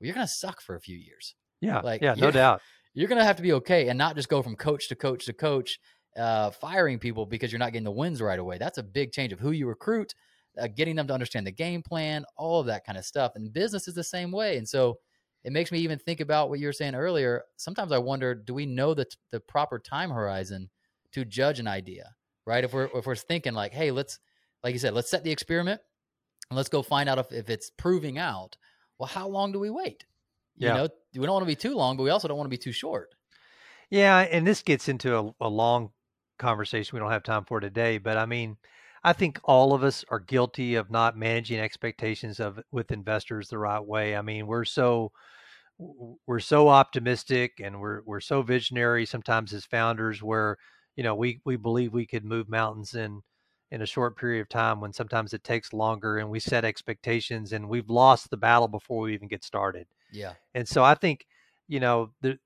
Well, 0.00 0.06
you're 0.06 0.14
going 0.14 0.26
to 0.26 0.32
suck 0.32 0.60
for 0.60 0.74
a 0.74 0.80
few 0.80 0.96
years. 0.96 1.34
Yeah, 1.60 1.80
like 1.80 2.02
yeah, 2.02 2.14
no 2.14 2.30
doubt. 2.30 2.60
You're 2.94 3.08
going 3.08 3.20
to 3.20 3.24
have 3.24 3.36
to 3.36 3.42
be 3.42 3.54
okay 3.54 3.88
and 3.88 3.96
not 3.96 4.16
just 4.16 4.28
go 4.28 4.42
from 4.42 4.54
coach 4.54 4.90
to 4.90 4.94
coach 4.94 5.24
to 5.24 5.32
coach, 5.32 5.80
uh, 6.14 6.50
firing 6.50 6.98
people 6.98 7.24
because 7.24 7.50
you're 7.50 7.58
not 7.58 7.72
getting 7.72 7.84
the 7.84 7.90
wins 7.90 8.20
right 8.20 8.38
away. 8.38 8.58
That's 8.58 8.76
a 8.76 8.82
big 8.82 9.12
change 9.12 9.32
of 9.32 9.40
who 9.40 9.52
you 9.52 9.66
recruit 9.66 10.14
uh, 10.60 10.68
getting 10.68 10.96
them 10.96 11.06
to 11.06 11.14
understand 11.14 11.46
the 11.46 11.52
game 11.52 11.82
plan, 11.82 12.24
all 12.36 12.60
of 12.60 12.66
that 12.66 12.84
kind 12.84 12.98
of 12.98 13.04
stuff. 13.04 13.32
And 13.34 13.52
business 13.52 13.88
is 13.88 13.94
the 13.94 14.04
same 14.04 14.30
way. 14.30 14.58
And 14.58 14.68
so 14.68 14.98
it 15.44 15.52
makes 15.52 15.72
me 15.72 15.80
even 15.80 15.98
think 15.98 16.20
about 16.20 16.48
what 16.48 16.60
you 16.60 16.66
were 16.66 16.72
saying 16.72 16.94
earlier. 16.94 17.42
Sometimes 17.56 17.92
I 17.92 17.98
wonder, 17.98 18.34
do 18.34 18.54
we 18.54 18.66
know 18.66 18.94
the, 18.94 19.06
the 19.30 19.40
proper 19.40 19.78
time 19.78 20.10
horizon 20.10 20.70
to 21.12 21.24
judge 21.24 21.58
an 21.58 21.66
idea, 21.66 22.14
right? 22.46 22.64
If 22.64 22.72
we're, 22.72 22.88
if 22.94 23.06
we're 23.06 23.16
thinking 23.16 23.54
like, 23.54 23.72
hey, 23.72 23.90
let's, 23.90 24.18
like 24.62 24.72
you 24.72 24.78
said, 24.78 24.94
let's 24.94 25.10
set 25.10 25.24
the 25.24 25.32
experiment 25.32 25.80
and 26.50 26.56
let's 26.56 26.68
go 26.68 26.82
find 26.82 27.08
out 27.08 27.18
if, 27.18 27.32
if 27.32 27.50
it's 27.50 27.70
proving 27.70 28.18
out. 28.18 28.56
Well, 28.98 29.08
how 29.08 29.26
long 29.26 29.52
do 29.52 29.58
we 29.58 29.70
wait? 29.70 30.04
You 30.56 30.68
yeah. 30.68 30.74
know, 30.74 30.88
we 31.14 31.26
don't 31.26 31.32
want 31.32 31.42
to 31.42 31.46
be 31.46 31.56
too 31.56 31.74
long, 31.74 31.96
but 31.96 32.04
we 32.04 32.10
also 32.10 32.28
don't 32.28 32.36
want 32.36 32.46
to 32.46 32.56
be 32.56 32.62
too 32.62 32.72
short. 32.72 33.14
Yeah. 33.90 34.18
And 34.18 34.46
this 34.46 34.62
gets 34.62 34.88
into 34.88 35.18
a, 35.18 35.34
a 35.40 35.48
long 35.48 35.90
conversation 36.38 36.94
we 36.94 37.00
don't 37.00 37.10
have 37.10 37.22
time 37.22 37.44
for 37.44 37.58
today. 37.58 37.98
But 37.98 38.16
I 38.16 38.26
mean, 38.26 38.56
I 39.04 39.12
think 39.12 39.40
all 39.44 39.74
of 39.74 39.82
us 39.82 40.04
are 40.08 40.20
guilty 40.20 40.76
of 40.76 40.90
not 40.90 41.16
managing 41.16 41.58
expectations 41.58 42.38
of 42.38 42.60
with 42.70 42.92
investors 42.92 43.48
the 43.48 43.58
right 43.58 43.84
way. 43.84 44.16
I 44.16 44.22
mean, 44.22 44.46
we're 44.46 44.64
so 44.64 45.12
we're 46.26 46.40
so 46.40 46.68
optimistic 46.68 47.60
and 47.62 47.80
we're 47.80 48.02
we're 48.04 48.20
so 48.20 48.42
visionary 48.42 49.04
sometimes 49.04 49.52
as 49.52 49.64
founders 49.64 50.22
where 50.22 50.56
you 50.94 51.02
know 51.02 51.14
we 51.14 51.40
we 51.44 51.56
believe 51.56 51.92
we 51.92 52.06
could 52.06 52.24
move 52.24 52.48
mountains 52.48 52.94
in 52.94 53.22
in 53.72 53.80
a 53.80 53.86
short 53.86 54.18
period 54.18 54.42
of 54.42 54.48
time 54.50 54.80
when 54.80 54.92
sometimes 54.92 55.32
it 55.32 55.42
takes 55.42 55.72
longer 55.72 56.18
and 56.18 56.28
we 56.28 56.38
set 56.38 56.62
expectations 56.62 57.54
and 57.54 57.66
we've 57.66 57.88
lost 57.88 58.28
the 58.28 58.36
battle 58.36 58.68
before 58.68 59.00
we 59.00 59.14
even 59.14 59.26
get 59.26 59.42
started. 59.42 59.86
Yeah. 60.12 60.34
And 60.54 60.68
so 60.68 60.84
I 60.84 60.94
think, 60.94 61.26
you 61.68 61.80
know, 61.80 62.10
the, 62.20 62.38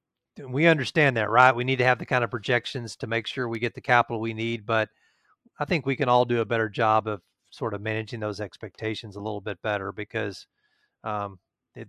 we 0.48 0.66
understand 0.68 1.16
that, 1.16 1.28
right? 1.28 1.54
We 1.54 1.64
need 1.64 1.78
to 1.78 1.84
have 1.84 1.98
the 1.98 2.06
kind 2.06 2.22
of 2.22 2.30
projections 2.30 2.94
to 2.98 3.08
make 3.08 3.26
sure 3.26 3.48
we 3.48 3.58
get 3.58 3.74
the 3.74 3.80
capital 3.80 4.20
we 4.20 4.34
need, 4.34 4.64
but 4.64 4.88
I 5.58 5.64
think 5.64 5.86
we 5.86 5.96
can 5.96 6.08
all 6.08 6.24
do 6.24 6.40
a 6.40 6.44
better 6.44 6.68
job 6.68 7.06
of 7.06 7.22
sort 7.50 7.74
of 7.74 7.80
managing 7.80 8.20
those 8.20 8.40
expectations 8.40 9.16
a 9.16 9.20
little 9.20 9.40
bit 9.40 9.60
better 9.62 9.92
because 9.92 10.46
um, 11.04 11.38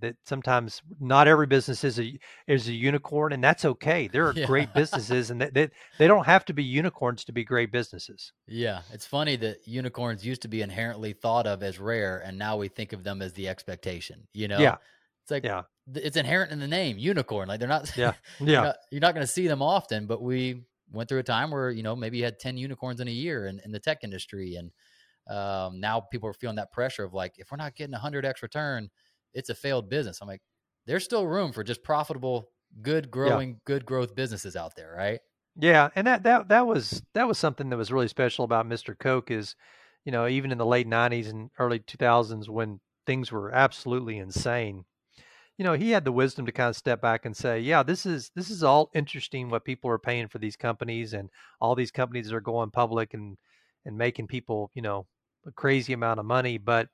that 0.02 0.16
sometimes 0.26 0.82
not 1.00 1.28
every 1.28 1.48
business 1.48 1.84
is 1.84 2.00
a 2.00 2.18
is 2.48 2.68
a 2.68 2.74
unicorn, 2.74 3.34
and 3.34 3.44
that's 3.44 3.66
okay. 3.66 4.08
There 4.08 4.28
are 4.28 4.34
yeah. 4.34 4.46
great 4.46 4.74
businesses, 4.76 5.32
and 5.32 5.42
they, 5.42 5.50
they, 5.50 5.70
they 5.98 6.08
don't 6.08 6.26
have 6.26 6.46
to 6.46 6.54
be 6.54 6.64
unicorns 6.64 7.24
to 7.26 7.32
be 7.32 7.44
great 7.44 7.72
businesses. 7.72 8.34
Yeah, 8.48 8.82
it's 8.92 9.06
funny 9.06 9.36
that 9.38 9.68
unicorns 9.68 10.26
used 10.26 10.42
to 10.44 10.48
be 10.48 10.62
inherently 10.62 11.14
thought 11.14 11.48
of 11.48 11.64
as 11.64 11.80
rare, 11.80 12.20
and 12.20 12.38
now 12.38 12.58
we 12.58 12.68
think 12.68 12.94
of 12.94 13.04
them 13.04 13.22
as 13.22 13.34
the 13.34 13.48
expectation. 13.48 14.28
You 14.34 14.50
know, 14.50 14.60
yeah, 14.60 14.76
it's 15.24 15.32
like 15.32 15.46
yeah. 15.46 15.64
it's 15.96 16.18
inherent 16.18 16.52
in 16.52 16.60
the 16.60 16.68
name 16.68 16.98
unicorn. 16.98 17.48
Like 17.48 17.60
they're 17.60 17.70
not. 17.70 17.96
Yeah, 17.96 18.14
yeah. 18.40 18.74
you're 18.92 19.02
not, 19.02 19.08
not 19.08 19.14
going 19.14 19.26
to 19.26 19.32
see 19.32 19.48
them 19.48 19.62
often, 19.62 20.06
but 20.06 20.22
we 20.22 20.64
went 20.92 21.10
through 21.10 21.20
a 21.20 21.24
time 21.24 21.52
where 21.52 21.70
you 21.70 21.84
know 21.84 21.96
maybe 21.96 22.18
you 22.18 22.24
had 22.24 22.40
10 22.40 22.58
unicorns 22.58 23.00
in 23.00 23.08
a 23.08 23.12
year 23.12 23.48
in, 23.48 23.60
in 23.66 23.72
the 23.72 23.80
tech 23.80 24.00
industry 24.04 24.56
and 24.56 24.72
um, 25.30 25.80
now 25.80 26.00
people 26.00 26.30
are 26.30 26.34
feeling 26.34 26.56
that 26.56 26.72
pressure 26.72 27.04
of 27.04 27.14
like 27.14 27.34
if 27.38 27.52
we're 27.52 27.58
not 27.58 27.76
getting 27.76 27.96
100x 27.96 28.42
return 28.42 28.90
it's 29.34 29.50
a 29.50 29.56
failed 29.56 29.90
business 29.90 30.20
i'm 30.22 30.28
like 30.28 30.42
there's 30.86 31.04
still 31.04 31.28
room 31.28 31.52
for 31.52 31.64
just 31.64 31.84
profitable 31.84 32.50
good 32.82 33.12
growing 33.12 33.50
yeah. 33.50 33.56
good 33.66 33.86
growth 33.86 34.16
businesses 34.16 34.56
out 34.56 34.76
there 34.76 34.94
right 34.98 35.20
yeah 35.60 35.90
and 35.96 36.08
that 36.08 36.24
that 36.24 36.48
that 36.48 36.66
was 36.66 37.02
that 37.14 37.28
was 37.28 37.38
something 37.38 37.70
that 37.70 37.78
was 37.78 37.92
really 37.92 38.08
special 38.08 38.46
about 38.46 38.68
mr 38.68 38.98
koch 38.98 39.30
is 39.30 39.56
you 40.06 40.12
know 40.12 40.28
even 40.28 40.52
in 40.52 40.58
the 40.58 40.66
late 40.66 40.88
90s 40.88 41.30
and 41.30 41.50
early 41.60 41.80
2000s 41.80 42.48
when 42.48 42.80
things 43.06 43.32
were 43.32 43.54
absolutely 43.54 44.18
insane 44.18 44.86
you 45.58 45.64
know, 45.64 45.74
he 45.74 45.90
had 45.92 46.06
the 46.06 46.12
wisdom 46.12 46.46
to 46.46 46.52
kind 46.52 46.70
of 46.70 46.76
step 46.76 47.02
back 47.02 47.26
and 47.26 47.36
say, 47.36 47.60
yeah, 47.60 47.82
this 47.82 48.06
is 48.06 48.32
this 48.36 48.50
is 48.50 48.64
all 48.64 48.92
interesting 48.94 49.50
what 49.50 49.66
people 49.66 49.90
are 49.90 49.98
paying 49.98 50.28
for 50.28 50.38
these 50.38 50.56
companies 50.56 51.14
and 51.14 51.30
all 51.60 51.74
these 51.74 51.92
companies 51.92 52.32
are 52.32 52.42
going 52.42 52.70
public 52.70 53.14
and 53.14 53.38
and 53.86 53.98
making 53.98 54.28
people, 54.28 54.70
you 54.76 54.82
know, 54.82 55.08
a 55.48 55.52
crazy 55.52 55.94
amount 55.94 56.20
of 56.20 56.26
money, 56.26 56.58
but 56.58 56.90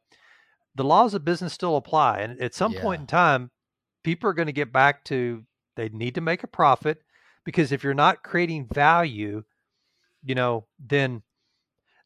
the 0.75 0.83
laws 0.83 1.13
of 1.13 1.25
business 1.25 1.53
still 1.53 1.75
apply. 1.75 2.19
And 2.19 2.39
at 2.41 2.53
some 2.53 2.71
yeah. 2.73 2.81
point 2.81 3.01
in 3.01 3.07
time, 3.07 3.51
people 4.03 4.29
are 4.29 4.33
going 4.33 4.47
to 4.47 4.53
get 4.53 4.71
back 4.71 5.03
to 5.05 5.43
they 5.75 5.89
need 5.89 6.15
to 6.15 6.21
make 6.21 6.43
a 6.43 6.47
profit 6.47 6.99
because 7.45 7.71
if 7.71 7.83
you're 7.83 7.93
not 7.93 8.23
creating 8.23 8.67
value, 8.71 9.43
you 10.23 10.35
know, 10.35 10.67
then 10.79 11.21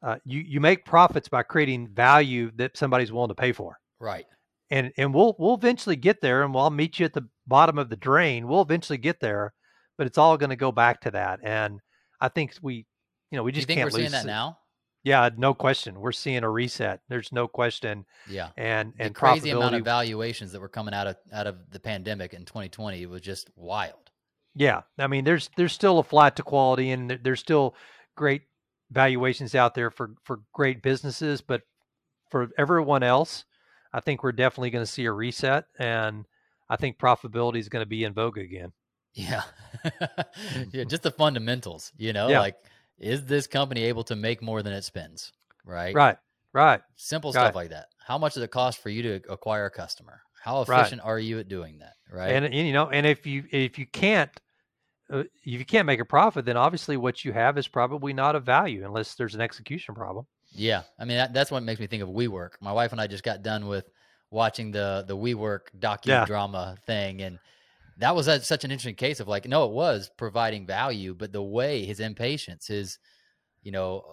uh, 0.02 0.18
you 0.26 0.40
you 0.40 0.60
make 0.60 0.86
profits 0.86 1.30
by 1.30 1.44
creating 1.44 1.90
value 1.90 2.50
that 2.56 2.78
somebody's 2.78 3.12
willing 3.12 3.30
to 3.30 3.36
pay 3.36 3.52
for. 3.52 3.78
Right 4.00 4.26
and 4.70 4.92
and 4.98 5.14
we'll 5.14 5.36
we'll 5.40 5.56
eventually 5.56 5.96
get 5.96 6.22
there 6.22 6.44
and 6.44 6.54
we'll 6.54 6.70
meet 6.70 7.00
you 7.00 7.06
at 7.06 7.14
the 7.14 7.28
bottom 7.46 7.78
of 7.78 7.90
the 7.90 7.96
drain. 7.96 8.48
We'll 8.48 8.62
eventually 8.62 8.98
get 8.98 9.20
there 9.20 9.54
but 9.98 10.08
it's 10.08 10.18
all 10.18 10.38
going 10.38 10.52
to 10.52 10.56
go 10.56 10.72
back 10.72 11.02
to 11.02 11.12
that 11.12 11.40
and 11.44 11.80
i 12.22 12.28
think 12.28 12.54
we 12.62 12.86
you 13.32 13.38
know 13.38 13.44
we 13.44 13.52
just 13.52 13.70
you 13.70 13.76
can't 13.76 13.92
we're 13.92 14.00
seeing 14.00 14.12
that 14.12 14.26
now? 14.26 14.60
Yeah 15.04 15.30
no 15.38 15.54
question. 15.54 16.02
We're 16.02 16.12
seeing 16.12 16.44
a 16.44 16.50
reset. 16.50 17.00
There's 17.08 17.32
no 17.32 17.48
question 17.48 18.06
yeah. 18.28 18.50
and 18.58 18.94
and 19.00 19.12
the 19.12 19.14
crazy 19.14 19.52
amount 19.52 19.76
of 19.76 19.86
valuations 19.86 20.52
that 20.52 20.60
were 20.60 20.68
coming 20.68 20.94
out 20.94 21.08
of 21.08 21.16
out 21.32 21.48
of 21.48 21.56
the 21.72 21.80
pandemic 21.80 22.34
in 22.34 22.44
2020 22.44 23.06
was 23.06 23.22
just 23.22 23.50
wild. 23.56 24.12
Yeah, 24.54 24.82
I 24.98 25.08
mean, 25.08 25.24
there's 25.24 25.50
there's 25.56 25.72
still 25.72 26.00
a 26.00 26.04
flight 26.04 26.36
to 26.38 26.44
quality, 26.44 26.90
and 26.92 27.20
there's 27.24 27.40
still 27.40 27.76
great 28.16 28.42
valuations 28.92 29.56
out 29.56 29.76
there 29.76 29.92
for 29.92 30.16
for 30.24 30.42
great 30.52 30.82
businesses, 30.82 31.42
but 31.42 31.62
for 32.30 32.50
everyone 32.58 33.04
else, 33.04 33.46
I 33.94 34.00
think 34.00 34.24
we're 34.24 34.32
definitely 34.32 34.70
going 34.70 34.86
to 34.86 34.92
see 34.92 35.06
a 35.06 35.12
reset, 35.12 35.66
and 35.80 36.26
I 36.70 36.76
think 36.76 36.98
profitability 36.98 37.60
is 37.60 37.70
going 37.70 37.84
to 37.84 37.90
be 37.90 38.04
in 38.04 38.14
vogue 38.14 38.38
again. 38.38 38.72
Yeah, 39.14 39.44
yeah, 40.72 40.84
just 40.84 41.04
the 41.04 41.12
fundamentals. 41.12 41.92
You 41.98 42.14
know, 42.14 42.28
yeah. 42.28 42.40
like 42.40 42.56
is 43.00 43.26
this 43.26 43.48
company 43.48 43.84
able 43.84 44.04
to 44.06 44.16
make 44.16 44.42
more 44.42 44.62
than 44.62 44.74
it 44.74 44.84
spends? 44.84 45.32
Right, 45.66 45.96
right, 45.96 46.18
right. 46.54 46.82
Simple 46.96 47.32
right. 47.32 47.42
stuff 47.42 47.56
like 47.56 47.70
that. 47.70 47.88
How 48.06 48.18
much 48.18 48.36
does 48.36 48.44
it 48.44 48.52
cost 48.52 48.80
for 48.80 48.90
you 48.90 49.02
to 49.04 49.22
acquire 49.30 49.66
a 49.66 49.72
customer? 49.72 50.22
How 50.44 50.62
efficient 50.62 51.02
right. 51.02 51.10
are 51.10 51.20
you 51.20 51.40
at 51.40 51.50
doing 51.50 51.80
that? 51.80 51.94
Right, 52.12 52.32
and, 52.32 52.46
and 52.46 52.54
you 52.54 52.74
know, 52.74 52.90
and 52.90 53.06
if 53.06 53.26
you 53.26 53.46
if 53.52 53.80
you 53.80 53.86
can't 53.86 54.32
uh, 55.10 55.20
if 55.20 55.60
you 55.60 55.66
can't 55.66 55.86
make 55.86 56.00
a 56.00 56.06
profit, 56.06 56.46
then 56.46 56.58
obviously 56.58 56.98
what 56.98 57.24
you 57.24 57.32
have 57.32 57.58
is 57.58 57.68
probably 57.68 58.14
not 58.14 58.36
of 58.36 58.44
value 58.44 58.86
unless 58.86 59.16
there's 59.16 59.36
an 59.36 59.42
execution 59.42 59.96
problem. 59.96 60.26
Yeah, 60.58 60.84
I 61.00 61.06
mean 61.06 61.18
that, 61.18 61.34
that's 61.34 61.52
what 61.52 61.64
makes 61.64 61.80
me 61.80 61.88
think 61.88 62.04
of 62.04 62.10
WeWork. 62.10 62.52
My 62.62 62.72
wife 62.72 62.92
and 62.92 63.00
I 63.00 63.08
just 63.08 63.24
got 63.24 63.44
done 63.44 63.68
with 63.68 63.90
watching 64.32 64.72
the 64.72 65.06
the 65.08 65.16
WeWork 65.16 65.62
docudrama 65.80 66.54
yeah. 66.54 66.76
thing, 66.86 67.22
and 67.22 67.40
that 67.98 68.16
was 68.16 68.28
a, 68.28 68.42
such 68.42 68.64
an 68.64 68.72
interesting 68.72 68.96
case 68.96 69.20
of 69.20 69.28
like, 69.28 69.48
no, 69.48 69.66
it 69.66 69.72
was 69.72 70.10
providing 70.18 70.66
value, 70.66 71.14
but 71.14 71.32
the 71.32 71.42
way 71.42 71.86
his 71.86 72.00
impatience, 72.00 72.68
his, 72.68 73.00
you 73.64 73.72
know, 73.72 74.04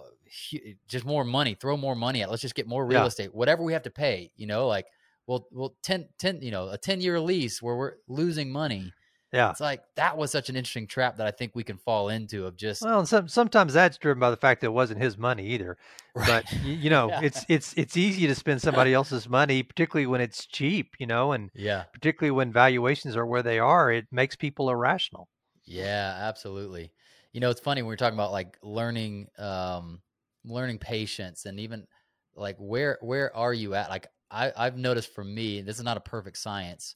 just 0.87 1.05
more 1.05 1.23
money, 1.23 1.55
throw 1.55 1.77
more 1.77 1.95
money 1.95 2.21
at. 2.21 2.29
Let's 2.29 2.41
just 2.41 2.55
get 2.55 2.67
more 2.67 2.85
real 2.85 3.01
yeah. 3.01 3.07
estate, 3.07 3.33
whatever 3.33 3.63
we 3.63 3.73
have 3.73 3.83
to 3.83 3.91
pay. 3.91 4.31
You 4.35 4.47
know, 4.47 4.67
like, 4.67 4.87
well, 5.27 5.47
well, 5.51 5.75
10, 5.83 6.09
10 6.17 6.41
you 6.41 6.51
know, 6.51 6.69
a 6.69 6.77
ten 6.77 7.01
year 7.01 7.19
lease 7.19 7.61
where 7.61 7.75
we're 7.75 7.93
losing 8.07 8.51
money 8.51 8.91
yeah. 9.35 9.51
It's 9.51 9.59
like 9.59 9.83
that 9.95 10.17
was 10.17 10.31
such 10.31 10.49
an 10.49 10.55
interesting 10.55 10.87
trap 10.87 11.17
that 11.17 11.27
I 11.27 11.31
think 11.31 11.51
we 11.55 11.63
can 11.63 11.77
fall 11.77 12.07
into 12.07 12.45
of 12.45 12.55
just 12.55 12.81
Well, 12.81 13.05
some, 13.05 13.27
sometimes 13.27 13.73
that's 13.73 13.97
driven 13.97 14.19
by 14.19 14.29
the 14.29 14.37
fact 14.37 14.61
that 14.61 14.67
it 14.67 14.73
wasn't 14.73 15.01
his 15.01 15.17
money 15.17 15.47
either. 15.47 15.77
Right. 16.17 16.45
But 16.45 16.63
you 16.63 16.89
know, 16.89 17.09
yeah. 17.09 17.19
it's 17.23 17.45
it's 17.49 17.73
it's 17.75 17.97
easy 17.97 18.25
to 18.25 18.35
spend 18.35 18.61
somebody 18.61 18.93
else's 18.99 19.27
money, 19.27 19.63
particularly 19.63 20.07
when 20.07 20.21
it's 20.21 20.45
cheap, 20.45 20.95
you 20.97 21.05
know, 21.05 21.33
and 21.33 21.51
yeah. 21.53 21.83
particularly 21.91 22.31
when 22.31 22.53
valuations 22.53 23.17
are 23.17 23.25
where 23.25 23.43
they 23.43 23.59
are, 23.59 23.91
it 23.91 24.05
makes 24.13 24.37
people 24.37 24.69
irrational. 24.69 25.27
Yeah, 25.65 26.15
absolutely. 26.21 26.93
You 27.33 27.41
know, 27.41 27.49
it's 27.49 27.59
funny 27.59 27.81
when 27.81 27.89
we're 27.89 27.97
talking 27.97 28.15
about 28.15 28.31
like 28.31 28.57
learning 28.63 29.27
um 29.37 30.01
learning 30.45 30.77
patience 30.77 31.43
and 31.43 31.59
even 31.59 31.85
like 32.33 32.55
where 32.59 32.97
where 33.01 33.35
are 33.35 33.53
you 33.53 33.75
at? 33.75 33.89
Like 33.89 34.07
I, 34.31 34.53
I've 34.55 34.77
noticed 34.77 35.13
for 35.13 35.23
me, 35.25 35.59
this 35.63 35.79
is 35.79 35.83
not 35.83 35.97
a 35.97 35.99
perfect 35.99 36.37
science 36.37 36.95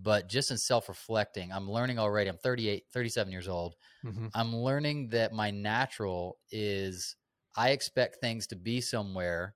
but 0.00 0.28
just 0.28 0.50
in 0.50 0.58
self-reflecting 0.58 1.52
i'm 1.52 1.70
learning 1.70 1.98
already 1.98 2.30
i'm 2.30 2.38
38 2.38 2.84
37 2.92 3.32
years 3.32 3.48
old. 3.48 3.76
Mm-hmm. 4.04 4.28
i'm 4.34 4.54
learning 4.56 5.10
that 5.10 5.32
my 5.32 5.50
natural 5.50 6.38
is 6.50 7.16
i 7.56 7.70
expect 7.70 8.16
things 8.20 8.46
to 8.48 8.56
be 8.56 8.80
somewhere 8.80 9.54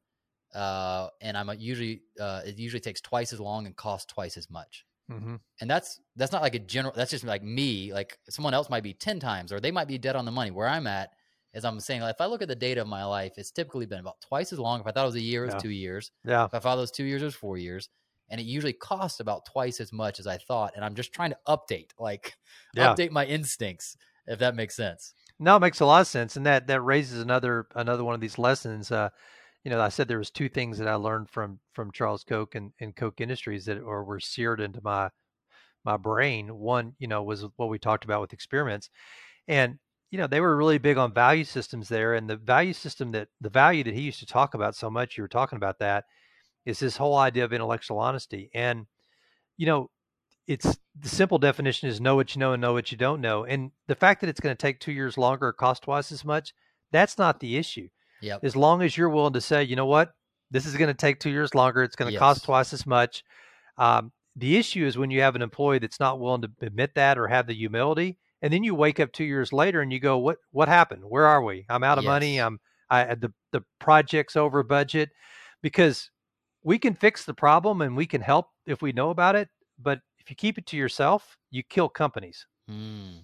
uh, 0.55 1.09
and 1.21 1.37
i'm 1.37 1.51
usually 1.59 2.03
uh, 2.21 2.43
it 2.45 2.59
usually 2.59 2.81
takes 2.81 3.01
twice 3.01 3.33
as 3.33 3.41
long 3.41 3.67
and 3.67 3.77
costs 3.77 4.13
twice 4.13 4.37
as 4.37 4.51
much. 4.51 4.85
Mm-hmm. 5.11 5.37
and 5.61 5.71
that's 5.71 6.01
that's 6.17 6.33
not 6.33 6.43
like 6.43 6.57
a 6.57 6.59
general 6.59 6.93
that's 6.97 7.13
just 7.13 7.23
like 7.23 7.45
me 7.45 7.93
like 7.93 8.19
someone 8.29 8.55
else 8.55 8.69
might 8.69 8.83
be 8.83 8.93
10 8.93 9.21
times 9.21 9.53
or 9.53 9.61
they 9.61 9.71
might 9.71 9.87
be 9.87 9.99
dead 9.99 10.17
on 10.17 10.25
the 10.25 10.33
money. 10.33 10.51
Where 10.51 10.67
i'm 10.67 10.89
at 10.89 11.11
as 11.55 11.65
i'm 11.65 11.79
saying 11.79 12.01
like, 12.01 12.17
if 12.17 12.21
i 12.21 12.27
look 12.27 12.43
at 12.43 12.49
the 12.49 12.57
data 12.57 12.81
of 12.81 12.89
my 12.89 13.05
life 13.05 13.35
it's 13.37 13.53
typically 13.53 13.87
been 13.87 14.01
about 14.01 14.21
twice 14.21 14.53
as 14.53 14.59
long. 14.59 14.81
If 14.81 14.87
i 14.89 14.91
thought 14.91 15.05
it 15.05 15.07
was 15.07 15.15
a 15.15 15.21
year 15.21 15.45
it 15.45 15.47
was 15.47 15.55
yeah. 15.55 15.61
two 15.61 15.71
years. 15.71 16.11
Yeah. 16.25 16.45
If 16.45 16.55
i 16.55 16.59
thought 16.59 16.77
it 16.77 16.81
was 16.81 16.91
two 16.91 17.05
years 17.05 17.23
it 17.23 17.27
was 17.27 17.37
four 17.37 17.57
years 17.57 17.89
and 18.29 18.41
it 18.41 18.45
usually 18.45 18.73
costs 18.73 19.21
about 19.21 19.47
twice 19.47 19.81
as 19.81 19.93
much 19.93 20.19
as 20.19 20.27
I 20.27 20.39
thought. 20.39 20.73
And 20.75 20.85
I'm 20.85 20.95
just 20.95 21.13
trying 21.13 21.31
to 21.31 21.39
update, 21.47 21.91
like 21.99 22.35
yeah. 22.75 22.95
update 22.95 23.11
my 23.11 23.25
instincts, 23.25 23.97
if 24.27 24.39
that 24.39 24.57
makes 24.57 24.75
sense. 24.75 25.15
No, 25.39 25.57
it 25.57 25.61
makes 25.61 25.81
a 25.81 25.87
lot 25.87 26.01
of 26.01 26.07
sense, 26.07 26.37
and 26.37 26.47
that 26.47 26.67
that 26.69 26.81
raises 26.81 27.21
another 27.21 27.67
another 27.75 28.05
one 28.05 28.15
of 28.15 28.21
these 28.21 28.39
lessons. 28.39 28.91
Uh, 28.91 29.11
you 29.65 29.71
know, 29.71 29.81
I 29.81 29.91
said 29.91 30.09
there 30.09 30.19
was 30.19 30.31
two 30.31 30.49
things 30.49 30.79
that 30.79 30.89
I 30.89 30.95
learned 30.95 31.29
from 31.29 31.61
from 31.73 31.93
Charles 31.93 32.25
Koch 32.25 32.55
and, 32.55 32.73
and 32.81 32.97
Koch 32.97 33.21
Industries 33.21 33.67
that 33.67 33.81
or 33.81 34.05
were 34.05 34.21
seared 34.21 34.61
into 34.61 34.81
my 34.83 35.11
my 35.85 35.97
brain. 35.97 36.49
One, 36.59 36.95
you 36.99 37.07
know, 37.07 37.23
was 37.23 37.45
what 37.57 37.69
we 37.69 37.79
talked 37.79 38.05
about 38.05 38.23
with 38.23 38.33
experiments, 38.33 38.89
and 39.47 39.79
you 40.11 40.19
know 40.19 40.27
they 40.27 40.41
were 40.41 40.57
really 40.57 40.79
big 40.79 40.97
on 40.97 41.13
value 41.13 41.45
systems 41.45 41.89
there. 41.89 42.15
And 42.15 42.31
the 42.31 42.37
value 42.37 42.73
system 42.73 43.13
that 43.13 43.29
the 43.41 43.51
value 43.51 43.85
that 43.85 43.95
he 43.95 44.03
used 44.03 44.21
to 44.21 44.27
talk 44.27 44.55
about 44.55 44.75
so 44.75 44.89
much, 44.89 45.19
you 45.19 45.23
were 45.23 45.29
talking 45.29 45.57
about 45.57 45.81
that 45.81 46.05
is 46.67 46.81
this 46.81 46.97
whole 46.97 47.17
idea 47.17 47.45
of 47.45 47.53
intellectual 47.53 47.99
honesty. 47.99 48.51
And, 48.53 48.87
you 49.57 49.67
know, 49.67 49.91
it's 50.47 50.79
the 50.99 51.09
simple 51.09 51.39
definition 51.39 51.89
is 51.89 52.01
know 52.01 52.17
what 52.17 52.35
you 52.35 52.41
know 52.41 52.53
and 52.53 52.61
know 52.61 52.73
what 52.73 52.93
you 52.93 52.99
don't 52.99 53.21
know. 53.21 53.45
And 53.45 53.71
the 53.87 53.95
fact 53.95 54.21
that 54.21 54.29
it's 54.29 54.41
going 54.41 54.55
to 54.55 54.61
take 54.61 54.81
two 54.81 54.93
years 54.93 55.17
longer 55.17 55.47
or 55.47 55.53
cost 55.53 55.85
twice 55.85 56.13
as 56.13 56.25
much, 56.25 56.53
that's 56.93 57.19
not 57.19 57.41
the 57.41 57.57
issue. 57.57 57.89
Yep. 58.21 58.41
As 58.43 58.57
long 58.57 58.83
as 58.83 58.97
you're 58.97 59.09
willing 59.09 59.33
to 59.35 59.41
say, 59.41 59.65
you 59.65 59.77
know 59.77 59.87
what, 59.87 60.13
this 60.51 60.67
is 60.67 60.77
going 60.77 60.89
to 60.89 60.95
take 60.95 61.21
two 61.21 61.31
years 61.31 61.55
longer, 61.55 61.83
it's 61.83 61.97
going 61.97 62.09
to 62.09 62.13
yes. 62.13 62.21
cost 62.21 62.45
twice 62.45 62.73
as 62.73 62.87
much. 62.87 63.25
Um, 63.79 64.13
the 64.35 64.57
issue 64.57 64.87
is 64.87 64.99
when 64.99 65.11
you 65.11 65.23
have 65.23 65.35
an 65.35 65.43
employee 65.43 65.79
that's 65.79 66.01
not 66.01 66.21
willing 66.21 66.43
to 66.43 66.51
admit 66.61 66.95
that 66.95 67.19
or 67.19 67.27
have 67.27 67.47
the 67.47 67.55
humility, 67.55 68.19
and 68.43 68.53
then 68.53 68.63
you 68.63 68.75
wake 68.75 69.01
up 69.01 69.13
two 69.13 69.25
years 69.25 69.53
later 69.53 69.81
and 69.81 69.93
you 69.93 69.99
go, 69.99 70.19
"What? 70.19 70.37
What 70.51 70.69
happened? 70.69 71.03
Where 71.05 71.27
are 71.27 71.43
we? 71.43 71.65
I'm 71.71 71.83
out 71.83 71.97
of 71.97 72.05
yes. 72.05 72.09
money. 72.09 72.41
I'm 72.41 72.61
I 72.91 73.15
the 73.15 73.33
the 73.53 73.65
project's 73.79 74.37
over 74.37 74.63
budget." 74.63 75.11
Because 75.63 76.11
we 76.67 76.81
can 76.81 76.95
fix 76.95 77.25
the 77.25 77.33
problem 77.33 77.81
and 77.81 77.97
we 77.97 78.07
can 78.07 78.21
help 78.21 78.49
if 78.67 78.83
we 78.83 78.91
know 78.91 79.11
about 79.11 79.37
it. 79.37 79.49
But 79.79 80.01
if 80.19 80.29
you 80.29 80.35
keep 80.35 80.59
it 80.59 80.67
to 80.67 80.77
yourself, 80.77 81.39
you 81.53 81.63
kill 81.63 81.89
companies. 81.89 82.45
Mm. 82.69 83.21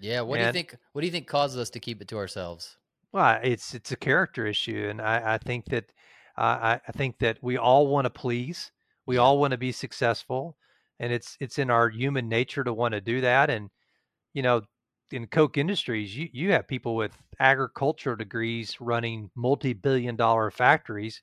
Yeah. 0.00 0.22
What 0.22 0.40
and, 0.40 0.52
do 0.52 0.58
you 0.58 0.64
think? 0.64 0.76
What 0.92 1.02
do 1.02 1.06
you 1.06 1.12
think 1.12 1.28
causes 1.28 1.56
us 1.56 1.70
to 1.70 1.80
keep 1.80 2.02
it 2.02 2.08
to 2.08 2.16
ourselves? 2.16 2.76
Well, 3.12 3.38
it's 3.44 3.74
it's 3.74 3.92
a 3.92 3.96
character 3.96 4.44
issue, 4.44 4.88
and 4.90 5.00
I, 5.00 5.34
I 5.34 5.38
think 5.38 5.66
that 5.66 5.84
uh, 6.36 6.40
I, 6.40 6.80
I 6.88 6.92
think 6.92 7.18
that 7.20 7.38
we 7.42 7.56
all 7.56 7.86
want 7.86 8.06
to 8.06 8.10
please. 8.10 8.72
We 9.06 9.18
all 9.18 9.38
want 9.38 9.52
to 9.52 9.58
be 9.58 9.70
successful, 9.70 10.56
and 10.98 11.12
it's 11.12 11.36
it's 11.38 11.60
in 11.60 11.70
our 11.70 11.88
human 11.88 12.28
nature 12.28 12.64
to 12.64 12.72
want 12.72 12.92
to 12.92 13.00
do 13.00 13.20
that. 13.20 13.50
And 13.50 13.70
you 14.32 14.42
know, 14.42 14.62
in 15.12 15.28
Koch 15.28 15.56
Industries, 15.56 16.16
you 16.16 16.28
you 16.32 16.50
have 16.50 16.66
people 16.66 16.96
with 16.96 17.16
agricultural 17.38 18.16
degrees 18.16 18.80
running 18.80 19.30
multi-billion 19.36 20.16
dollar 20.16 20.50
factories 20.50 21.22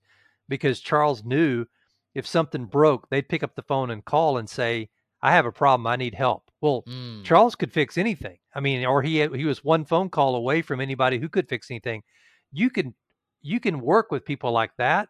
because 0.52 0.82
Charles 0.82 1.24
knew 1.24 1.66
if 2.14 2.28
something 2.28 2.66
broke, 2.66 3.10
they'd 3.10 3.30
pick 3.30 3.42
up 3.42 3.56
the 3.56 3.64
phone 3.64 3.90
and 3.90 4.04
call 4.04 4.38
and 4.38 4.48
say, 4.48 4.90
I 5.24 5.32
have 5.32 5.46
a 5.46 5.52
problem. 5.52 5.88
I 5.88 5.96
need 5.96 6.14
help. 6.14 6.52
Well, 6.60 6.84
mm. 6.88 7.24
Charles 7.24 7.56
could 7.56 7.72
fix 7.72 7.98
anything. 7.98 8.38
I 8.54 8.60
mean, 8.60 8.86
or 8.86 9.02
he 9.02 9.26
he 9.30 9.46
was 9.46 9.64
one 9.64 9.86
phone 9.86 10.10
call 10.10 10.36
away 10.36 10.62
from 10.62 10.82
anybody 10.82 11.20
who 11.20 11.30
could 11.30 11.48
fix 11.48 11.72
anything. 11.72 12.04
You 12.52 12.70
can 12.70 12.94
you 13.42 13.60
can 13.60 13.80
work 13.80 14.12
with 14.12 14.26
people 14.26 14.52
like 14.52 14.72
that. 14.78 15.08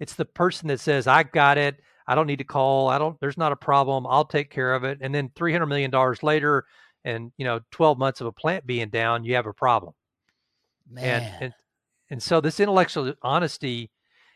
It's 0.00 0.14
the 0.14 0.24
person 0.24 0.68
that 0.68 0.80
says, 0.80 1.06
"I 1.06 1.22
got 1.22 1.56
it. 1.56 1.76
I 2.06 2.14
don't 2.16 2.26
need 2.26 2.38
to 2.38 2.44
call. 2.44 2.88
I 2.88 2.98
don't. 2.98 3.18
There's 3.20 3.38
not 3.38 3.52
a 3.52 3.56
problem. 3.56 4.06
I'll 4.06 4.24
take 4.24 4.50
care 4.50 4.74
of 4.74 4.82
it." 4.82 4.98
And 5.00 5.14
then 5.14 5.30
three 5.36 5.52
hundred 5.52 5.66
million 5.66 5.90
dollars 5.90 6.22
later, 6.22 6.64
and 7.04 7.30
you 7.36 7.44
know, 7.44 7.60
twelve 7.70 7.96
months 7.96 8.20
of 8.20 8.26
a 8.26 8.32
plant 8.32 8.66
being 8.66 8.88
down, 8.88 9.24
you 9.24 9.36
have 9.36 9.46
a 9.46 9.54
problem. 9.54 9.94
Man. 10.90 11.22
And 11.22 11.44
and, 11.44 11.54
and 12.10 12.22
so 12.22 12.40
this 12.40 12.58
intellectual 12.58 13.14
honesty 13.22 13.90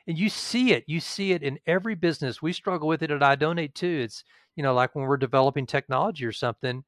and 0.06 0.18
you 0.18 0.28
see 0.28 0.72
it 0.72 0.84
you 0.86 1.00
see 1.00 1.32
it 1.32 1.42
in 1.42 1.58
every 1.66 1.94
business 1.94 2.42
we 2.42 2.52
struggle 2.52 2.88
with 2.88 3.02
it 3.02 3.10
at 3.10 3.20
iDonate 3.20 3.74
too 3.74 4.00
it's 4.04 4.24
you 4.56 4.62
know 4.62 4.74
like 4.74 4.94
when 4.94 5.04
we're 5.04 5.16
developing 5.16 5.66
technology 5.66 6.24
or 6.24 6.32
something 6.32 6.84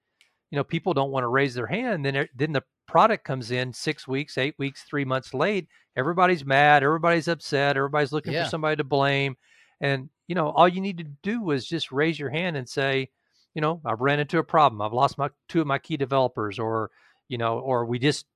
you 0.50 0.56
know 0.56 0.64
people 0.64 0.94
don't 0.94 1.10
want 1.10 1.24
to 1.24 1.28
raise 1.28 1.54
their 1.54 1.66
hand 1.66 2.04
then 2.04 2.28
then 2.34 2.52
the 2.52 2.62
product 2.86 3.24
comes 3.24 3.50
in 3.50 3.72
six 3.72 4.06
weeks 4.06 4.38
eight 4.38 4.54
weeks 4.58 4.84
three 4.84 5.04
months 5.04 5.34
late 5.34 5.66
everybody's 5.96 6.44
mad 6.44 6.82
everybody's 6.82 7.28
upset 7.28 7.76
everybody's 7.76 8.12
looking 8.12 8.32
yeah. 8.32 8.44
for 8.44 8.50
somebody 8.50 8.76
to 8.76 8.84
blame 8.84 9.36
and 9.80 10.08
you 10.28 10.34
know 10.34 10.50
all 10.50 10.68
you 10.68 10.80
need 10.80 10.98
to 10.98 11.04
do 11.22 11.50
is 11.50 11.66
just 11.66 11.92
raise 11.92 12.18
your 12.18 12.30
hand 12.30 12.56
and 12.56 12.68
say 12.68 13.08
you 13.54 13.60
know 13.60 13.80
i've 13.84 14.00
ran 14.00 14.20
into 14.20 14.38
a 14.38 14.44
problem 14.44 14.80
i've 14.80 14.92
lost 14.92 15.18
my 15.18 15.28
two 15.48 15.60
of 15.60 15.66
my 15.66 15.78
key 15.78 15.96
developers 15.96 16.58
or 16.58 16.90
you 17.28 17.38
know 17.38 17.58
or 17.58 17.84
we 17.84 17.98
just 17.98 18.26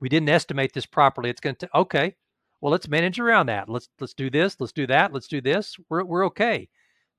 we 0.00 0.08
didn't 0.08 0.28
estimate 0.30 0.72
this 0.72 0.86
properly 0.86 1.28
it's 1.28 1.40
going 1.40 1.56
to 1.56 1.68
okay 1.74 2.14
well 2.60 2.70
let's 2.70 2.88
manage 2.88 3.18
around 3.18 3.46
that. 3.46 3.68
Let's 3.68 3.88
let's 4.00 4.14
do 4.14 4.30
this 4.30 4.56
let's 4.60 4.72
do 4.72 4.86
that 4.86 5.12
let's 5.12 5.28
do 5.28 5.40
this. 5.40 5.76
We're, 5.88 6.04
we're 6.04 6.26
okay. 6.26 6.68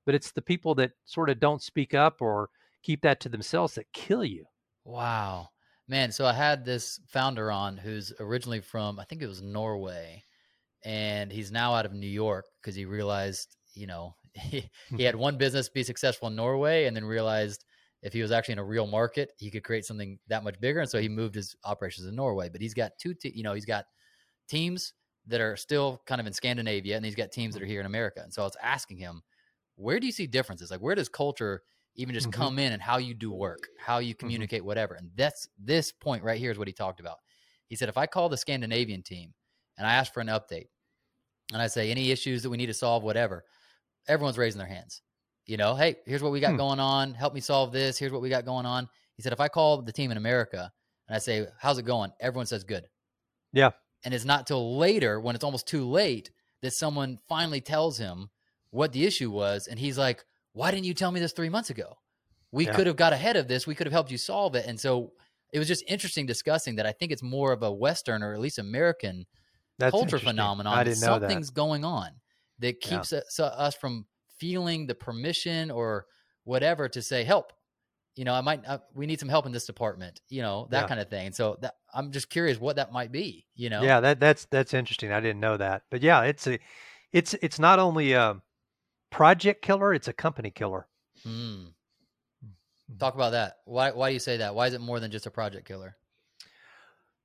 But 0.04 0.14
it's 0.14 0.32
the 0.32 0.42
people 0.42 0.74
that 0.76 0.92
sort 1.04 1.30
of 1.30 1.40
don't 1.40 1.62
speak 1.62 1.94
up 1.94 2.20
or 2.20 2.50
keep 2.82 3.02
that 3.02 3.20
to 3.20 3.28
themselves 3.28 3.74
that 3.74 3.92
kill 3.92 4.24
you. 4.24 4.44
Wow. 4.84 5.48
Man 5.88 6.10
so 6.12 6.24
i 6.24 6.32
had 6.32 6.64
this 6.64 7.00
founder 7.08 7.50
on 7.50 7.76
who's 7.76 8.12
originally 8.18 8.60
from 8.60 8.98
i 8.98 9.04
think 9.04 9.20
it 9.20 9.26
was 9.26 9.42
norway 9.42 10.24
and 10.84 11.30
he's 11.30 11.52
now 11.52 11.74
out 11.74 11.84
of 11.84 11.92
new 11.92 12.06
york 12.06 12.46
because 12.60 12.74
he 12.74 12.84
realized 12.84 13.56
you 13.74 13.86
know 13.86 14.14
he, 14.34 14.70
he 14.96 15.02
had 15.02 15.16
one 15.16 15.36
business 15.36 15.68
be 15.68 15.82
successful 15.82 16.28
in 16.28 16.36
norway 16.36 16.86
and 16.86 16.96
then 16.96 17.04
realized 17.04 17.64
if 18.02 18.12
he 18.12 18.22
was 18.22 18.32
actually 18.32 18.52
in 18.52 18.58
a 18.58 18.64
real 18.64 18.86
market 18.86 19.32
he 19.38 19.50
could 19.50 19.64
create 19.64 19.84
something 19.84 20.18
that 20.28 20.44
much 20.44 20.60
bigger 20.60 20.80
and 20.80 20.90
so 20.90 21.00
he 21.00 21.08
moved 21.08 21.34
his 21.34 21.56
operations 21.64 22.06
in 22.06 22.14
norway. 22.14 22.48
But 22.48 22.60
he's 22.60 22.74
got 22.74 22.92
two 22.98 23.14
te- 23.14 23.32
you 23.34 23.42
know 23.42 23.54
he's 23.54 23.64
got 23.64 23.86
teams 24.48 24.92
that 25.26 25.40
are 25.40 25.56
still 25.56 26.02
kind 26.06 26.20
of 26.20 26.26
in 26.26 26.32
Scandinavia, 26.32 26.96
and 26.96 27.04
he's 27.04 27.14
got 27.14 27.32
teams 27.32 27.54
that 27.54 27.62
are 27.62 27.66
here 27.66 27.80
in 27.80 27.86
America. 27.86 28.20
And 28.22 28.32
so 28.32 28.42
I 28.42 28.46
was 28.46 28.56
asking 28.62 28.98
him, 28.98 29.22
where 29.76 30.00
do 30.00 30.06
you 30.06 30.12
see 30.12 30.26
differences? 30.26 30.70
Like, 30.70 30.80
where 30.80 30.94
does 30.94 31.08
culture 31.08 31.62
even 31.94 32.14
just 32.14 32.28
Mhm. 32.28 32.32
come 32.32 32.58
in 32.58 32.72
and 32.72 32.80
how 32.82 32.96
you 32.98 33.14
do 33.14 33.30
work, 33.30 33.68
how 33.78 33.98
you 33.98 34.14
communicate, 34.14 34.64
whatever. 34.64 34.94
And 34.94 35.10
that's 35.14 35.48
this 35.58 35.92
point 35.92 36.24
right 36.24 36.38
here 36.38 36.50
is 36.50 36.58
what 36.58 36.68
he 36.68 36.72
talked 36.72 37.00
about. 37.00 37.18
He 37.68 37.76
said, 37.76 37.88
if 37.88 37.98
I 37.98 38.06
call 38.06 38.28
the 38.28 38.36
Scandinavian 38.36 39.02
team 39.02 39.34
and 39.76 39.86
I 39.86 39.94
ask 39.94 40.12
for 40.12 40.20
an 40.20 40.28
update 40.28 40.68
and 41.52 41.60
I 41.60 41.66
say 41.66 41.90
any 41.90 42.10
issues 42.10 42.42
that 42.42 42.50
we 42.50 42.56
need 42.56 42.66
to 42.66 42.74
solve, 42.74 43.02
whatever, 43.02 43.44
everyone's 44.08 44.38
raising 44.38 44.58
their 44.58 44.68
hands. 44.68 45.02
You 45.46 45.56
know, 45.58 45.74
hey, 45.74 45.96
here's 46.06 46.22
what 46.22 46.32
we 46.32 46.40
got 46.40 46.52
Hmm. 46.52 46.56
going 46.56 46.80
on. 46.80 47.14
Help 47.14 47.34
me 47.34 47.40
solve 47.40 47.72
this. 47.72 47.98
Here's 47.98 48.12
what 48.12 48.22
we 48.22 48.28
got 48.30 48.44
going 48.44 48.66
on. 48.66 48.88
He 49.16 49.22
said, 49.22 49.32
if 49.32 49.40
I 49.40 49.48
call 49.48 49.82
the 49.82 49.92
team 49.92 50.10
in 50.10 50.16
America 50.16 50.72
and 51.08 51.16
I 51.16 51.18
say, 51.18 51.46
how's 51.58 51.78
it 51.78 51.84
going? 51.84 52.12
Everyone 52.20 52.46
says 52.46 52.64
good. 52.64 52.88
Yeah. 53.52 53.72
And 54.04 54.12
it's 54.14 54.24
not 54.24 54.46
till 54.46 54.76
later 54.78 55.20
when 55.20 55.34
it's 55.34 55.44
almost 55.44 55.66
too 55.68 55.88
late 55.88 56.30
that 56.62 56.72
someone 56.72 57.18
finally 57.28 57.60
tells 57.60 57.98
him 57.98 58.30
what 58.70 58.92
the 58.92 59.04
issue 59.04 59.30
was. 59.30 59.66
And 59.66 59.78
he's 59.78 59.98
like, 59.98 60.24
why 60.52 60.70
didn't 60.70 60.84
you 60.86 60.94
tell 60.94 61.12
me 61.12 61.20
this 61.20 61.32
three 61.32 61.48
months 61.48 61.70
ago? 61.70 61.96
We 62.50 62.64
Yeah. 62.66 62.74
could 62.74 62.86
have 62.86 62.96
got 62.96 63.12
ahead 63.12 63.36
of 63.36 63.48
this. 63.48 63.66
We 63.66 63.74
could 63.74 63.86
have 63.86 63.92
helped 63.92 64.10
you 64.10 64.18
solve 64.18 64.54
it. 64.54 64.66
And 64.66 64.78
so 64.78 65.12
it 65.52 65.58
was 65.58 65.68
just 65.68 65.84
interesting 65.86 66.26
discussing 66.26 66.76
that. 66.76 66.86
I 66.86 66.92
think 66.92 67.12
it's 67.12 67.22
more 67.22 67.52
of 67.52 67.62
a 67.62 67.72
Western 67.72 68.22
or 68.22 68.34
at 68.34 68.40
least 68.40 68.58
American 68.58 69.26
That's 69.78 69.90
culture 69.90 70.18
phenomenon. 70.18 70.74
I 70.74 70.78
that 70.84 70.90
didn't 70.90 71.00
know 71.00 71.18
that. 71.18 71.20
something's 71.22 71.50
going 71.50 71.84
on 71.84 72.10
that 72.58 72.76
Yeah. 72.84 72.90
keeps 72.90 73.12
us, 73.12 73.38
us 73.40 73.74
from 73.74 74.06
feeling 74.38 74.86
the 74.86 74.94
permission 74.94 75.70
or 75.70 76.06
whatever 76.44 76.88
to 76.88 77.00
say 77.02 77.24
help. 77.24 77.52
You 78.16 78.24
know, 78.24 78.34
I 78.34 78.40
might 78.42 78.66
uh, 78.66 78.78
we 78.94 79.06
need 79.06 79.20
some 79.20 79.28
help 79.28 79.46
in 79.46 79.52
this 79.52 79.66
department. 79.66 80.20
You 80.28 80.42
know 80.42 80.68
that 80.70 80.82
Yeah. 80.82 80.86
kind 80.86 81.00
of 81.00 81.08
thing. 81.08 81.26
And 81.26 81.34
so 81.34 81.56
that, 81.62 81.76
I'm 81.94 82.12
just 82.12 82.28
curious 82.30 82.58
what 82.60 82.76
that 82.76 82.92
might 82.92 83.10
be. 83.12 83.46
You 83.54 83.70
know, 83.70 83.82
Yeah, 83.84 84.00
that 84.00 84.20
that's 84.20 84.44
that's 84.46 84.74
interesting. 84.74 85.12
I 85.12 85.20
didn't 85.20 85.40
know 85.40 85.56
that. 85.56 85.84
But 85.90 86.02
yeah, 86.02 86.22
it's 86.22 86.46
a 86.46 86.58
it's 87.12 87.34
it's 87.34 87.58
not 87.58 87.78
only 87.78 88.12
a 88.12 88.40
project 89.10 89.62
killer, 89.62 89.94
it's 89.94 90.08
a 90.08 90.12
company 90.14 90.50
killer. 90.50 90.88
Hmm. 91.24 91.74
Talk 92.98 93.14
about 93.14 93.30
that. 93.30 93.58
Why 93.66 93.90
why 93.90 94.08
do 94.10 94.14
you 94.14 94.20
say 94.20 94.36
that? 94.38 94.54
Why 94.54 94.66
is 94.68 94.74
it 94.74 94.80
more 94.80 95.00
than 95.00 95.10
just 95.10 95.26
a 95.26 95.30
project 95.30 95.66
killer? 95.66 95.96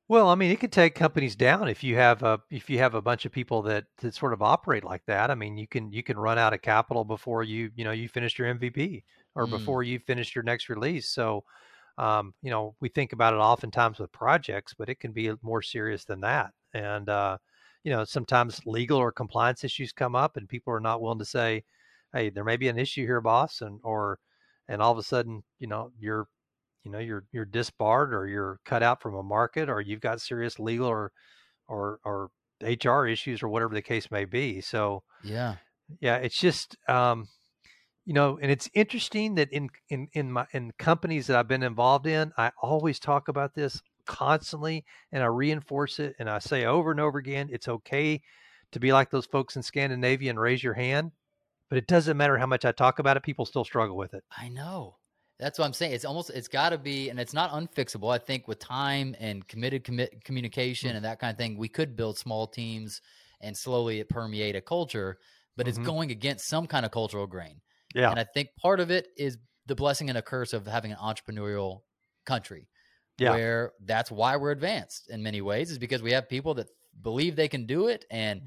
Well, 0.10 0.30
I 0.30 0.36
mean, 0.36 0.52
it 0.52 0.60
could 0.62 0.72
take 0.72 0.96
companies 0.96 1.36
down 1.36 1.68
if 1.68 1.84
you 1.84 1.96
have 1.98 2.24
a 2.24 2.42
if 2.50 2.70
you 2.70 2.78
have 2.80 2.94
a 2.94 3.02
bunch 3.02 3.26
of 3.26 3.32
people 3.34 3.62
that 3.64 3.86
that 3.98 4.14
sort 4.16 4.32
of 4.34 4.42
operate 4.42 4.84
like 4.86 5.06
that. 5.08 5.30
I 5.30 5.36
mean, 5.36 5.58
you 5.58 5.68
can 5.68 5.92
you 5.92 6.02
can 6.02 6.18
run 6.18 6.38
out 6.38 6.54
of 6.54 6.62
capital 6.62 7.04
before 7.04 7.44
you 7.44 7.72
you 7.76 7.84
know 7.84 7.92
you 7.92 8.08
finish 8.08 8.38
your 8.40 8.48
MVP 8.48 9.04
or 9.38 9.48
Mm. 9.48 9.48
before 9.48 9.84
you 9.84 10.00
finish 10.00 10.36
your 10.36 10.44
next 10.44 10.70
release. 10.70 11.10
So, 11.12 11.46
um, 11.98 12.34
you 12.42 12.52
know, 12.52 12.76
we 12.80 12.90
think 12.90 13.14
about 13.14 13.34
it 13.34 13.38
oftentimes 13.38 14.00
with 14.00 14.12
projects, 14.12 14.74
but 14.74 14.90
it 14.90 15.00
can 15.00 15.14
be 15.14 15.32
more 15.42 15.62
serious 15.62 16.06
than 16.06 16.22
that. 16.22 16.54
And 16.74 17.10
uh, 17.10 17.38
you 17.84 17.92
know, 17.92 18.04
sometimes 18.06 18.66
legal 18.66 18.98
or 19.00 19.12
compliance 19.12 19.64
issues 19.64 19.92
come 19.94 20.16
up, 20.16 20.38
and 20.38 20.50
people 20.50 20.74
are 20.74 20.80
not 20.82 21.02
willing 21.02 21.20
to 21.20 21.26
say, 21.26 21.64
"Hey, 22.14 22.30
there 22.30 22.44
may 22.44 22.58
be 22.58 22.68
an 22.70 22.80
issue 22.80 23.06
here, 23.06 23.22
boss," 23.22 23.62
and 23.62 23.80
or 23.84 24.20
and 24.68 24.82
all 24.82 24.92
of 24.92 24.98
a 25.00 25.04
sudden, 25.04 25.44
you 25.60 25.68
know, 25.68 25.92
you're 26.00 26.28
you 26.84 26.92
know 26.92 27.00
you're 27.00 27.26
you're 27.32 27.46
disbarred 27.46 28.14
or 28.14 28.28
you're 28.28 28.60
cut 28.66 28.84
out 28.84 29.02
from 29.02 29.16
a 29.16 29.24
market 29.24 29.70
or 29.70 29.82
you've 29.82 30.02
got 30.02 30.22
serious 30.22 30.60
legal 30.60 30.88
or 30.88 31.12
or 31.68 32.00
or 32.06 32.32
HR 32.64 33.08
issues 33.08 33.44
or 33.44 33.50
whatever 33.50 33.74
the 33.76 33.82
case 33.82 34.12
may 34.12 34.26
be. 34.26 34.62
So 34.62 35.04
Yeah. 35.22 35.58
yeah, 36.00 36.18
it's 36.18 36.40
just 36.40 36.78
um, 36.90 37.28
you 38.08 38.14
know, 38.14 38.40
and 38.42 38.52
it's 38.52 38.72
interesting 38.74 39.36
that 39.36 39.52
in 39.52 39.70
in 39.90 40.10
in 40.14 40.32
my 40.34 40.48
in 40.54 40.72
companies 40.80 41.28
that 41.28 41.38
I've 41.38 41.50
been 41.50 41.64
involved 41.64 42.08
in, 42.08 42.34
I 42.38 42.54
always 42.62 43.00
talk 43.00 43.30
about 43.30 43.54
this 43.56 43.84
constantly 44.08 44.86
and 45.12 45.24
I 45.24 45.28
reinforce 45.28 46.00
it 46.00 46.16
and 46.20 46.30
I 46.30 46.40
say 46.40 46.66
over 46.66 46.92
and 46.92 47.02
over 47.02 47.20
again, 47.20 47.50
it's 47.52 47.68
okay 47.70 48.24
to 48.72 48.80
be 48.80 48.94
like 48.94 49.12
those 49.12 49.28
folks 49.28 49.58
in 49.58 49.64
Scandinavia 49.64 50.32
and 50.32 50.40
raise 50.40 50.64
your 50.64 50.76
hand, 50.76 51.14
but 51.70 51.78
it 51.80 51.88
doesn't 51.88 52.18
matter 52.18 52.38
how 52.38 52.48
much 52.48 52.66
I 52.66 52.74
talk 52.74 53.00
about 53.00 53.18
it, 53.18 53.24
people 53.24 53.46
still 53.46 53.66
struggle 53.66 53.98
with 53.98 54.14
it. 54.16 54.24
I 54.36 54.50
know. 54.50 54.98
That's 55.40 55.60
what 55.60 55.66
I'm 55.66 55.74
saying. 55.74 55.94
It's 55.94 56.06
almost 56.06 56.32
it's 56.32 56.48
got 56.48 56.70
to 56.70 56.78
be, 56.78 57.10
and 57.10 57.20
it's 57.20 57.34
not 57.34 57.52
unfixable. 57.52 58.12
I 58.14 58.18
think 58.18 58.48
with 58.48 58.60
time 58.60 59.16
and 59.20 59.48
committed 59.48 59.84
commit 59.84 60.24
communication 60.24 60.96
and 60.96 61.06
that 61.06 61.20
kind 61.20 61.32
of 61.32 61.38
thing, 61.38 61.58
we 61.58 61.70
could 61.70 61.96
build 61.96 62.18
small 62.18 62.48
teams 62.48 63.02
and 63.40 63.56
slowly 63.56 64.00
it 64.00 64.10
permeate 64.10 64.56
a 64.56 64.62
culture. 64.62 65.20
But 65.56 65.68
it's 65.68 65.78
Mhm. 65.78 65.78
going 65.78 66.12
against 66.12 66.48
some 66.48 66.66
kind 66.68 66.86
of 66.86 66.92
cultural 66.92 67.28
grain. 67.28 67.62
Yeah. 67.96 68.12
And 68.12 68.20
I 68.20 68.24
think 68.24 68.50
part 68.60 68.80
of 68.80 68.92
it 68.92 69.08
is 69.18 69.38
the 69.66 69.76
blessing 69.76 70.10
and 70.10 70.18
a 70.18 70.22
curse 70.22 70.54
of 70.54 70.68
having 70.68 70.92
an 70.92 70.98
entrepreneurial 70.98 71.82
country. 72.26 72.68
Yeah. 73.18 73.32
Where 73.32 73.72
that's 73.84 74.12
why 74.12 74.36
we're 74.36 74.52
advanced 74.52 75.10
in 75.10 75.24
many 75.24 75.42
ways, 75.42 75.72
is 75.72 75.80
because 75.80 76.04
we 76.04 76.12
have 76.12 76.30
people 76.30 76.54
that 76.56 76.68
believe 77.02 77.36
they 77.36 77.48
can 77.48 77.66
do 77.66 77.88
it 77.88 78.06
and 78.12 78.42
mm. 78.42 78.46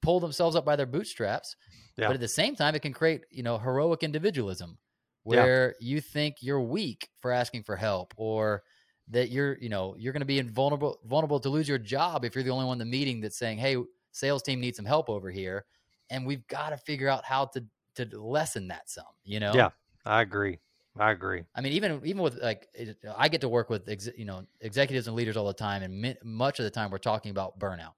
pull 0.00 0.20
themselves 0.20 0.54
up 0.54 0.64
by 0.64 0.76
their 0.76 0.86
bootstraps. 0.86 1.56
Yeah. 1.96 2.06
But 2.06 2.14
at 2.14 2.20
the 2.20 2.28
same 2.28 2.54
time, 2.54 2.74
it 2.74 2.82
can 2.82 2.92
create, 2.92 3.22
you 3.30 3.42
know, 3.42 3.58
heroic 3.58 4.02
individualism 4.02 4.78
Yeah. 5.26 5.42
where 5.42 5.74
you 5.80 6.00
think 6.00 6.36
you're 6.40 6.60
weak 6.60 7.08
for 7.20 7.32
asking 7.32 7.64
for 7.64 7.76
help 7.76 8.14
or 8.16 8.62
that 9.08 9.30
you're, 9.30 9.58
you 9.58 9.68
know, 9.68 9.96
you're 9.98 10.12
going 10.12 10.20
to 10.20 10.26
be 10.26 10.38
invulnerable, 10.38 11.00
vulnerable 11.04 11.40
to 11.40 11.48
lose 11.48 11.68
your 11.68 11.78
job 11.78 12.24
if 12.24 12.34
you're 12.34 12.44
the 12.44 12.50
only 12.50 12.64
one 12.64 12.76
in 12.76 12.78
the 12.78 12.84
meeting 12.84 13.20
that's 13.20 13.36
saying, 13.36 13.58
Hey, 13.58 13.76
sales 14.12 14.42
team 14.42 14.60
needs 14.60 14.76
some 14.76 14.86
help 14.86 15.10
over 15.10 15.30
here. 15.30 15.64
And 16.10 16.24
we've 16.24 16.46
got 16.46 16.70
to 16.70 16.76
figure 16.76 17.08
out 17.08 17.24
how 17.24 17.46
to, 17.46 17.64
to 17.96 18.04
lessen 18.20 18.68
that 18.68 18.88
some, 18.90 19.04
you 19.24 19.40
know? 19.40 19.52
Yeah. 19.54 19.70
I 20.04 20.20
agree. 20.22 20.58
I 20.98 21.10
agree. 21.12 21.44
I 21.54 21.60
mean, 21.62 21.72
even 21.74 22.00
even 22.04 22.22
with 22.22 22.36
like, 22.42 22.68
it, 22.74 22.98
I 23.16 23.28
get 23.28 23.40
to 23.42 23.48
work 23.48 23.70
with 23.70 23.88
ex, 23.88 24.08
you 24.16 24.24
know 24.26 24.44
executives 24.60 25.06
and 25.06 25.16
leaders 25.16 25.36
all 25.36 25.46
the 25.46 25.54
time, 25.54 25.82
and 25.82 26.00
mi- 26.00 26.16
much 26.24 26.58
of 26.58 26.64
the 26.64 26.70
time 26.70 26.90
we're 26.90 26.98
talking 26.98 27.30
about 27.30 27.58
burnout. 27.58 27.94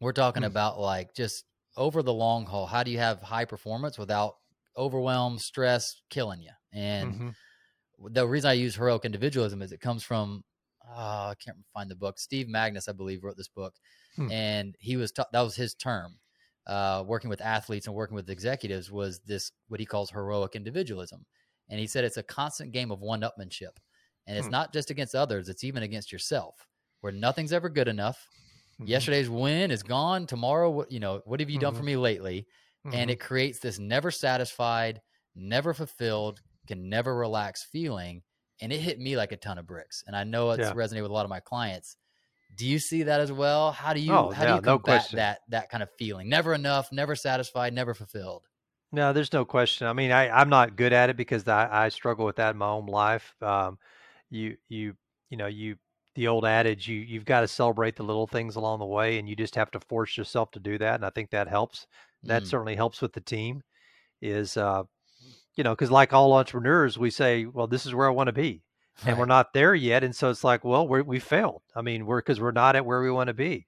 We're 0.00 0.12
talking 0.12 0.42
Mm. 0.44 0.46
about 0.46 0.78
like 0.80 1.14
just 1.14 1.44
over 1.76 2.02
the 2.02 2.14
long 2.14 2.46
haul. 2.46 2.66
How 2.66 2.82
do 2.84 2.90
you 2.90 2.98
have 2.98 3.20
high 3.22 3.44
performance 3.44 3.98
without 3.98 4.36
overwhelm, 4.76 5.38
stress 5.38 6.00
killing 6.08 6.40
you? 6.40 6.52
And 6.72 7.14
Mhm. 7.14 7.34
the 8.14 8.26
reason 8.26 8.48
I 8.50 8.54
use 8.54 8.76
heroic 8.76 9.04
individualism 9.04 9.60
is 9.62 9.72
it 9.72 9.80
comes 9.80 10.02
from 10.02 10.44
oh, 10.88 11.30
I 11.30 11.34
can't 11.44 11.58
find 11.74 11.90
the 11.90 11.96
book. 11.96 12.18
Steve 12.18 12.46
Magness, 12.46 12.88
I 12.88 12.92
believe, 12.92 13.24
wrote 13.24 13.36
this 13.36 13.48
book, 13.48 13.74
Hmm. 14.14 14.30
and 14.30 14.76
he 14.78 14.96
was 14.96 15.10
ta- 15.12 15.26
that 15.32 15.40
was 15.40 15.56
his 15.56 15.74
term. 15.74 16.20
Uh, 16.66 17.04
working 17.06 17.30
with 17.30 17.40
athletes 17.40 17.86
and 17.86 17.94
working 17.96 18.16
with 18.16 18.28
executives 18.30 18.90
was 18.90 19.20
this 19.20 19.52
what 19.68 19.80
he 19.80 19.86
calls 19.86 20.10
heroic 20.10 20.56
individualism, 20.56 21.24
and 21.70 21.80
he 21.80 21.86
said 21.86 22.04
it's 22.04 22.16
a 22.18 22.22
constant 22.24 22.72
game 22.72 22.90
of 22.92 23.00
one-upmanship, 23.00 23.78
and 24.26 24.36
it's 24.38 24.48
Hmm. 24.48 24.52
not 24.52 24.72
just 24.72 24.90
against 24.90 25.14
others; 25.14 25.48
it's 25.48 25.64
even 25.64 25.82
against 25.84 26.12
yourself, 26.12 26.68
where 27.02 27.12
nothing's 27.12 27.52
ever 27.52 27.68
good 27.68 27.88
enough. 27.88 28.30
Mhm. 28.78 29.06
Yesterday's 29.06 29.30
win 29.30 29.70
is 29.70 29.82
gone. 29.84 30.26
Tomorrow, 30.26 30.70
what 30.70 30.90
you 30.92 31.00
know, 31.00 31.22
what 31.26 31.40
have 31.40 31.50
you 31.50 31.58
done 31.58 31.74
Mhm. 31.74 31.74
for 31.74 31.84
me 31.84 31.96
lately? 31.96 32.46
and 32.92 33.10
Mhm. 33.10 33.12
it 33.12 33.20
creates 33.20 33.58
this 33.60 33.78
never 33.80 34.10
satisfied, 34.12 35.02
never 35.34 35.74
fulfilled, 35.74 36.40
can 36.68 36.88
never 36.88 37.16
relax 37.16 37.64
feeling. 37.64 38.22
And 38.60 38.72
it 38.72 38.80
hit 38.80 38.98
me 39.00 39.16
like 39.16 39.32
a 39.32 39.36
ton 39.36 39.58
of 39.58 39.66
bricks. 39.66 40.04
And 40.06 40.16
I 40.16 40.24
know 40.24 40.50
it's 40.52 40.70
Yeah. 40.70 40.74
resonated 40.74 41.02
with 41.02 41.10
a 41.10 41.14
lot 41.14 41.26
of 41.26 41.30
my 41.30 41.40
clients. 41.40 41.96
Do 42.56 42.66
you 42.66 42.78
see 42.80 43.04
that 43.04 43.20
as 43.20 43.30
well? 43.32 43.72
How 43.72 43.94
do 43.94 44.00
you 44.00 44.12
Oh, 44.16 44.32
how 44.32 44.44
do 44.46 44.52
you 44.52 44.60
no 44.60 44.78
combat 44.78 44.80
question. 44.80 45.16
that 45.16 45.40
that 45.48 45.70
kind 45.70 45.82
of 45.82 45.90
feeling? 45.98 46.28
Never 46.28 46.54
enough, 46.54 46.90
never 46.92 47.14
satisfied, 47.16 47.72
never 47.74 47.94
fulfilled. 47.94 48.48
No, 48.92 49.12
there's 49.12 49.32
no 49.32 49.44
question. 49.44 49.86
I 49.86 49.92
mean, 49.92 50.10
I, 50.12 50.28
I'm 50.30 50.48
not 50.48 50.76
good 50.76 50.92
at 50.92 51.10
it 51.10 51.16
because 51.16 51.46
I, 51.48 51.86
I 51.86 51.88
struggle 51.88 52.24
with 52.24 52.36
that 52.36 52.50
in 52.52 52.56
my 52.56 52.68
own 52.68 52.86
life. 52.86 53.34
Um, 53.42 53.78
you, 54.30 54.56
you, 54.68 54.96
you 55.30 55.36
know, 55.36 55.46
you, 55.46 55.76
the 56.14 56.28
old 56.28 56.46
adage, 56.46 56.88
you, 56.88 56.98
you've 57.00 57.24
got 57.24 57.40
to 57.40 57.48
celebrate 57.48 57.96
the 57.96 58.04
little 58.04 58.26
things 58.26 58.56
along 58.56 58.78
the 58.78 58.86
way, 58.86 59.18
and 59.18 59.28
you 59.28 59.36
just 59.36 59.54
have 59.56 59.70
to 59.72 59.80
force 59.80 60.16
yourself 60.16 60.50
to 60.52 60.60
do 60.60 60.78
that. 60.78 60.94
And 60.94 61.04
I 61.04 61.10
think 61.10 61.30
that 61.30 61.48
helps. 61.48 61.86
That 62.26 62.46
Mm, 62.46 62.50
certainly 62.50 62.74
helps 62.76 63.02
with 63.02 63.12
the 63.12 63.20
team. 63.20 63.62
Is, 64.22 64.56
uh, 64.56 64.84
you 65.56 65.64
know, 65.64 65.72
because 65.74 65.90
like 65.90 66.12
all 66.12 66.34
entrepreneurs, 66.34 66.98
we 66.98 67.10
say, 67.10 67.46
well, 67.46 67.66
this 67.68 67.86
is 67.86 67.94
where 67.94 68.08
I 68.08 68.12
want 68.12 68.28
to 68.28 68.32
be, 68.34 68.62
and 69.04 69.18
we're 69.18 69.26
not 69.26 69.52
there 69.52 69.74
yet. 69.74 70.02
And 70.04 70.14
so 70.14 70.30
it's 70.30 70.44
like, 70.44 70.64
well, 70.64 70.86
we're, 70.88 71.02
we 71.02 71.18
failed. 71.18 71.62
I 71.74 71.82
mean, 71.82 72.06
we're 72.06 72.20
because 72.20 72.40
we're 72.40 72.50
not 72.52 72.76
at 72.76 72.86
where 72.86 73.02
we 73.02 73.10
want 73.10 73.28
to 73.28 73.34
be. 73.34 73.66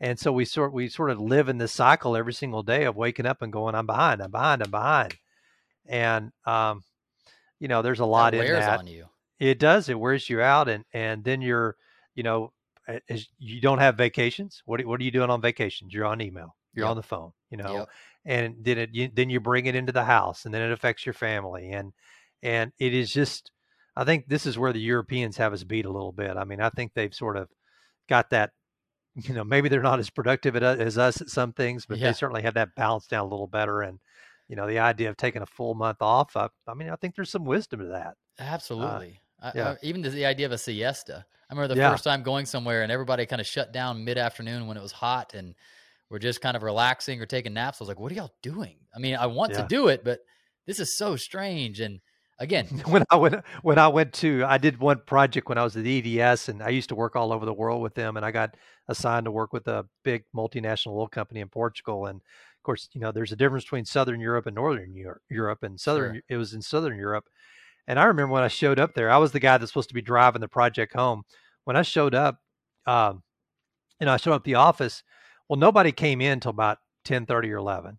And 0.00 0.18
so 0.18 0.30
we 0.30 0.44
sort 0.44 0.72
we 0.72 0.88
sort 0.88 1.10
of 1.10 1.18
live 1.20 1.48
in 1.48 1.58
this 1.58 1.72
cycle 1.72 2.16
every 2.16 2.32
single 2.32 2.62
day 2.62 2.84
of 2.84 2.94
waking 2.94 3.26
up 3.26 3.42
and 3.42 3.52
going, 3.52 3.74
I'm 3.74 3.86
behind, 3.86 4.22
I'm 4.22 4.30
behind, 4.30 4.62
I'm 4.62 4.70
behind. 4.70 5.16
And 5.86 6.30
um, 6.46 6.84
you 7.58 7.66
know, 7.66 7.82
there's 7.82 7.98
a 8.00 8.04
lot 8.04 8.32
that 8.32 8.38
in 8.40 8.46
that. 8.60 8.78
It 9.40 9.58
does. 9.58 9.88
It 9.88 9.98
wears 9.98 10.28
you 10.30 10.40
out, 10.40 10.68
and 10.68 10.84
and 10.92 11.24
then 11.24 11.42
you're, 11.42 11.76
you 12.14 12.22
know, 12.22 12.52
as 13.08 13.26
you 13.38 13.60
don't 13.60 13.78
have 13.78 13.96
vacations. 13.96 14.62
What 14.66 14.80
are- 14.80 14.86
what 14.86 15.00
are 15.00 15.04
you 15.04 15.10
doing 15.10 15.30
on 15.30 15.40
vacations? 15.40 15.92
You're 15.92 16.06
on 16.06 16.20
email. 16.20 16.54
You're 16.74 16.84
Yep. 16.84 16.90
on 16.90 16.96
the 16.96 17.02
phone. 17.02 17.32
You 17.50 17.56
know, 17.58 17.74
Yep. 17.74 17.88
and 18.24 18.56
then 18.60 18.78
it 18.78 18.90
you, 18.92 19.10
then 19.12 19.30
you 19.30 19.40
bring 19.40 19.66
it 19.66 19.74
into 19.74 19.92
the 19.92 20.04
house, 20.04 20.44
and 20.44 20.54
then 20.54 20.62
it 20.62 20.72
affects 20.72 21.04
your 21.06 21.12
family, 21.12 21.70
and 21.70 21.92
and 22.42 22.72
it 22.78 22.94
is 22.94 23.12
just. 23.12 23.50
I 24.00 24.04
think 24.04 24.28
this 24.28 24.46
is 24.46 24.56
where 24.56 24.72
the 24.72 24.80
Europeans 24.80 25.36
have 25.38 25.52
us 25.52 25.64
beat 25.64 25.84
a 25.84 25.90
little 25.90 26.12
bit. 26.12 26.36
I 26.36 26.44
mean, 26.44 26.60
I 26.60 26.70
think 26.70 26.92
they've 26.94 27.12
sort 27.14 27.36
of 27.36 27.48
got 28.08 28.30
that. 28.30 28.52
You 29.26 29.34
know, 29.34 29.42
maybe 29.42 29.68
they're 29.68 29.82
not 29.82 29.98
as 29.98 30.10
productive 30.10 30.54
uh, 30.54 30.76
as 30.78 30.96
us 30.96 31.20
at 31.20 31.28
some 31.28 31.52
things, 31.52 31.86
but 31.86 31.98
Yeah. 31.98 32.06
they 32.08 32.12
certainly 32.12 32.42
have 32.42 32.54
that 32.54 32.76
balance 32.76 33.08
down 33.08 33.24
a 33.26 33.28
little 33.28 33.48
better. 33.48 33.82
And 33.82 33.98
you 34.46 34.54
know, 34.54 34.68
the 34.68 34.78
idea 34.78 35.10
of 35.10 35.16
taking 35.16 35.42
a 35.42 35.46
full 35.46 35.74
month 35.74 35.98
off. 36.00 36.36
I, 36.36 36.48
I 36.68 36.74
mean, 36.74 36.88
I 36.88 36.94
think 36.94 37.16
there's 37.16 37.30
some 37.30 37.44
wisdom 37.44 37.80
to 37.80 37.86
that. 37.86 38.14
Uh, 38.38 38.42
Absolutely. 38.44 39.20
I, 39.42 39.52
yeah. 39.56 39.68
I, 39.70 39.76
even 39.82 40.02
the, 40.02 40.10
the 40.10 40.24
idea 40.26 40.46
of 40.46 40.52
a 40.52 40.58
siesta. 40.58 41.24
I 41.50 41.52
remember 41.52 41.74
the 41.74 41.80
Yeah. 41.80 41.90
first 41.90 42.04
time 42.04 42.22
going 42.22 42.46
somewhere 42.46 42.82
and 42.82 42.92
everybody 42.92 43.26
kind 43.26 43.40
of 43.40 43.46
shut 43.46 43.72
down 43.72 44.04
mid 44.04 44.18
afternoon 44.18 44.68
when 44.68 44.76
it 44.76 44.82
was 44.82 44.92
hot 44.92 45.34
and 45.34 45.54
we're 46.10 46.18
just 46.20 46.40
kind 46.40 46.56
of 46.56 46.62
relaxing 46.62 47.20
or 47.20 47.26
taking 47.26 47.54
naps. 47.54 47.80
I 47.80 47.84
was 47.84 47.88
like, 47.88 47.98
what 47.98 48.12
are 48.12 48.14
y'all 48.14 48.34
doing? 48.42 48.76
I 48.94 49.00
mean, 49.00 49.16
I 49.16 49.26
want 49.26 49.52
to 49.54 49.66
do 49.68 49.88
it, 49.88 50.04
but 50.04 50.20
this 50.66 50.78
is 50.78 50.96
so 50.96 51.16
strange. 51.16 51.80
And 51.80 52.00
again, 52.38 52.66
when 52.86 53.04
I 53.10 53.16
went 53.16 53.36
when 53.62 53.78
I 53.78 53.88
went 53.88 54.12
to 54.14 54.44
I 54.44 54.58
did 54.58 54.78
one 54.78 55.00
project 55.06 55.48
when 55.48 55.58
I 55.58 55.64
was 55.64 55.76
at 55.76 55.86
EDS 55.86 56.48
and 56.48 56.62
I 56.62 56.70
used 56.70 56.88
to 56.90 56.94
work 56.94 57.16
all 57.16 57.32
over 57.32 57.44
the 57.44 57.52
world 57.52 57.82
with 57.82 57.94
them 57.94 58.16
and 58.16 58.24
I 58.24 58.30
got 58.30 58.56
assigned 58.88 59.24
to 59.24 59.30
work 59.30 59.52
with 59.52 59.66
a 59.68 59.86
big 60.04 60.24
multinational 60.34 60.92
oil 60.92 61.08
company 61.08 61.40
in 61.40 61.48
Portugal 61.48 62.06
and 62.06 62.16
of 62.16 62.62
course 62.62 62.88
you 62.92 63.00
know 63.00 63.12
there's 63.12 63.32
a 63.32 63.36
difference 63.36 63.64
between 63.64 63.84
southern 63.84 64.20
Europe 64.20 64.46
and 64.46 64.54
northern 64.54 64.94
Europe 65.28 65.62
and 65.62 65.80
southern 65.80 66.14
sure. 66.14 66.22
it 66.28 66.36
was 66.36 66.54
in 66.54 66.62
southern 66.62 66.96
Europe. 66.96 67.24
And 67.86 67.98
I 67.98 68.04
remember 68.04 68.34
when 68.34 68.42
I 68.42 68.48
showed 68.48 68.78
up 68.78 68.94
there 68.94 69.10
I 69.10 69.18
was 69.18 69.32
the 69.32 69.40
guy 69.40 69.58
that's 69.58 69.70
supposed 69.70 69.88
to 69.88 69.94
be 69.94 70.02
driving 70.02 70.40
the 70.40 70.48
project 70.48 70.94
home. 70.94 71.22
When 71.64 71.76
I 71.76 71.82
showed 71.82 72.14
up 72.14 72.38
um, 72.86 73.22
you 74.00 74.06
know 74.06 74.12
I 74.12 74.16
showed 74.16 74.34
up 74.34 74.44
the 74.44 74.54
office 74.54 75.02
well 75.48 75.58
nobody 75.58 75.92
came 75.92 76.20
in 76.20 76.32
until 76.32 76.50
about 76.50 76.78
10 77.04 77.26
30 77.26 77.52
or 77.52 77.56
11 77.56 77.98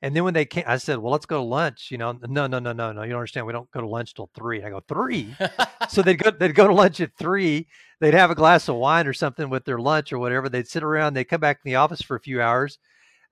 and 0.00 0.14
then 0.14 0.22
when 0.22 0.34
they 0.34 0.44
came, 0.44 0.64
I 0.66 0.76
said, 0.76 0.98
"Well, 0.98 1.12
let's 1.12 1.26
go 1.26 1.38
to 1.38 1.42
lunch." 1.42 1.90
You 1.90 1.98
know, 1.98 2.12
no, 2.12 2.46
no, 2.46 2.60
no, 2.60 2.72
no, 2.72 2.92
no. 2.92 3.02
You 3.02 3.10
don't 3.10 3.18
understand. 3.18 3.46
We 3.46 3.52
don't 3.52 3.70
go 3.72 3.80
to 3.80 3.88
lunch 3.88 4.14
till 4.14 4.30
three. 4.34 4.62
I 4.62 4.70
go 4.70 4.80
three. 4.86 5.34
so 5.88 6.02
they'd 6.02 6.14
go, 6.14 6.30
they'd 6.30 6.54
go 6.54 6.68
to 6.68 6.74
lunch 6.74 7.00
at 7.00 7.16
three. 7.18 7.66
They'd 8.00 8.14
have 8.14 8.30
a 8.30 8.36
glass 8.36 8.68
of 8.68 8.76
wine 8.76 9.08
or 9.08 9.12
something 9.12 9.50
with 9.50 9.64
their 9.64 9.80
lunch 9.80 10.12
or 10.12 10.18
whatever. 10.18 10.48
They'd 10.48 10.68
sit 10.68 10.84
around. 10.84 11.14
They'd 11.14 11.24
come 11.24 11.40
back 11.40 11.60
in 11.64 11.68
the 11.68 11.76
office 11.76 12.00
for 12.00 12.16
a 12.16 12.20
few 12.20 12.40
hours 12.40 12.78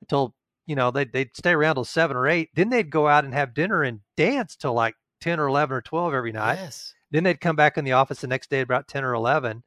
until 0.00 0.34
you 0.66 0.74
know 0.74 0.90
they'd 0.90 1.12
they'd 1.12 1.36
stay 1.36 1.52
around 1.52 1.76
till 1.76 1.84
seven 1.84 2.16
or 2.16 2.26
eight. 2.26 2.50
Then 2.54 2.68
they'd 2.70 2.90
go 2.90 3.06
out 3.06 3.24
and 3.24 3.32
have 3.32 3.54
dinner 3.54 3.84
and 3.84 4.00
dance 4.16 4.56
till 4.56 4.74
like 4.74 4.96
ten 5.20 5.38
or 5.38 5.46
eleven 5.46 5.76
or 5.76 5.82
twelve 5.82 6.14
every 6.14 6.32
night. 6.32 6.56
Yes. 6.56 6.94
Then 7.12 7.22
they'd 7.22 7.40
come 7.40 7.54
back 7.54 7.78
in 7.78 7.84
the 7.84 7.92
office 7.92 8.20
the 8.20 8.26
next 8.26 8.50
day 8.50 8.60
about 8.60 8.88
ten 8.88 9.04
or 9.04 9.14
eleven, 9.14 9.62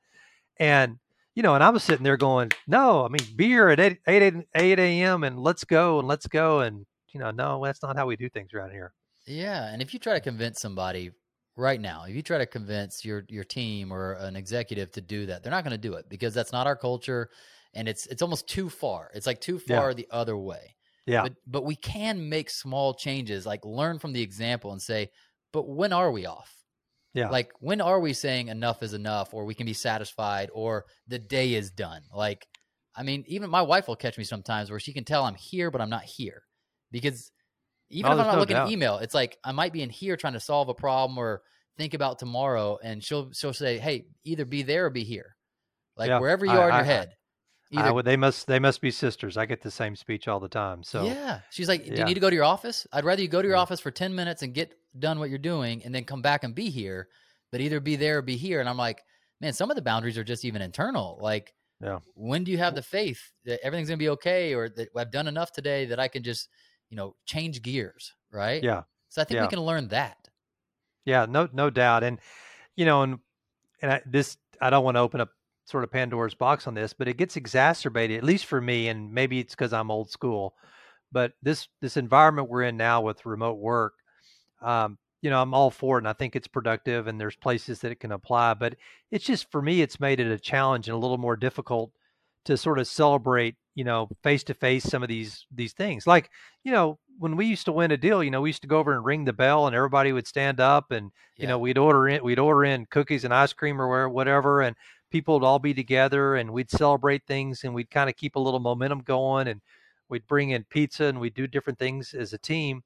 and 0.58 1.00
you 1.40 1.44
know, 1.44 1.56
and 1.56 1.64
I 1.64 1.70
was 1.70 1.84
sitting 1.84 2.04
there 2.04 2.18
going, 2.18 2.52
no, 2.68 3.06
I 3.06 3.08
mean, 3.08 3.26
be 3.38 3.46
here 3.46 3.70
at 3.70 3.80
8, 3.80 4.00
8, 4.06 4.34
8 4.56 4.80
a.m. 4.80 5.24
and 5.24 5.40
let's 5.40 5.64
go 5.64 6.00
and 6.00 6.06
let's 6.06 6.28
go. 6.28 6.60
And 6.60 6.86
you 7.14 7.20
know, 7.20 7.32
no, 7.32 7.64
that's 7.64 7.82
not 7.82 7.96
how 7.96 8.06
we 8.06 8.16
do 8.16 8.30
things 8.30 8.54
around 8.54 8.72
here. 8.72 8.94
Yeah, 9.26 9.72
and 9.72 9.82
if 9.82 9.94
you 9.94 10.00
try 10.00 10.14
to 10.14 10.20
convince 10.20 10.60
somebody 10.60 11.12
right 11.56 11.80
now, 11.80 12.06
if 12.08 12.16
you 12.16 12.22
try 12.22 12.38
to 12.38 12.46
convince 12.46 13.06
your 13.06 13.24
your 13.30 13.44
team 13.44 13.92
or 13.92 14.14
an 14.14 14.36
executive 14.36 14.92
to 14.94 15.02
do 15.02 15.28
that, 15.28 15.44
they're 15.44 15.52
not 15.52 15.64
going 15.64 15.80
to 15.80 15.90
do 15.90 15.94
it 15.94 16.06
because 16.10 16.34
that's 16.34 16.52
not 16.52 16.68
our 16.68 16.76
culture, 16.76 17.30
and 17.74 17.88
it's 17.88 18.06
it's 18.08 18.22
almost 18.22 18.48
too 18.48 18.70
far. 18.70 19.12
It's 19.14 19.28
like 19.28 19.42
too 19.42 19.60
far 19.60 19.90
yeah. 19.90 19.96
the 19.96 20.08
other 20.12 20.38
way. 20.38 20.76
Yeah. 21.06 21.24
But 21.24 21.34
but 21.46 21.66
we 21.66 21.76
can 21.76 22.30
make 22.30 22.50
small 22.50 22.94
changes, 22.94 23.46
like 23.46 23.66
learn 23.66 24.00
from 24.00 24.14
the 24.14 24.22
example 24.22 24.72
and 24.72 24.82
say, 24.82 25.10
but 25.52 25.68
when 25.68 25.94
are 25.94 26.12
we 26.12 26.26
off? 26.26 26.54
Yeah. 27.14 27.30
Like 27.30 27.52
when 27.60 27.82
are 27.82 28.00
we 28.00 28.14
saying 28.14 28.48
enough 28.48 28.84
is 28.84 28.94
enough, 28.94 29.34
or 29.34 29.46
we 29.46 29.56
can 29.56 29.66
be 29.66 29.74
satisfied, 29.74 30.50
or 30.54 30.86
the 31.08 31.20
day 31.20 31.54
is 31.54 31.72
done? 31.72 32.02
Like, 32.14 32.48
I 32.96 33.04
mean, 33.04 33.26
even 33.28 33.50
my 33.50 33.62
wife 33.62 33.88
will 33.88 33.96
catch 33.96 34.18
me 34.18 34.24
sometimes 34.24 34.70
where 34.70 34.80
she 34.80 34.94
can 34.94 35.04
tell 35.04 35.26
I'm 35.26 35.36
here, 35.36 35.72
but 35.72 35.82
I'm 35.82 35.90
not 35.90 36.04
here 36.04 36.44
because 36.92 37.32
even 37.90 38.12
oh, 38.12 38.16
if 38.16 38.20
I'm 38.20 38.28
not 38.28 38.34
no 38.34 38.40
looking 38.40 38.56
doubt. 38.56 38.68
at 38.68 38.74
email, 38.74 38.98
it's 38.98 39.14
like 39.14 39.38
I 39.44 39.52
might 39.52 39.74
be 39.74 39.82
in 39.82 39.90
here 39.90 40.16
trying 40.16 40.34
to 40.34 40.40
solve 40.40 40.70
a 40.70 40.74
problem 40.74 41.18
or 41.18 41.42
think 41.78 41.94
about 41.94 42.20
tomorrow, 42.20 42.78
and 42.84 43.04
she'll 43.04 43.32
she'll 43.32 43.54
say, 43.54 43.78
"Hey, 43.78 44.06
either 44.24 44.46
be 44.46 44.62
there 44.62 44.86
or 44.86 44.90
be 44.90 45.04
here, 45.04 45.36
like 45.98 46.10
yeah, 46.10 46.20
wherever 46.20 46.46
you 46.46 46.52
I, 46.52 46.58
are 46.58 46.70
in 46.70 46.76
I, 46.76 46.78
your 46.78 46.86
head." 46.86 47.16
Either, 47.72 47.94
would, 47.94 48.06
they 48.06 48.18
must 48.18 48.48
they 48.48 48.60
must 48.60 48.82
be 48.82 48.90
sisters. 48.90 49.38
I 49.38 49.46
get 49.46 49.62
the 49.62 49.72
same 49.72 49.96
speech 49.96 50.28
all 50.28 50.40
the 50.40 50.50
time. 50.50 50.84
So 50.84 51.06
yeah, 51.06 51.42
she's 51.52 51.68
like, 51.68 51.86
"Do 51.86 51.92
yeah. 51.92 52.00
you 52.00 52.06
need 52.06 52.16
to 52.16 52.20
go 52.20 52.30
to 52.30 52.36
your 52.36 52.46
office? 52.46 52.86
I'd 52.92 53.06
rather 53.06 53.22
you 53.22 53.28
go 53.28 53.42
to 53.42 53.48
your 53.48 53.58
yeah. 53.58 53.62
office 53.62 53.80
for 53.80 53.92
ten 53.92 54.14
minutes 54.14 54.42
and 54.42 54.54
get 54.54 54.74
done 54.98 55.20
what 55.20 55.30
you're 55.30 55.38
doing, 55.38 55.84
and 55.84 55.94
then 55.94 56.04
come 56.04 56.22
back 56.22 56.44
and 56.44 56.54
be 56.54 56.70
here. 56.70 57.08
But 57.52 57.62
either 57.62 57.80
be 57.80 57.96
there 57.96 58.20
or 58.20 58.22
be 58.22 58.38
here." 58.38 58.60
And 58.60 58.68
I'm 58.68 58.78
like, 58.78 59.02
"Man, 59.40 59.54
some 59.54 59.70
of 59.70 59.76
the 59.76 59.84
boundaries 59.84 60.18
are 60.18 60.24
just 60.24 60.46
even 60.46 60.62
internal. 60.64 61.20
Like, 61.22 61.54
when 62.16 62.44
do 62.44 62.52
you 62.52 62.58
have 62.58 62.76
the 62.76 62.82
faith 62.82 63.22
that 63.46 63.60
everything's 63.64 63.90
gonna 63.90 63.98
be 63.98 64.10
okay, 64.10 64.54
or 64.54 64.70
that 64.70 64.90
I've 64.96 65.12
done 65.12 65.28
enough 65.28 65.52
today 65.52 65.86
that 65.86 66.00
I 66.00 66.08
can 66.08 66.24
just 66.24 66.50
you 66.90 66.98
know, 66.98 67.16
change 67.26 67.62
gears, 67.62 68.14
right? 68.32 68.64
Yeah. 68.64 68.84
So 69.10 69.22
I 69.22 69.26
think 69.26 69.38
yeah. 69.38 69.44
we 69.44 69.50
can 69.50 69.62
learn 69.62 69.88
that. 69.90 70.30
Yeah, 71.06 71.26
no, 71.28 71.50
no 71.52 71.70
doubt. 71.70 72.04
And 72.04 72.20
you 72.76 72.86
know, 72.86 73.02
and 73.04 73.20
and 73.82 73.92
I, 73.94 74.02
this, 74.06 74.38
I 74.62 74.70
don't 74.70 74.84
want 74.84 74.96
to 74.96 75.02
open 75.02 75.22
up 75.22 75.30
sort 75.66 75.84
of 75.84 75.92
Pandora's 75.92 76.34
box 76.34 76.68
on 76.68 76.74
this, 76.74 76.94
but 76.94 77.08
it 77.08 77.18
gets 77.18 77.38
exacerbated, 77.38 78.18
at 78.18 78.24
least 78.24 78.46
for 78.46 78.60
me, 78.60 78.88
and 78.88 79.12
maybe 79.12 79.40
it's 79.40 79.56
because 79.56 79.74
I'm 79.74 79.92
old 79.92 80.10
school. 80.10 80.56
But 81.12 81.34
this 81.42 81.68
this 81.82 81.98
environment 81.98 82.50
we're 82.50 82.64
in 82.64 82.78
now 82.78 83.02
with 83.02 83.26
remote 83.26 83.60
work, 83.60 83.94
um, 84.62 84.98
you 85.22 85.30
know, 85.30 85.42
I'm 85.42 85.54
all 85.54 85.72
for 85.72 85.98
it, 85.98 86.02
and 86.02 86.08
I 86.08 86.14
think 86.14 86.36
it's 86.36 86.48
productive, 86.48 87.08
and 87.08 87.20
there's 87.20 87.36
places 87.36 87.80
that 87.80 87.92
it 87.92 88.00
can 88.00 88.12
apply. 88.12 88.54
But 88.56 88.76
it's 89.12 89.26
just 89.26 89.52
for 89.52 89.62
me, 89.62 89.82
it's 89.82 90.00
made 90.00 90.20
it 90.20 90.32
a 90.32 90.40
challenge 90.40 90.88
and 90.88 90.96
a 90.96 91.00
little 91.00 91.18
more 91.18 91.36
difficult 91.36 91.92
to 92.46 92.58
sort 92.58 92.80
of 92.80 92.88
celebrate 92.88 93.56
you 93.80 93.86
know 93.86 94.10
face 94.24 94.44
to 94.44 94.54
face 94.54 94.84
some 94.84 95.04
of 95.04 95.08
these 95.08 95.46
these 95.56 95.72
things. 95.72 96.06
Like 96.06 96.30
you 96.66 96.72
know 96.74 97.00
when 97.18 97.38
we 97.38 97.46
used 97.46 97.64
to 97.64 97.72
win 97.72 97.92
a 97.92 97.98
deal 97.98 98.22
you 98.22 98.30
know 98.30 98.42
we 98.42 98.50
used 98.50 98.62
to 98.62 98.68
go 98.68 98.78
over 98.78 98.94
and 98.94 99.06
ring 99.06 99.24
the 99.24 99.32
bell 99.32 99.68
and 99.68 99.76
everybody 99.76 100.12
would 100.12 100.28
stand 100.28 100.60
up 100.60 100.92
and 100.92 101.12
yeah. 101.38 101.44
you 101.44 101.48
know 101.48 101.58
we'd 101.58 101.78
order 101.78 102.10
in 102.10 102.22
we'd 102.22 102.40
order 102.40 102.66
in 102.66 102.86
cookies 102.88 103.24
and 103.24 103.34
ice 103.34 103.54
cream 103.54 103.82
or 103.82 104.10
whatever 104.10 104.62
and 104.62 104.76
people 105.12 105.36
would 105.36 105.46
all 105.46 105.60
be 105.60 105.74
together 105.74 106.36
and 106.36 106.52
we'd 106.52 106.70
celebrate 106.70 107.26
things 107.26 107.64
and 107.64 107.74
we'd 107.74 107.90
kind 107.90 108.10
of 108.10 108.18
keep 108.18 108.36
a 108.36 108.40
little 108.40 108.60
momentum 108.60 109.00
going 109.00 109.48
and 109.48 109.62
we'd 110.10 110.28
bring 110.28 110.50
in 110.50 110.66
pizza 110.66 111.06
and 111.06 111.18
we'd 111.18 111.34
do 111.34 111.48
different 111.48 111.80
things 111.80 112.14
as 112.14 112.34
a 112.34 112.38
team. 112.38 112.84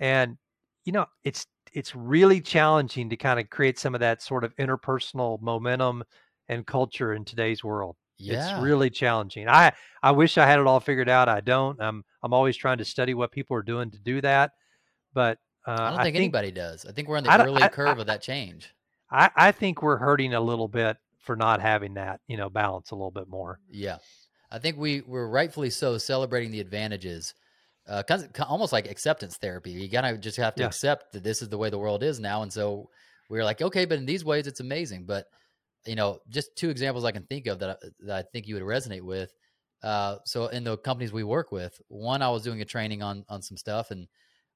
And 0.00 0.38
you 0.86 0.92
know 0.92 1.04
it's 1.24 1.46
it's 1.74 1.94
really 1.94 2.40
challenging 2.40 3.10
to 3.10 3.16
kind 3.18 3.38
of 3.38 3.50
create 3.50 3.78
some 3.78 3.94
of 3.94 4.00
that 4.00 4.22
sort 4.22 4.44
of 4.44 4.56
interpersonal 4.56 5.42
momentum 5.42 6.04
and 6.48 6.66
culture 6.66 7.12
in 7.12 7.26
today's 7.26 7.62
world 7.62 7.96
yeah. 8.22 8.54
It's 8.54 8.62
really 8.62 8.90
challenging. 8.90 9.48
I 9.48 9.72
I 10.02 10.12
wish 10.12 10.38
I 10.38 10.46
had 10.46 10.58
it 10.58 10.66
all 10.66 10.80
figured 10.80 11.08
out. 11.08 11.28
I 11.28 11.40
don't. 11.40 11.80
I'm 11.80 12.04
I'm 12.22 12.32
always 12.32 12.56
trying 12.56 12.78
to 12.78 12.84
study 12.84 13.14
what 13.14 13.32
people 13.32 13.56
are 13.56 13.62
doing 13.62 13.90
to 13.90 13.98
do 13.98 14.20
that. 14.20 14.52
But 15.14 15.38
uh, 15.66 15.72
I 15.72 15.76
don't 15.76 15.88
think, 15.88 16.00
I 16.00 16.02
think, 16.04 16.16
anybody 16.16 16.50
does. 16.50 16.86
I 16.86 16.92
think 16.92 17.08
we're 17.08 17.18
on 17.18 17.24
the 17.24 17.44
early 17.44 17.62
I, 17.62 17.68
curve 17.68 17.98
of 17.98 18.06
that 18.06 18.22
change. 18.22 18.74
I, 19.10 19.30
I 19.36 19.52
think 19.52 19.82
we're 19.82 19.98
hurting 19.98 20.34
a 20.34 20.40
little 20.40 20.68
bit 20.68 20.96
for 21.18 21.36
not 21.36 21.60
having 21.60 21.94
that, 21.94 22.20
you 22.26 22.36
know, 22.36 22.48
balance 22.48 22.90
a 22.90 22.94
little 22.94 23.10
bit 23.10 23.28
more. 23.28 23.60
Yeah. 23.70 23.98
I 24.50 24.58
think 24.58 24.76
we 24.76 25.02
we're 25.06 25.28
rightfully 25.28 25.70
so 25.70 25.98
celebrating 25.98 26.50
the 26.50 26.60
advantages. 26.60 27.34
Uh, 27.88 28.02
almost 28.46 28.72
like 28.72 28.88
acceptance 28.88 29.36
therapy. 29.38 29.70
You 29.70 29.88
gotta 29.88 30.16
just 30.16 30.36
have 30.36 30.54
to 30.56 30.62
yeah. 30.62 30.66
accept 30.68 31.12
that 31.12 31.24
this 31.24 31.42
is 31.42 31.48
the 31.48 31.58
way 31.58 31.68
the 31.68 31.78
world 31.78 32.02
is 32.02 32.20
now, 32.20 32.42
and 32.42 32.52
so 32.52 32.88
we're 33.28 33.44
like, 33.44 33.60
okay, 33.60 33.86
but 33.86 33.98
in 33.98 34.06
these 34.06 34.24
ways, 34.24 34.46
it's 34.46 34.60
amazing. 34.60 35.04
But 35.04 35.26
you 35.86 35.96
know, 35.96 36.20
just 36.28 36.56
two 36.56 36.70
examples 36.70 37.04
I 37.04 37.12
can 37.12 37.24
think 37.24 37.46
of 37.46 37.58
that, 37.60 37.70
I, 37.70 37.88
that 38.00 38.16
I 38.16 38.22
think 38.32 38.46
you 38.46 38.54
would 38.54 38.64
resonate 38.64 39.02
with. 39.02 39.32
Uh, 39.82 40.16
so 40.24 40.46
in 40.46 40.64
the 40.64 40.78
companies 40.78 41.12
we 41.12 41.24
work 41.24 41.50
with, 41.50 41.80
one 41.88 42.22
I 42.22 42.30
was 42.30 42.42
doing 42.42 42.60
a 42.60 42.64
training 42.64 43.02
on 43.02 43.24
on 43.28 43.42
some 43.42 43.56
stuff, 43.56 43.90
and 43.90 44.06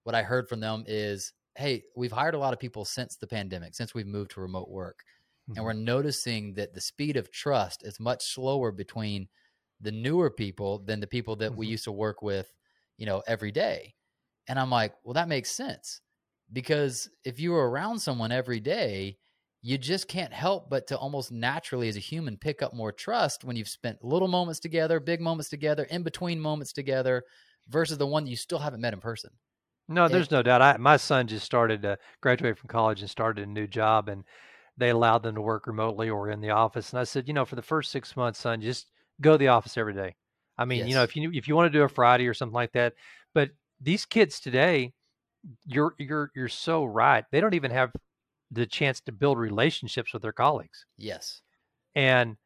what 0.04 0.14
I 0.14 0.22
heard 0.22 0.48
from 0.48 0.60
them 0.60 0.84
is, 0.86 1.32
"Hey, 1.56 1.82
we've 1.96 2.12
hired 2.12 2.34
a 2.34 2.38
lot 2.38 2.52
of 2.52 2.60
people 2.60 2.84
since 2.84 3.16
the 3.16 3.26
pandemic, 3.26 3.74
since 3.74 3.92
we've 3.92 4.06
moved 4.06 4.32
to 4.32 4.40
remote 4.40 4.68
work, 4.68 5.00
mm-hmm. 5.48 5.56
and 5.56 5.64
we're 5.64 5.72
noticing 5.72 6.54
that 6.54 6.74
the 6.74 6.80
speed 6.80 7.16
of 7.16 7.32
trust 7.32 7.84
is 7.84 7.98
much 7.98 8.24
slower 8.24 8.70
between 8.70 9.28
the 9.80 9.92
newer 9.92 10.30
people 10.30 10.78
than 10.78 11.00
the 11.00 11.08
people 11.08 11.34
that 11.36 11.50
mm-hmm. 11.50 11.60
we 11.60 11.66
used 11.66 11.84
to 11.84 11.92
work 11.92 12.22
with, 12.22 12.52
you 12.96 13.06
know, 13.06 13.22
every 13.26 13.50
day." 13.50 13.94
And 14.46 14.60
I'm 14.60 14.70
like, 14.70 14.94
"Well, 15.02 15.14
that 15.14 15.28
makes 15.28 15.50
sense." 15.50 16.00
Because 16.52 17.10
if 17.24 17.40
you 17.40 17.50
were 17.50 17.68
around 17.68 17.98
someone 17.98 18.30
every 18.30 18.60
day, 18.60 19.18
you 19.66 19.76
just 19.76 20.06
can't 20.06 20.32
help 20.32 20.70
but 20.70 20.86
to 20.86 20.96
almost 20.96 21.32
naturally 21.32 21.88
as 21.88 21.96
a 21.96 22.00
human 22.00 22.36
pick 22.36 22.62
up 22.62 22.72
more 22.72 22.92
trust 22.92 23.42
when 23.42 23.56
you've 23.56 23.66
spent 23.66 23.98
little 24.00 24.28
moments 24.28 24.60
together, 24.60 25.00
big 25.00 25.20
moments 25.20 25.50
together, 25.50 25.82
in 25.90 26.04
between 26.04 26.38
moments 26.38 26.72
together 26.72 27.24
versus 27.68 27.98
the 27.98 28.06
one 28.06 28.22
that 28.22 28.30
you 28.30 28.36
still 28.36 28.60
haven't 28.60 28.80
met 28.80 28.92
in 28.92 29.00
person. 29.00 29.30
No, 29.88 30.06
there's 30.06 30.28
it, 30.28 30.30
no 30.30 30.44
doubt. 30.44 30.62
I, 30.62 30.76
my 30.76 30.96
son 30.96 31.26
just 31.26 31.44
started 31.44 31.82
to 31.82 31.98
graduate 32.20 32.56
from 32.56 32.68
college 32.68 33.00
and 33.00 33.10
started 33.10 33.42
a 33.42 33.50
new 33.50 33.66
job 33.66 34.08
and 34.08 34.22
they 34.76 34.90
allowed 34.90 35.24
them 35.24 35.34
to 35.34 35.40
work 35.40 35.66
remotely 35.66 36.10
or 36.10 36.30
in 36.30 36.40
the 36.40 36.50
office. 36.50 36.92
And 36.92 37.00
I 37.00 37.04
said, 37.04 37.26
you 37.26 37.34
know, 37.34 37.44
for 37.44 37.56
the 37.56 37.62
first 37.62 37.90
six 37.90 38.16
months, 38.16 38.38
son, 38.38 38.60
just 38.60 38.86
go 39.20 39.32
to 39.32 39.38
the 39.38 39.48
office 39.48 39.76
every 39.76 39.94
day. 39.94 40.14
I 40.56 40.64
mean, 40.64 40.78
yes. 40.78 40.88
you 40.88 40.94
know, 40.94 41.02
if 41.02 41.16
you 41.16 41.32
if 41.34 41.48
you 41.48 41.56
want 41.56 41.72
to 41.72 41.76
do 41.76 41.82
a 41.82 41.88
Friday 41.88 42.28
or 42.28 42.34
something 42.34 42.54
like 42.54 42.72
that, 42.74 42.92
but 43.34 43.50
these 43.80 44.04
kids 44.04 44.38
today, 44.38 44.92
you're 45.66 45.96
you're 45.98 46.30
you're 46.36 46.48
so 46.48 46.84
right. 46.84 47.24
They 47.32 47.40
don't 47.40 47.54
even 47.54 47.72
have 47.72 47.90
the 48.50 48.66
chance 48.66 49.00
to 49.02 49.12
build 49.12 49.38
relationships 49.38 50.12
with 50.12 50.22
their 50.22 50.32
colleagues. 50.32 50.86
Yes. 50.96 51.42
And 51.94 52.36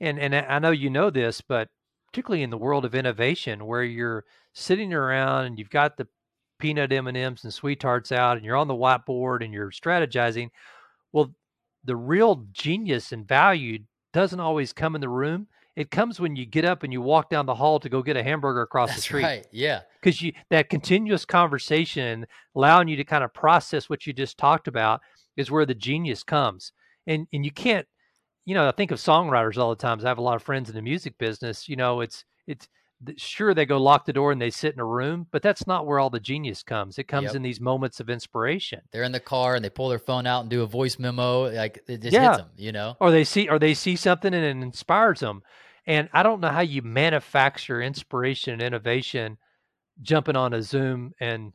and 0.00 0.18
and 0.18 0.34
I 0.34 0.58
know 0.58 0.70
you 0.70 0.90
know 0.90 1.10
this, 1.10 1.40
but 1.40 1.68
particularly 2.12 2.42
in 2.42 2.50
the 2.50 2.58
world 2.58 2.84
of 2.84 2.94
innovation 2.94 3.66
where 3.66 3.84
you're 3.84 4.24
sitting 4.52 4.92
around 4.92 5.46
and 5.46 5.58
you've 5.58 5.70
got 5.70 5.96
the 5.96 6.06
peanut 6.58 6.92
M&Ms 6.92 7.44
and 7.44 7.52
sweet 7.52 7.80
tarts 7.80 8.12
out 8.12 8.36
and 8.36 8.44
you're 8.44 8.56
on 8.56 8.68
the 8.68 8.74
whiteboard 8.74 9.44
and 9.44 9.52
you're 9.52 9.70
strategizing, 9.70 10.50
well 11.12 11.34
the 11.84 11.96
real 11.96 12.46
genius 12.52 13.12
and 13.12 13.26
value 13.26 13.78
doesn't 14.12 14.40
always 14.40 14.72
come 14.72 14.94
in 14.94 15.00
the 15.00 15.08
room. 15.08 15.46
It 15.76 15.90
comes 15.90 16.18
when 16.18 16.36
you 16.36 16.46
get 16.46 16.64
up 16.64 16.82
and 16.82 16.92
you 16.92 17.02
walk 17.02 17.28
down 17.28 17.44
the 17.44 17.54
hall 17.54 17.78
to 17.80 17.88
go 17.88 18.02
get 18.02 18.16
a 18.16 18.22
hamburger 18.22 18.62
across 18.62 18.88
That's 18.88 19.00
the 19.00 19.02
street. 19.02 19.22
Right. 19.22 19.46
Yeah. 19.52 19.82
Because 20.00 20.22
you 20.22 20.32
that 20.50 20.70
continuous 20.70 21.24
conversation 21.26 22.26
allowing 22.54 22.88
you 22.88 22.96
to 22.96 23.04
kind 23.04 23.22
of 23.22 23.34
process 23.34 23.90
what 23.90 24.06
you 24.06 24.14
just 24.14 24.38
talked 24.38 24.68
about 24.68 25.02
is 25.36 25.50
where 25.50 25.66
the 25.66 25.74
genius 25.74 26.22
comes. 26.22 26.72
And 27.06 27.26
and 27.32 27.44
you 27.44 27.50
can't, 27.52 27.86
you 28.44 28.54
know, 28.54 28.68
I 28.68 28.72
think 28.72 28.90
of 28.90 28.98
songwriters 28.98 29.58
all 29.58 29.70
the 29.70 29.76
time. 29.76 30.00
I 30.04 30.08
have 30.08 30.18
a 30.18 30.22
lot 30.22 30.36
of 30.36 30.42
friends 30.42 30.68
in 30.68 30.74
the 30.74 30.82
music 30.82 31.18
business. 31.18 31.68
You 31.68 31.76
know, 31.76 32.00
it's 32.00 32.24
it's 32.46 32.68
sure 33.16 33.52
they 33.52 33.66
go 33.66 33.76
lock 33.76 34.06
the 34.06 34.12
door 34.12 34.32
and 34.32 34.40
they 34.40 34.48
sit 34.48 34.72
in 34.72 34.80
a 34.80 34.84
room 34.84 35.26
but 35.30 35.42
that's 35.42 35.66
not 35.66 35.86
where 35.86 35.98
all 35.98 36.08
the 36.08 36.18
genius 36.18 36.62
comes 36.62 36.98
it 36.98 37.04
comes 37.04 37.26
Yep. 37.26 37.34
in 37.34 37.42
these 37.42 37.60
moments 37.60 38.00
of 38.00 38.08
inspiration 38.08 38.80
They're 38.90 39.02
in 39.02 39.12
the 39.12 39.20
car 39.20 39.54
and 39.54 39.62
they 39.62 39.68
pull 39.68 39.90
their 39.90 39.98
phone 39.98 40.26
out 40.26 40.40
and 40.40 40.48
do 40.50 40.62
a 40.62 40.66
voice 40.66 40.98
memo. 40.98 41.52
Like 41.52 41.84
it 41.88 42.00
just 42.00 42.14
Yeah. 42.14 42.28
hits 42.28 42.38
them, 42.38 42.48
you 42.56 42.72
know? 42.72 42.96
or 42.98 43.10
they 43.10 43.24
see 43.24 43.50
or 43.50 43.58
they 43.58 43.74
see 43.74 43.96
something 43.96 44.32
and 44.32 44.42
it 44.44 44.64
inspires 44.64 45.20
them 45.20 45.42
and 45.86 46.08
i 46.14 46.22
don't 46.22 46.40
know 46.40 46.48
how 46.48 46.62
you 46.62 46.80
manufacture 46.80 47.82
inspiration 47.82 48.54
and 48.54 48.62
innovation 48.62 49.36
jumping 50.00 50.36
on 50.36 50.54
a 50.54 50.62
zoom 50.62 51.12
and 51.20 51.52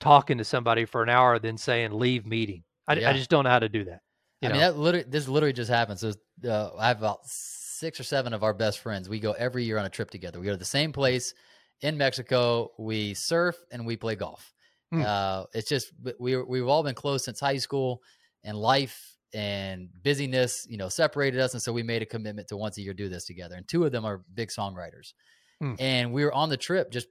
talking 0.00 0.38
to 0.38 0.44
somebody 0.44 0.84
for 0.84 1.02
an 1.02 1.08
hour 1.08 1.40
then 1.40 1.58
saying 1.58 1.90
leave 1.90 2.24
meeting 2.24 2.62
i, 2.88 2.94
Yeah. 2.94 3.10
I 3.10 3.12
just 3.14 3.30
don't 3.30 3.44
know 3.44 3.50
how 3.50 3.58
to 3.58 3.68
do 3.68 3.84
that 3.84 4.00
I 4.42 4.48
mean, 4.52 4.60
that 4.60 4.76
literally, 4.76 5.06
this 5.08 5.26
literally 5.26 5.52
just 5.52 5.70
happened. 5.70 5.98
So 5.98 6.12
uh, 6.46 6.70
I 6.76 6.88
have 6.88 6.98
about 6.98 7.20
six 7.24 7.98
or 7.98 8.04
seven 8.04 8.32
of 8.34 8.42
our 8.42 8.52
best 8.52 8.80
friends. 8.80 9.08
We 9.08 9.20
go 9.20 9.32
every 9.32 9.64
year 9.64 9.78
on 9.78 9.86
a 9.86 9.90
trip 9.90 10.10
together. 10.10 10.38
We 10.38 10.44
go 10.44 10.52
to 10.52 10.58
the 10.58 10.66
same 10.66 10.92
place 10.92 11.32
in 11.80 11.96
Mexico. 11.96 12.72
We 12.78 13.14
surf 13.14 13.56
and 13.70 13.86
we 13.86 13.96
play 13.96 14.16
golf. 14.16 14.52
Hmm. 14.92 15.02
Uh, 15.02 15.44
it's 15.54 15.68
just 15.68 15.92
we 16.18 16.36
we've 16.36 16.68
all 16.68 16.82
been 16.82 16.94
close 16.94 17.24
since 17.24 17.40
high 17.40 17.56
school, 17.56 18.02
and 18.44 18.56
life 18.56 19.16
and 19.32 19.88
busyness, 20.02 20.66
you 20.68 20.76
know, 20.76 20.88
separated 20.88 21.40
us. 21.40 21.54
And 21.54 21.62
so 21.62 21.72
we 21.72 21.82
made 21.82 22.02
a 22.02 22.06
commitment 22.06 22.48
to 22.48 22.56
once 22.56 22.78
a 22.78 22.82
year 22.82 22.94
do 22.94 23.08
this 23.08 23.24
together. 23.24 23.56
And 23.56 23.66
two 23.66 23.84
of 23.84 23.90
them 23.90 24.04
are 24.04 24.22
big 24.32 24.50
songwriters. 24.50 25.14
Hmm. 25.60 25.74
And 25.80 26.12
we 26.12 26.24
were 26.24 26.32
on 26.32 26.50
the 26.50 26.56
trip, 26.56 26.92
just 26.92 27.08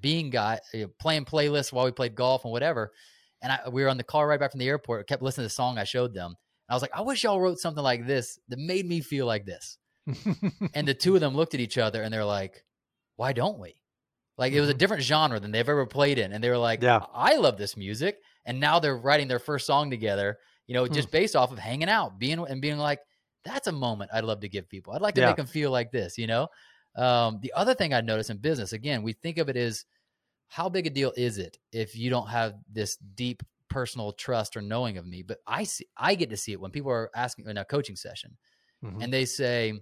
being 0.00 0.30
guy, 0.30 0.58
you 0.74 0.84
know, 0.84 0.90
playing 0.98 1.24
playlists 1.24 1.72
while 1.72 1.84
we 1.84 1.92
played 1.92 2.16
golf 2.16 2.44
and 2.44 2.52
whatever. 2.52 2.92
And 3.42 3.52
I, 3.52 3.68
we 3.68 3.82
were 3.82 3.88
on 3.88 3.96
the 3.98 4.04
car 4.04 4.26
right 4.28 4.38
back 4.40 4.52
from 4.52 4.60
the 4.60 4.68
airport. 4.68 5.06
Kept 5.08 5.22
listening 5.22 5.42
to 5.44 5.46
the 5.48 5.54
song 5.54 5.76
I 5.78 5.84
showed 5.84 6.14
them. 6.14 6.36
I 6.68 6.74
was 6.74 6.82
like, 6.82 6.92
I 6.94 7.00
wish 7.02 7.24
y'all 7.24 7.40
wrote 7.40 7.58
something 7.58 7.82
like 7.82 8.06
this 8.06 8.38
that 8.48 8.58
made 8.58 8.86
me 8.86 9.00
feel 9.00 9.26
like 9.26 9.44
this. 9.44 9.76
And 10.74 10.86
the 10.88 10.94
two 10.94 11.14
of 11.14 11.20
them 11.20 11.34
looked 11.34 11.54
at 11.54 11.60
each 11.60 11.78
other 11.78 12.02
and 12.02 12.12
they're 12.12 12.24
like, 12.24 12.64
why 13.16 13.32
don't 13.32 13.58
we? 13.58 13.74
Like 14.38 14.52
it 14.52 14.60
was 14.60 14.70
a 14.70 14.74
Mhm. 14.74 14.78
different 14.78 15.02
genre 15.02 15.38
than 15.40 15.50
they've 15.52 15.68
ever 15.68 15.86
played 15.86 16.18
in. 16.18 16.32
And 16.32 16.42
they 16.42 16.48
were 16.48 16.58
like, 16.58 16.82
Yeah. 16.82 17.04
I 17.12 17.36
love 17.36 17.58
this 17.58 17.76
music. 17.76 18.16
And 18.44 18.58
now 18.60 18.78
they're 18.78 18.96
writing 18.96 19.28
their 19.28 19.38
first 19.38 19.66
song 19.66 19.90
together, 19.90 20.38
you 20.66 20.74
know, 20.74 20.86
Hmm. 20.86 20.92
just 20.94 21.10
based 21.10 21.36
off 21.36 21.52
of 21.52 21.58
hanging 21.58 21.88
out, 21.88 22.18
being 22.18 22.38
and 22.38 22.60
being 22.62 22.78
like, 22.78 23.00
that's 23.44 23.66
a 23.66 23.72
moment 23.72 24.10
I'd 24.14 24.24
love 24.24 24.40
to 24.40 24.48
give 24.48 24.68
people. 24.68 24.92
I'd 24.94 25.02
like 25.02 25.14
to 25.16 25.20
Yeah. 25.20 25.28
make 25.28 25.36
them 25.36 25.46
feel 25.46 25.70
like 25.70 25.90
this, 25.92 26.16
you 26.16 26.26
know? 26.26 26.48
Um, 26.96 27.38
the 27.42 27.52
other 27.54 27.74
thing 27.74 27.92
I 27.92 28.00
noticed 28.00 28.30
in 28.30 28.38
business, 28.38 28.72
again, 28.72 29.02
we 29.02 29.12
think 29.12 29.38
of 29.38 29.48
it 29.48 29.56
as 29.56 29.84
how 30.52 30.68
big 30.68 30.86
a 30.86 30.90
deal 30.90 31.14
is 31.16 31.38
it 31.38 31.58
if 31.72 31.96
you 31.96 32.10
don't 32.10 32.28
have 32.28 32.52
this 32.70 32.98
deep 32.98 33.42
personal 33.70 34.12
trust 34.12 34.54
or 34.54 34.60
knowing 34.60 34.98
of 34.98 35.06
me? 35.06 35.22
But 35.22 35.38
I 35.46 35.64
see, 35.64 35.86
I 35.96 36.14
get 36.14 36.28
to 36.28 36.36
see 36.36 36.52
it 36.52 36.60
when 36.60 36.70
people 36.72 36.90
are 36.90 37.10
asking 37.14 37.46
in 37.48 37.56
a 37.56 37.64
coaching 37.64 37.96
session 37.96 38.36
Mhm. 38.84 39.02
and 39.02 39.10
they 39.12 39.24
say, 39.24 39.80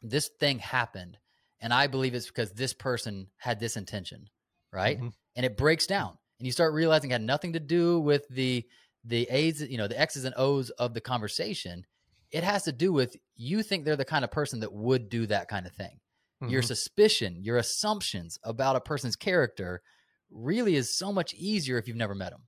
this 0.00 0.30
thing 0.40 0.58
happened. 0.58 1.18
And 1.60 1.74
I 1.74 1.86
believe 1.86 2.14
it's 2.14 2.28
because 2.28 2.52
this 2.52 2.72
person 2.72 3.28
had 3.36 3.60
this 3.60 3.76
intention, 3.76 4.30
right? 4.72 4.98
Mhm. 4.98 5.12
And 5.36 5.44
it 5.44 5.58
breaks 5.58 5.86
down. 5.86 6.16
And 6.38 6.46
you 6.46 6.52
start 6.52 6.72
realizing 6.72 7.10
it 7.10 7.14
had 7.14 7.22
nothing 7.22 7.52
to 7.52 7.60
do 7.60 8.00
with 8.00 8.26
the 8.30 8.66
the 9.04 9.26
A's, 9.30 9.60
you 9.62 9.76
know, 9.78 9.88
the 9.88 9.98
X's 10.00 10.24
and 10.24 10.34
O's 10.38 10.70
of 10.70 10.94
the 10.94 11.00
conversation. 11.00 11.86
It 12.30 12.44
has 12.44 12.64
to 12.64 12.72
do 12.72 12.92
with 12.92 13.16
you 13.34 13.62
think 13.62 13.84
they're 13.84 13.96
the 13.96 14.04
kind 14.04 14.24
of 14.24 14.30
person 14.30 14.60
that 14.60 14.72
would 14.72 15.08
do 15.10 15.26
that 15.26 15.48
kind 15.48 15.66
of 15.66 15.72
thing. 15.72 16.00
Your 16.48 16.62
Mhm. 16.62 16.66
suspicion, 16.66 17.44
your 17.44 17.58
assumptions 17.58 18.38
about 18.44 18.74
a 18.76 18.80
person's 18.80 19.14
character 19.16 19.82
really 20.30 20.74
is 20.74 20.96
so 20.96 21.12
much 21.12 21.34
easier 21.34 21.76
if 21.76 21.86
you've 21.86 21.96
never 21.98 22.14
met 22.14 22.30
them. 22.30 22.46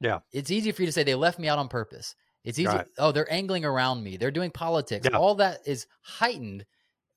Yeah. 0.00 0.20
It's 0.32 0.50
easy 0.50 0.70
for 0.72 0.82
you 0.82 0.86
to 0.86 0.92
say 0.92 1.02
they 1.02 1.14
left 1.16 1.38
me 1.38 1.48
out 1.48 1.58
on 1.58 1.68
purpose. 1.68 2.14
It's 2.44 2.58
easy. 2.58 2.68
Right. 2.68 2.86
Oh, 2.98 3.10
they're 3.12 3.30
angling 3.32 3.64
around 3.64 4.02
me. 4.04 4.16
They're 4.16 4.30
doing 4.30 4.50
politics. 4.50 5.06
Yeah. 5.10 5.16
All 5.16 5.34
that 5.36 5.60
is 5.66 5.86
heightened 6.02 6.64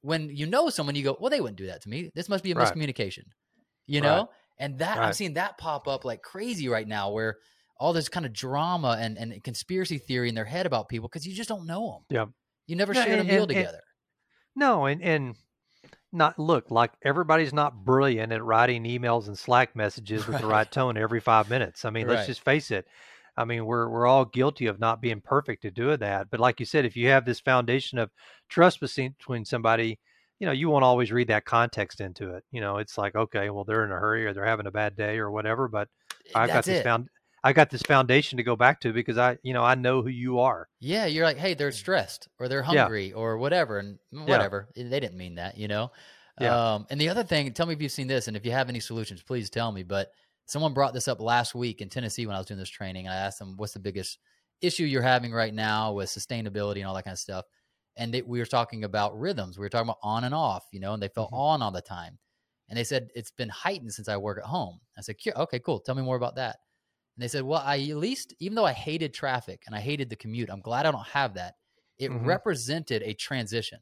when 0.02 0.30
you 0.36 0.46
know 0.46 0.70
someone. 0.70 0.96
You 0.96 1.04
go, 1.04 1.18
well, 1.20 1.30
they 1.30 1.42
wouldn't 1.42 1.58
do 1.58 1.68
that 1.68 1.82
to 1.84 1.90
me. 1.90 2.12
This 2.16 2.30
must 2.30 2.44
be 2.44 2.52
a 2.52 2.56
Right. 2.56 2.74
miscommunication. 2.74 3.24
You 3.88 4.02
Right. 4.02 4.08
know, 4.08 4.30
and 4.58 4.80
that 4.80 4.98
I'm 4.98 5.14
seeing 5.14 5.34
that 5.34 5.58
pop 5.58 5.88
up 5.88 6.06
like 6.06 6.22
crazy 6.24 6.68
right 6.68 6.88
now, 6.88 7.12
where 7.12 7.38
all 7.80 7.92
this 7.94 8.08
kind 8.10 8.26
of 8.26 8.34
drama 8.34 8.98
and, 9.00 9.18
and 9.18 9.44
conspiracy 9.44 9.98
theory 10.00 10.30
in 10.30 10.36
their 10.36 10.46
head 10.46 10.66
about 10.66 10.90
people 10.90 11.08
because 11.10 11.28
you 11.28 11.36
just 11.36 11.50
don't 11.50 11.68
know 11.68 12.04
them. 12.10 12.18
Yeah. 12.18 12.26
You 12.68 12.76
never 12.78 12.94
Yeah, 12.94 13.04
shared 13.06 13.20
a 13.20 13.24
meal 13.24 13.34
and- 13.34 13.52
and- 13.52 13.60
together. 13.60 13.82
No, 14.56 14.86
and 14.86 15.02
and 15.04 15.36
not 16.16 16.40
look 16.40 16.72
like 16.72 16.92
everybody's 17.04 17.54
not 17.54 17.86
brilliant 17.86 18.32
at 18.32 18.44
writing 18.44 18.84
emails 18.84 19.28
and 19.28 19.38
Slack 19.38 19.76
messages 19.76 20.28
with 20.28 20.38
the 20.38 20.46
Right. 20.46 20.46
right 20.48 20.70
tone 20.72 20.98
every 20.98 21.20
five 21.20 21.50
minutes. 21.50 21.86
I 21.86 21.90
mean, 21.90 22.08
Right. 22.08 22.08
let's 22.08 22.26
just 22.26 22.44
face 22.44 22.72
it. 22.72 22.88
I 23.38 23.46
mean, 23.46 23.66
we're 23.66 23.90
we're 23.90 24.08
all 24.08 24.26
guilty 24.26 24.68
of 24.68 24.80
not 24.80 25.02
being 25.02 25.22
perfect 25.22 25.66
at 25.66 25.74
doing 25.74 26.00
that. 26.00 26.30
But 26.30 26.40
like 26.40 26.60
you 26.60 26.66
said, 26.66 26.86
if 26.86 26.96
you 26.96 27.10
have 27.10 27.26
this 27.26 27.40
foundation 27.42 27.98
of 28.00 28.12
trust 28.50 28.80
between 28.80 29.46
somebody, 29.46 30.00
you 30.40 30.48
know, 30.48 30.54
you 30.54 30.70
won't 30.70 30.84
always 30.86 31.12
read 31.12 31.28
that 31.28 31.46
context 31.46 32.00
into 32.02 32.34
it. 32.36 32.44
You 32.52 32.62
know, 32.62 32.78
it's 32.78 32.98
like, 32.98 33.16
okay, 33.16 33.50
well, 33.50 33.64
they're 33.66 33.84
in 33.86 33.92
a 33.92 33.96
hurry 33.96 34.26
or 34.26 34.34
they're 34.34 34.46
having 34.46 34.68
a 34.68 34.72
bad 34.72 34.96
day 34.96 35.18
or 35.18 35.32
whatever. 35.32 35.68
But 35.68 35.90
eh, 36.26 36.34
I've 36.34 36.52
got 36.52 36.66
this 36.66 36.80
it. 36.80 36.82
found 36.82 37.10
I 37.46 37.54
got 37.54 37.70
this 37.70 37.82
foundation 37.84 38.36
to 38.38 38.44
go 38.44 38.58
back 38.58 38.82
to 38.82 38.92
because 38.92 39.18
I, 39.18 39.38
you 39.44 39.54
know, 39.54 39.64
I 39.64 39.76
know 39.76 40.02
who 40.02 40.10
you 40.10 40.40
are. 40.40 40.70
Yeah, 40.80 41.06
you're 41.06 41.24
like, 41.26 41.38
hey, 41.38 41.54
they're 41.54 41.72
stressed 41.72 42.28
or 42.40 42.48
they're 42.48 42.62
Yeah. 42.68 42.90
hungry 42.90 43.14
or 43.14 43.38
whatever, 43.38 43.80
and 43.80 43.98
mm, 44.14 44.26
Yeah. 44.26 44.28
whatever. 44.28 44.70
They 44.76 44.84
didn't 44.84 45.18
mean 45.18 45.36
that, 45.36 45.58
you 45.58 45.68
know. 45.68 45.92
Yeah. 46.38 46.60
Um, 46.66 46.86
and 46.90 47.00
the 47.00 47.10
other 47.10 47.24
thing, 47.24 47.54
tell 47.54 47.66
me 47.66 47.74
if 47.74 47.82
you've 47.82 47.92
seen 47.94 48.08
this, 48.08 48.28
and 48.28 48.36
if 48.36 48.46
you 48.46 48.52
have 48.52 48.68
any 48.70 48.82
solutions, 48.82 49.24
please 49.24 49.50
tell 49.50 49.72
me. 49.72 49.84
But 49.84 50.12
someone 50.46 50.74
brought 50.74 50.94
this 50.94 51.08
up 51.08 51.22
last 51.22 51.56
week 51.56 51.82
in 51.82 51.90
Tennessee 51.90 52.26
when 52.28 52.36
I 52.36 52.40
was 52.40 52.48
doing 52.48 52.60
this 52.60 52.70
training. 52.70 53.08
I 53.08 53.16
asked 53.16 53.40
them, 53.40 53.56
"What's 53.58 53.74
the 53.74 53.80
biggest 53.80 54.20
issue 54.62 54.84
you're 54.84 55.02
having 55.02 55.32
right 55.32 55.54
now 55.54 55.94
with 55.94 56.10
sustainability 56.10 56.78
and 56.78 56.86
all 56.86 56.94
that 56.96 57.04
kind 57.06 57.14
of 57.14 57.20
stuff?" 57.20 57.46
And 57.96 58.14
they, 58.14 58.22
we 58.22 58.40
were 58.40 58.46
talking 58.46 58.84
about 58.84 59.18
rhythms. 59.18 59.58
We 59.58 59.64
were 59.66 59.70
talking 59.70 59.88
about 59.88 60.00
on 60.04 60.26
and 60.26 60.36
off, 60.36 60.66
you 60.74 60.82
know, 60.82 60.94
and 60.94 61.02
they 61.02 61.08
felt 61.08 61.30
Mhm. 61.30 61.34
on 61.34 61.62
all 61.62 61.72
the 61.72 61.82
time. 61.82 62.20
And 62.68 62.78
they 62.78 62.84
said 62.84 63.12
it's 63.16 63.32
been 63.32 63.50
heightened 63.50 63.94
since 63.94 64.10
I 64.10 64.18
work 64.18 64.38
at 64.40 64.46
home. 64.46 64.82
I 64.98 65.02
said, 65.02 65.16
"Okay, 65.26 65.60
cool. 65.60 65.80
Tell 65.80 65.96
me 65.96 66.02
more 66.04 66.18
about 66.18 66.36
that." 66.36 66.60
And 67.16 67.24
they 67.24 67.28
said, 67.28 67.44
"Well, 67.44 67.62
I 67.64 67.78
at 67.80 67.98
least, 67.98 68.34
even 68.40 68.56
though 68.56 68.66
I 68.66 68.74
hated 68.74 69.14
traffic 69.14 69.64
and 69.66 69.76
I 69.76 69.80
hated 69.80 70.10
the 70.10 70.16
commute, 70.18 70.50
I'm 70.50 70.62
glad 70.62 70.86
I 70.86 70.92
don't 70.92 71.08
have 71.08 71.36
that. 71.36 71.56
It 71.98 72.12
Mhm. 72.12 72.26
represented 72.26 73.04
a 73.04 73.14
transition, 73.14 73.80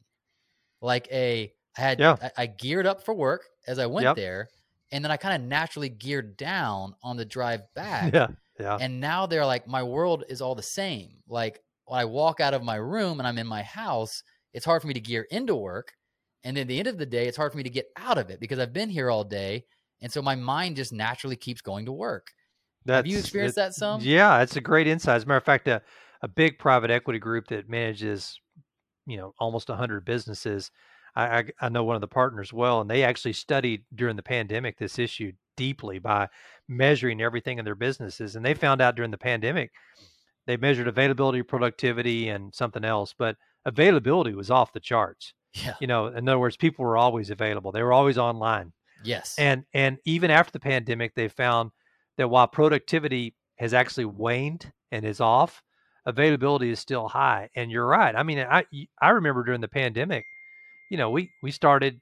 like 0.80 1.08
a 1.10 1.52
I 1.76 1.80
had 1.80 1.98
Yeah. 2.00 2.16
I, 2.22 2.30
I 2.44 2.46
geared 2.46 2.86
up 2.86 3.04
for 3.04 3.14
work 3.14 3.42
as 3.66 3.78
I 3.80 3.86
went 3.86 4.04
Yep. 4.04 4.16
there, 4.16 4.48
and 4.92 5.04
then 5.04 5.10
I 5.10 5.16
kind 5.16 5.42
of 5.42 5.48
naturally 5.48 5.88
geared 5.88 6.36
down 6.36 6.94
on 7.02 7.16
the 7.16 7.24
drive 7.24 7.62
back. 7.74 8.12
Yeah. 8.14 8.28
Yeah. 8.60 8.78
And 8.80 9.00
now 9.00 9.26
they're 9.26 9.44
like, 9.46 9.66
my 9.66 9.82
world 9.82 10.24
is 10.28 10.40
all 10.40 10.54
the 10.54 10.62
same. 10.62 11.22
Like 11.26 11.60
when 11.86 11.98
I 12.00 12.04
walk 12.04 12.38
out 12.40 12.54
of 12.54 12.62
my 12.62 12.76
room 12.76 13.18
and 13.18 13.26
I'm 13.26 13.38
in 13.38 13.48
my 13.48 13.64
house, 13.64 14.22
it's 14.52 14.64
hard 14.64 14.80
for 14.82 14.86
me 14.88 14.94
to 14.94 15.00
gear 15.00 15.26
into 15.32 15.56
work. 15.56 15.92
And 16.44 16.56
then 16.56 16.62
at 16.62 16.68
the 16.68 16.78
end 16.78 16.86
of 16.88 16.98
the 16.98 17.06
day, 17.06 17.26
it's 17.26 17.36
hard 17.36 17.50
for 17.50 17.58
me 17.58 17.64
to 17.64 17.70
get 17.70 17.86
out 17.96 18.18
of 18.18 18.30
it 18.30 18.38
because 18.38 18.60
I've 18.60 18.72
been 18.72 18.90
here 18.90 19.10
all 19.10 19.24
day. 19.24 19.64
And 20.00 20.12
so 20.12 20.22
my 20.22 20.36
mind 20.36 20.76
just 20.76 20.92
naturally 20.92 21.34
keeps 21.36 21.62
going 21.62 21.86
to 21.86 21.92
work. 21.92 22.28
Have 22.86 23.06
you 23.06 23.18
experienced 23.18 23.56
it- 23.58 23.60
that 23.60 23.74
some? 23.74 24.00
Yeah, 24.00 24.40
it's 24.42 24.56
a 24.56 24.60
great 24.60 24.86
insight. 24.86 25.16
As 25.16 25.24
a 25.24 25.26
matter 25.26 25.38
of 25.38 25.44
fact, 25.44 25.68
a, 25.68 25.82
a 26.22 26.28
big 26.28 26.58
private 26.58 26.90
equity 26.90 27.18
group 27.18 27.48
that 27.48 27.68
manages, 27.68 28.38
you 29.06 29.16
know, 29.16 29.34
almost 29.38 29.68
100 29.68 30.04
businesses. 30.04 30.70
I, 31.16 31.24
I, 31.38 31.44
I 31.60 31.68
know 31.68 31.84
one 31.84 31.94
of 31.96 32.00
the 32.00 32.08
partners 32.08 32.52
well, 32.52 32.80
and 32.80 32.90
they 32.90 33.02
actually 33.04 33.34
studied 33.34 33.84
during 33.94 34.16
the 34.16 34.22
pandemic 34.22 34.78
this 34.78 34.98
issue 34.98 35.32
deeply 35.56 35.98
by 35.98 36.28
measuring 36.68 37.20
everything 37.20 37.58
in 37.58 37.64
their 37.64 37.74
businesses. 37.76 38.34
And 38.36 38.44
they 38.44 38.54
found 38.54 38.80
out 38.80 38.96
during 38.96 39.10
the 39.12 39.18
pandemic, 39.18 39.70
they 40.46 40.56
measured 40.56 40.88
availability, 40.88 41.42
productivity, 41.42 42.28
and 42.28 42.54
something 42.54 42.84
else, 42.84 43.14
but 43.16 43.36
availability 43.64 44.34
was 44.34 44.50
off 44.50 44.72
the 44.72 44.80
charts. 44.80 45.32
Yeah. 45.54 45.74
You 45.80 45.86
know, 45.86 46.06
in 46.08 46.28
other 46.28 46.38
words, 46.38 46.56
people 46.56 46.84
were 46.84 46.96
always 46.96 47.30
available. 47.30 47.70
They 47.72 47.82
were 47.82 47.92
always 47.92 48.18
online 48.18 48.72
Yes. 49.04 49.34
and 49.38 49.64
and 49.72 49.98
even 50.04 50.30
after 50.30 50.50
the 50.52 50.60
pandemic 50.60 51.14
they 51.14 51.28
found 51.28 51.70
that 52.16 52.28
while 52.28 52.46
productivity 52.46 53.34
has 53.56 53.74
actually 53.74 54.04
waned 54.04 54.72
and 54.92 55.04
is 55.04 55.20
off 55.20 55.62
availability 56.06 56.70
is 56.70 56.78
still 56.78 57.08
high 57.08 57.48
and 57.56 57.70
you're 57.70 57.86
right 57.86 58.14
i 58.14 58.22
mean 58.22 58.38
i 58.38 58.62
i 59.00 59.08
remember 59.08 59.42
during 59.42 59.60
the 59.60 59.68
pandemic 59.68 60.24
you 60.90 60.98
know 60.98 61.08
we 61.10 61.30
we 61.42 61.50
started 61.50 62.00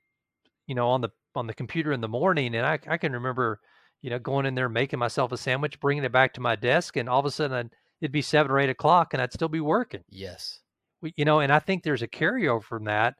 you 0.66 0.74
know 0.74 0.88
on 0.88 1.00
the 1.00 1.08
on 1.36 1.46
the 1.46 1.54
computer 1.54 1.92
in 1.92 2.00
the 2.00 2.08
morning 2.08 2.54
and 2.56 2.66
i, 2.66 2.78
I 2.88 2.96
can 2.96 3.12
remember 3.12 3.60
you 4.00 4.10
know 4.10 4.18
going 4.18 4.44
in 4.46 4.54
there 4.56 4.68
making 4.68 4.98
myself 4.98 5.30
a 5.30 5.36
sandwich 5.36 5.78
bringing 5.78 6.02
it 6.04 6.10
back 6.12 6.34
to 6.34 6.40
my 6.40 6.56
desk 6.56 6.96
and 6.96 7.08
all 7.08 7.20
of 7.20 7.26
a 7.26 7.30
sudden 7.30 7.56
I'd, 7.56 7.70
it'd 8.00 8.10
be 8.12 8.22
seven 8.22 8.50
or 8.50 8.58
eight 8.58 8.70
o'clock 8.70 9.12
and 9.14 9.22
i'd 9.22 9.32
still 9.32 9.48
be 9.48 9.60
working 9.60 10.02
yes. 10.10 10.58
we, 11.00 11.14
you 11.16 11.24
know, 11.24 11.38
and 11.40 11.52
I 11.52 11.58
think 11.60 11.82
there's 11.82 12.02
a 12.02 12.08
carryover 12.08 12.62
from 12.62 12.84
that. 12.84 13.14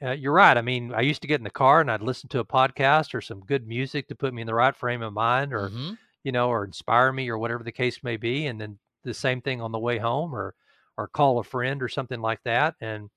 Uh, 0.00 0.12
you're 0.12 0.32
right. 0.32 0.56
I 0.56 0.62
mean, 0.62 0.94
I 0.94 1.00
used 1.00 1.22
to 1.22 1.28
get 1.28 1.40
in 1.40 1.44
the 1.44 1.50
car 1.50 1.80
and 1.80 1.90
I'd 1.90 2.02
listen 2.02 2.28
to 2.30 2.38
a 2.38 2.44
podcast 2.44 3.14
or 3.14 3.20
some 3.20 3.40
good 3.40 3.66
music 3.66 4.06
to 4.08 4.14
put 4.14 4.32
me 4.32 4.42
in 4.42 4.46
the 4.46 4.54
right 4.54 4.76
frame 4.76 5.02
of 5.02 5.12
mind, 5.12 5.52
or 5.52 5.70
Mhm. 5.70 5.98
You 6.28 6.32
know, 6.32 6.50
or 6.50 6.62
inspire 6.66 7.10
me, 7.10 7.30
or 7.30 7.38
whatever 7.38 7.64
the 7.64 7.72
case 7.72 8.02
may 8.02 8.18
be. 8.18 8.48
And 8.48 8.60
then 8.60 8.78
the 9.02 9.14
same 9.14 9.40
thing 9.40 9.62
on 9.62 9.72
the 9.72 9.78
way 9.78 9.96
home, 9.96 10.34
or 10.34 10.54
or 10.98 11.08
call 11.08 11.38
a 11.38 11.42
friend 11.42 11.82
or 11.82 11.88
something 11.88 12.20
like 12.20 12.40
that. 12.44 12.74
And 12.82 13.08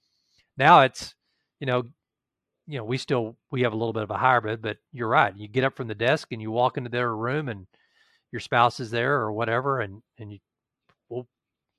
now 0.55 0.83
it's, 0.83 1.13
you 1.59 1.67
know, 1.67 1.83
you 2.67 2.77
know, 2.77 2.85
we 2.85 2.97
still 2.97 3.35
we 3.51 3.63
have 3.63 3.73
a 3.73 3.75
little 3.75 3.91
bit 3.91 4.03
of 4.03 4.11
a 4.11 4.17
hybrid, 4.17 4.61
but 4.61 4.77
you're 4.93 5.09
right. 5.09 5.35
You 5.35 5.49
get 5.49 5.65
up 5.65 5.75
from 5.75 5.89
the 5.89 5.95
desk 5.95 6.29
and 6.31 6.41
you 6.41 6.51
walk 6.51 6.77
into 6.77 6.89
their 6.89 7.13
room, 7.13 7.49
and 7.49 7.67
your 8.31 8.39
spouse 8.39 8.79
is 8.79 8.91
there 8.91 9.15
or 9.15 9.33
whatever, 9.33 9.81
and 9.81 10.01
and 10.17 10.31
you, 10.31 10.39
well, 11.09 11.27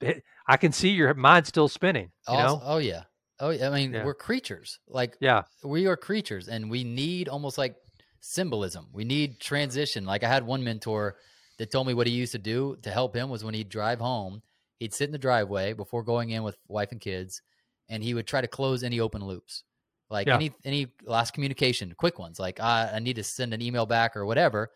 it, 0.02 0.22
I 0.46 0.58
can 0.58 0.72
see 0.72 0.90
your 0.90 1.14
mind 1.14 1.46
still 1.46 1.68
spinning. 1.68 2.12
You 2.28 2.34
Also- 2.34 2.56
know, 2.58 2.62
oh 2.62 2.76
yeah. 2.78 3.04
Oh, 3.40 3.48
yeah. 3.50 3.70
I 3.70 3.74
mean, 3.74 3.94
Yeah. 3.94 4.04
we're 4.04 4.14
creatures. 4.14 4.78
Like 4.86 5.16
yeah. 5.18 5.44
we 5.64 5.86
are 5.86 5.96
creatures 5.96 6.46
and 6.48 6.70
we 6.70 6.84
need 6.84 7.28
almost 7.28 7.56
like 7.58 7.74
symbolism. 8.22 8.86
We 8.92 9.04
need 9.04 9.40
transition. 9.40 10.04
Like 10.06 10.22
I 10.24 10.28
had 10.28 10.46
one 10.46 10.64
mentor 10.64 11.16
that 11.58 11.70
told 11.70 11.86
me 11.86 11.92
what 11.94 12.06
he 12.06 12.12
used 12.14 12.32
to 12.32 12.38
do 12.38 12.76
to 12.82 12.90
help 12.90 13.14
him 13.14 13.28
was 13.28 13.44
when 13.44 13.52
he'd 13.54 13.68
drive 13.68 13.98
home, 14.00 14.42
he'd 14.78 14.94
sit 14.94 15.06
in 15.06 15.12
the 15.12 15.18
driveway 15.18 15.74
before 15.74 16.02
going 16.02 16.30
in 16.30 16.42
with 16.42 16.56
wife 16.68 16.92
and 16.92 17.00
kids, 17.00 17.42
and 17.88 18.02
he 18.02 18.14
would 18.14 18.26
try 18.26 18.40
to 18.40 18.48
close 18.48 18.82
any 18.82 19.00
open 19.00 19.24
loops. 19.24 19.64
Like 20.08 20.26
Yeah. 20.28 20.36
any 20.36 20.52
any 20.64 20.86
last 21.04 21.32
communication, 21.32 21.92
quick 21.96 22.18
ones, 22.18 22.38
like 22.38 22.58
ah, 22.60 22.90
I 22.94 22.98
need 23.00 23.16
to 23.16 23.24
send 23.24 23.52
an 23.54 23.60
email 23.62 23.86
back 23.86 24.16
or 24.16 24.24
whatever. 24.24 24.70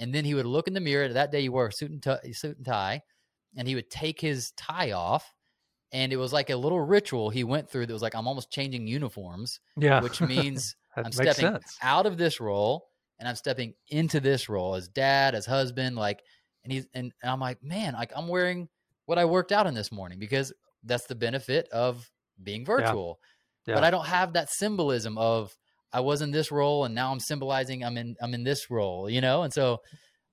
And 0.00 0.14
then 0.14 0.24
he 0.24 0.34
would 0.34 0.46
look 0.46 0.68
in 0.68 0.74
the 0.74 0.80
mirror. 0.80 1.08
That 1.08 1.32
day, 1.32 1.40
he 1.42 1.48
wore 1.48 1.66
a 1.68 1.72
suit 1.72 1.90
and 1.90 2.02
tie, 2.02 2.20
suit 2.32 2.56
and 2.56 2.64
tie, 2.66 3.02
and 3.56 3.66
he 3.68 3.74
would 3.74 3.90
take 3.90 4.20
his 4.20 4.52
tie 4.52 4.92
off, 4.92 5.32
and 5.92 6.12
it 6.12 6.16
was 6.16 6.32
like 6.32 6.50
a 6.50 6.56
little 6.56 6.80
ritual 6.80 7.30
he 7.30 7.44
went 7.44 7.68
through. 7.70 7.86
That 7.86 7.92
was 7.92 8.02
like 8.02 8.14
I'm 8.14 8.26
almost 8.28 8.50
changing 8.50 8.86
uniforms, 8.86 9.60
Yeah. 9.76 10.00
which 10.00 10.20
means 10.20 10.74
I'm 10.96 11.12
stepping 11.12 11.34
sense. 11.34 11.76
out 11.82 12.06
of 12.06 12.16
this 12.16 12.40
role 12.40 12.87
and 13.18 13.28
I'm 13.28 13.36
stepping 13.36 13.74
into 13.88 14.20
this 14.20 14.48
role 14.48 14.74
as 14.74 14.88
dad, 14.88 15.34
as 15.34 15.46
husband, 15.46 15.96
like, 15.96 16.20
and 16.64 16.72
he's 16.72 16.86
and, 16.94 17.12
and 17.22 17.30
I'm 17.30 17.40
like, 17.40 17.62
man, 17.62 17.94
like 17.94 18.12
I'm 18.14 18.28
wearing 18.28 18.68
what 19.06 19.18
I 19.18 19.24
worked 19.24 19.52
out 19.52 19.66
in 19.66 19.74
this 19.74 19.90
morning 19.90 20.18
because 20.18 20.52
that's 20.84 21.06
the 21.06 21.14
benefit 21.14 21.68
of 21.72 22.10
being 22.42 22.64
virtual. 22.64 23.18
Yeah. 23.66 23.74
But 23.74 23.84
I 23.84 23.90
don't 23.90 24.06
have 24.06 24.34
that 24.34 24.50
symbolism 24.50 25.18
of 25.18 25.56
I 25.92 26.00
was 26.00 26.22
in 26.22 26.30
this 26.30 26.52
role 26.52 26.84
and 26.84 26.94
now 26.94 27.12
I'm 27.12 27.20
symbolizing 27.20 27.84
I'm 27.84 27.96
in 27.96 28.16
I'm 28.20 28.34
in 28.34 28.44
this 28.44 28.70
role, 28.70 29.08
you 29.08 29.20
know? 29.20 29.42
And 29.42 29.52
so 29.52 29.78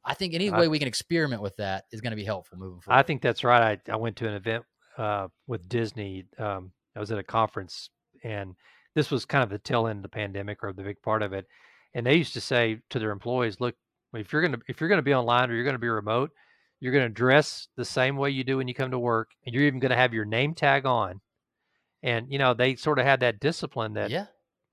I 0.05 0.13
think 0.13 0.33
any 0.33 0.51
way 0.51 0.67
we 0.67 0.77
can 0.77 0.87
experiment 0.87 1.41
with 1.41 1.55
that 1.57 1.85
is 1.91 2.01
going 2.01 2.11
to 2.11 2.17
be 2.17 2.25
helpful 2.25 2.57
moving 2.57 2.79
forward. 2.81 2.99
I 2.99 3.01
think 3.01 3.21
that's 3.21 3.43
right. 3.43 3.79
I, 3.87 3.91
I 3.91 3.95
went 3.95 4.17
to 4.17 4.27
an 4.27 4.35
event 4.35 4.63
uh, 4.97 5.27
with 5.47 5.67
Disney. 5.67 6.25
Um, 6.37 6.71
I 6.95 6.99
was 6.99 7.11
at 7.11 7.17
a 7.17 7.23
conference, 7.23 7.89
and 8.23 8.55
this 8.93 9.09
was 9.09 9.25
kind 9.25 9.43
of 9.43 9.49
the 9.49 9.57
tail 9.57 9.87
end 9.87 9.99
of 9.99 10.03
the 10.03 10.09
pandemic 10.09 10.63
or 10.63 10.73
the 10.73 10.83
big 10.83 11.01
part 11.01 11.23
of 11.23 11.33
it. 11.33 11.47
And 11.95 12.05
they 12.05 12.15
used 12.15 12.33
to 12.33 12.41
say 12.41 12.81
to 12.91 12.99
their 12.99 13.11
employees, 13.11 13.59
"Look, 13.59 13.75
if 14.13 14.31
you're 14.31 14.41
gonna 14.43 14.59
if 14.67 14.79
you're 14.79 14.89
gonna 14.89 15.01
be 15.01 15.15
online 15.15 15.49
or 15.49 15.55
you're 15.55 15.65
gonna 15.65 15.79
be 15.79 15.87
remote, 15.89 16.31
you're 16.79 16.93
gonna 16.93 17.09
dress 17.09 17.69
the 17.75 17.85
same 17.85 18.17
way 18.17 18.29
you 18.29 18.43
do 18.43 18.57
when 18.57 18.67
you 18.67 18.75
come 18.75 18.91
to 18.91 18.99
work, 18.99 19.31
and 19.45 19.55
you're 19.55 19.63
even 19.63 19.79
gonna 19.79 19.95
have 19.95 20.13
your 20.13 20.25
name 20.25 20.53
tag 20.53 20.85
on." 20.85 21.21
And 22.03 22.31
you 22.31 22.37
know, 22.37 22.53
they 22.53 22.75
sort 22.75 22.99
of 22.99 23.05
had 23.05 23.21
that 23.21 23.39
discipline 23.39 23.93
that, 23.93 24.11
yeah. 24.11 24.27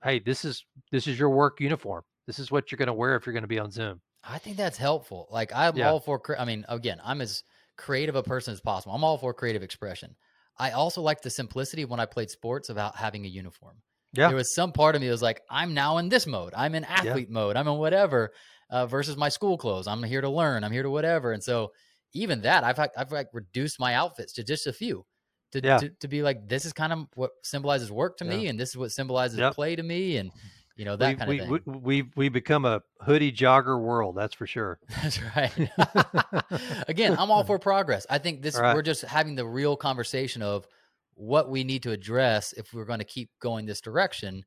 hey, 0.05 0.19
this 0.19 0.45
is 0.45 0.67
this 0.91 1.07
is 1.07 1.19
your 1.19 1.31
work 1.31 1.61
uniform. 1.61 2.03
This 2.27 2.39
is 2.39 2.51
what 2.51 2.71
you're 2.71 2.77
gonna 2.77 2.93
wear 2.93 3.17
if 3.17 3.25
you're 3.25 3.33
gonna 3.33 3.47
be 3.47 3.59
on 3.59 3.71
Zoom. 3.71 4.03
I 4.25 4.39
think 4.39 4.57
that's 4.57 4.77
helpful. 4.79 5.29
Like 5.31 5.53
I'm 5.55 5.77
Yeah. 5.77 5.91
all 5.91 6.01
for. 6.01 6.21
I 6.39 6.45
mean, 6.45 6.65
again, 6.69 7.01
I'm 7.03 7.21
as 7.21 7.45
creative 7.77 8.17
a 8.17 8.23
person 8.23 8.53
as 8.53 8.61
possible. 8.61 8.95
I'm 8.95 9.05
all 9.05 9.17
for 9.17 9.33
creative 9.33 9.63
expression. 9.63 10.17
I 10.59 10.73
also 10.73 11.01
like 11.01 11.23
the 11.23 11.31
simplicity 11.31 11.85
when 11.85 12.01
I 12.01 12.07
played 12.07 12.31
sports 12.31 12.69
about 12.69 12.97
having 12.97 13.25
a 13.25 13.29
uniform. 13.29 13.83
Yeah. 14.15 14.29
There 14.29 14.37
was 14.37 14.55
some 14.55 14.73
part 14.73 14.95
of 14.95 15.01
me 15.01 15.07
that 15.09 15.13
was 15.13 15.23
like, 15.23 15.41
I'm 15.49 15.75
now 15.75 15.99
in 15.99 16.09
this 16.09 16.27
mode. 16.27 16.53
I'm 16.57 16.75
in 16.75 16.85
athlete 16.85 17.31
mode. 17.31 17.57
I'm 17.57 17.67
in 17.69 17.79
whatever. 17.79 18.33
Uh, 18.71 18.87
versus 18.87 19.17
my 19.19 19.29
school 19.29 19.59
clothes. 19.59 19.87
I'm 19.87 20.03
here 20.03 20.23
to 20.23 20.31
learn. 20.31 20.65
I'm 20.65 20.73
here 20.73 20.83
to 20.83 20.91
whatever. 20.91 21.33
And 21.33 21.43
so 21.45 21.73
even 22.15 22.41
that, 22.43 22.65
I've 22.65 22.79
I've 22.97 23.13
like 23.13 23.29
reduced 23.35 23.79
my 23.79 23.95
outfits 23.95 24.33
to 24.35 24.45
just 24.45 24.67
a 24.67 24.73
few. 24.73 25.05
To, 25.53 25.61
Yeah. 25.63 25.77
to, 25.79 25.89
to 26.01 26.09
be 26.09 26.23
like 26.23 26.49
this 26.49 26.65
is 26.65 26.73
kind 26.73 26.91
of 26.93 27.07
what 27.15 27.33
symbolizes 27.43 27.93
work 27.93 28.17
to 28.19 28.25
me, 28.25 28.47
and 28.49 28.59
this 28.59 28.71
is 28.71 28.77
what 28.79 28.91
symbolizes 28.91 29.39
Yep. 29.39 29.55
play 29.55 29.77
to 29.77 29.83
me, 29.83 30.17
and 30.17 30.31
you 30.77 30.87
know 30.87 30.97
that 30.97 31.09
we, 31.09 31.15
kind 31.17 31.29
we, 31.29 31.41
of 31.41 31.49
thing. 31.49 31.63
we, 31.67 32.03
we 32.03 32.11
we 32.17 32.29
become 32.31 32.65
a 32.65 32.81
hoodie 33.03 33.31
jogger 33.33 33.79
world. 33.79 34.17
That's 34.17 34.35
for 34.35 34.47
sure. 34.47 34.79
That's 35.03 35.21
right. 35.37 35.53
Again, 36.89 37.17
I'm 37.19 37.31
all 37.31 37.45
for 37.45 37.59
progress. 37.59 38.07
I 38.09 38.19
think 38.19 38.43
this 38.43 38.59
Right. 38.59 38.75
we're 38.75 38.83
just 38.83 39.03
having 39.03 39.35
the 39.35 39.47
real 39.47 39.77
conversation 39.77 40.41
of 40.43 40.67
what 41.15 41.51
we 41.51 41.65
need 41.65 41.83
to 41.85 41.93
address 41.93 42.53
if 42.55 42.73
we're 42.73 42.85
going 42.85 42.99
to 43.01 43.05
keep 43.05 43.31
going 43.41 43.67
this 43.67 43.81
direction. 43.81 44.45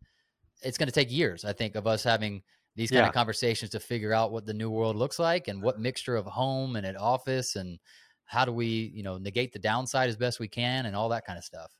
It's 0.63 0.78
going 0.78 0.88
to 0.88 0.93
take 0.93 1.11
years, 1.11 1.45
I 1.45 1.53
think, 1.53 1.76
of 1.76 1.88
us 1.88 2.03
having 2.03 2.43
these 2.76 2.91
kind 2.91 3.05
Yeah. 3.05 3.07
of 3.07 3.13
conversations 3.13 3.72
to 3.72 3.80
figure 3.80 4.13
out 4.13 4.32
what 4.32 4.45
the 4.45 4.53
new 4.53 4.70
world 4.70 4.95
looks 4.95 5.20
like 5.20 5.47
and 5.47 5.61
what 5.61 5.80
mixture 5.80 6.16
of 6.16 6.26
home 6.26 6.76
and 6.76 6.86
at 6.86 6.97
office 6.97 7.55
and 7.55 7.80
how 8.26 8.45
do 8.45 8.51
we, 8.51 8.91
you 8.95 9.03
know, 9.03 9.18
negate 9.18 9.53
the 9.53 9.59
downside 9.59 10.09
as 10.09 10.18
best 10.18 10.39
we 10.39 10.47
can 10.47 10.86
and 10.86 10.95
all 10.95 11.09
that 11.09 11.26
kind 11.26 11.38
of 11.38 11.45
stuff. 11.45 11.72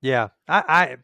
Yeah, 0.00 0.28
I, 0.46 0.64
I, 0.68 0.96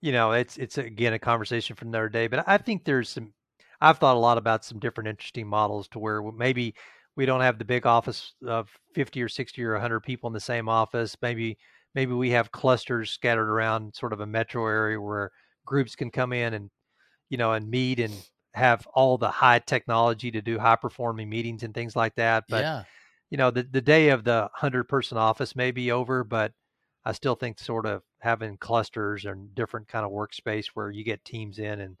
you 0.00 0.12
know, 0.12 0.32
it's 0.32 0.58
it's 0.58 0.78
again 0.78 1.14
a 1.14 1.20
conversation 1.20 1.76
for 1.76 1.86
another 1.86 2.08
day. 2.08 2.28
But 2.28 2.48
I 2.48 2.58
think 2.58 2.84
there's 2.84 3.10
some. 3.10 3.34
I've 3.80 3.98
thought 3.98 4.16
a 4.16 4.20
lot 4.20 4.38
about 4.38 4.64
some 4.64 4.80
different 4.80 5.08
interesting 5.08 5.48
models 5.48 5.88
to 5.90 5.98
where 6.00 6.22
maybe 6.22 6.74
we 7.16 7.26
don't 7.26 7.42
have 7.42 7.58
the 7.58 7.64
big 7.66 7.86
office 7.86 8.34
of 8.46 8.70
50 8.94 9.22
or 9.22 9.28
60 9.28 9.62
or 9.64 9.72
100 9.72 10.00
people 10.02 10.28
in 10.28 10.34
the 10.34 10.40
same 10.40 10.68
office. 10.68 11.16
Maybe 11.22 11.58
maybe 11.94 12.12
we 12.12 12.30
have 12.30 12.52
clusters 12.52 13.10
scattered 13.10 13.48
around 13.48 13.94
sort 13.94 14.12
of 14.12 14.20
a 14.20 14.26
metro 14.26 14.66
area 14.66 15.00
where 15.00 15.30
groups 15.64 15.96
can 15.96 16.10
come 16.10 16.32
in 16.32 16.54
and 16.54 16.70
you 17.30 17.38
know 17.38 17.52
and 17.52 17.68
meet 17.70 18.00
and 18.00 18.14
have 18.54 18.86
all 18.94 19.18
the 19.18 19.30
high 19.30 19.58
technology 19.58 20.30
to 20.30 20.40
do 20.40 20.58
high 20.58 20.76
performing 20.76 21.28
meetings 21.28 21.64
and 21.64 21.74
things 21.74 21.96
like 21.96 22.14
that. 22.14 22.44
But 22.48 22.62
yeah. 22.62 22.84
you 23.30 23.36
know, 23.36 23.50
the, 23.50 23.64
the 23.64 23.80
day 23.80 24.10
of 24.10 24.22
the 24.24 24.48
hundred 24.54 24.84
person 24.84 25.18
office 25.18 25.56
may 25.56 25.72
be 25.72 25.90
over, 25.90 26.22
but 26.22 26.52
I 27.04 27.12
still 27.12 27.34
think 27.34 27.58
sort 27.58 27.84
of 27.84 28.02
having 28.20 28.56
clusters 28.56 29.24
and 29.24 29.54
different 29.54 29.88
kind 29.88 30.06
of 30.06 30.12
workspace 30.12 30.66
where 30.74 30.90
you 30.90 31.04
get 31.04 31.24
teams 31.24 31.58
in 31.58 31.80
and 31.80 31.96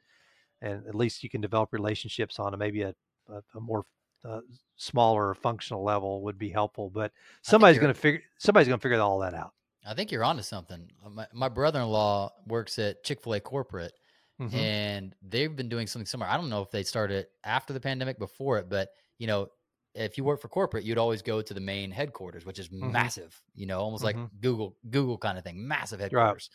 and 0.62 0.86
at 0.86 0.94
least 0.94 1.22
you 1.22 1.28
can 1.28 1.40
develop 1.40 1.72
relationships 1.72 2.38
on 2.38 2.54
a 2.54 2.56
maybe 2.56 2.82
a, 2.82 2.94
a, 3.28 3.42
a 3.54 3.60
more 3.60 3.84
uh, 4.24 4.40
smaller 4.76 5.34
functional 5.34 5.84
level 5.84 6.22
would 6.22 6.38
be 6.38 6.48
helpful. 6.48 6.88
But 6.88 7.12
somebody's 7.42 7.78
going 7.78 7.92
to 7.92 8.00
figure 8.00 8.22
somebody's 8.38 8.68
going 8.68 8.78
to 8.78 8.82
figure 8.82 9.00
all 9.00 9.18
that 9.18 9.34
out. 9.34 9.52
I 9.84 9.94
think 9.94 10.10
you're 10.10 10.24
onto 10.24 10.42
something. 10.42 10.90
Uh, 11.04 11.10
My, 11.10 11.26
my 11.32 11.48
brother-in-law 11.48 12.32
works 12.46 12.78
at 12.78 13.04
Chick-fil-A 13.04 13.40
corporate 13.40 13.92
Mhm. 14.40 14.54
and 14.54 15.14
they've 15.22 15.54
been 15.54 15.68
doing 15.68 15.86
something 15.86 16.06
similar. 16.06 16.30
I 16.30 16.36
don't 16.36 16.50
know 16.50 16.62
if 16.62 16.70
they 16.70 16.82
started 16.82 17.28
after 17.44 17.72
the 17.72 17.80
pandemic, 17.80 18.18
before 18.18 18.58
it, 18.58 18.68
but 18.68 18.90
you 19.18 19.26
know, 19.26 19.48
if 19.94 20.18
you 20.18 20.24
work 20.24 20.40
for 20.40 20.48
corporate, 20.48 20.84
you'd 20.84 20.98
always 20.98 21.22
go 21.22 21.40
to 21.42 21.54
the 21.54 21.60
main 21.60 21.90
headquarters, 21.92 22.44
which 22.44 22.58
is 22.58 22.70
massive. 22.72 23.40
You 23.54 23.66
know, 23.66 23.78
almost 23.80 24.02
like 24.04 24.16
Mhm. 24.16 24.30
Google, 24.40 24.76
Google 24.90 25.18
kind 25.18 25.38
of 25.38 25.44
thing, 25.44 25.66
massive 25.68 26.00
headquarters. 26.00 26.50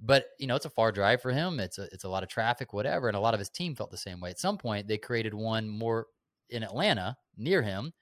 But 0.00 0.26
you 0.38 0.46
know, 0.46 0.56
it's 0.56 0.64
a 0.64 0.70
far 0.70 0.92
drive 0.92 1.20
for 1.22 1.30
him. 1.32 1.60
It's 1.60 1.78
a 1.78 1.84
it's 1.92 2.04
a 2.04 2.08
lot 2.08 2.22
of 2.22 2.28
traffic, 2.30 2.72
whatever. 2.72 3.08
And 3.08 3.16
a 3.16 3.20
lot 3.20 3.34
of 3.34 3.40
his 3.40 3.50
team 3.50 3.74
felt 3.76 3.90
the 3.90 3.98
same 3.98 4.20
way. 4.20 4.30
At 4.30 4.38
some 4.38 4.58
point, 4.58 4.88
they 4.88 4.98
created 4.98 5.34
one 5.34 5.68
more 5.68 6.06
in 6.48 6.62
Atlanta 6.62 7.16
near 7.36 7.62
him, 7.62 7.92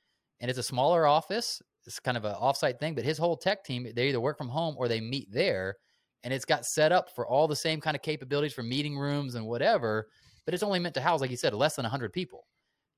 and 0.41 0.51
it's 0.51 0.59
a 0.59 0.63
smaller 0.63 1.07
office. 1.07 1.61
It's 1.89 2.01
kind 2.01 2.17
of 2.17 2.25
an 2.25 2.35
offsite 2.37 2.79
thing, 2.81 2.95
but 2.95 3.05
his 3.05 3.19
whole 3.19 3.37
tech 3.37 3.65
team 3.65 3.89
they 3.95 4.09
either 4.09 4.21
work 4.21 4.39
from 4.39 4.49
home 4.49 4.77
or 4.79 4.89
they 4.89 5.01
meet 5.01 5.33
there 5.33 5.77
and 6.25 6.35
it's 6.35 6.45
got 6.45 6.67
set 6.67 6.93
up 6.93 7.11
for 7.15 7.27
all 7.27 7.49
the 7.49 7.57
same 7.57 7.81
kind 7.81 7.97
of 7.97 8.03
capabilities 8.03 8.53
for 8.55 8.63
meeting 8.63 8.99
rooms 8.99 9.35
and 9.35 9.47
whatever 9.47 10.09
but 10.45 10.55
it's 10.55 10.63
only 10.63 10.79
meant 10.81 10.95
to 10.95 11.01
house 11.01 11.21
like 11.21 11.31
you 11.31 11.37
said 11.37 11.55
less 11.55 11.77
than 11.77 11.85
100 11.85 12.13
people 12.13 12.47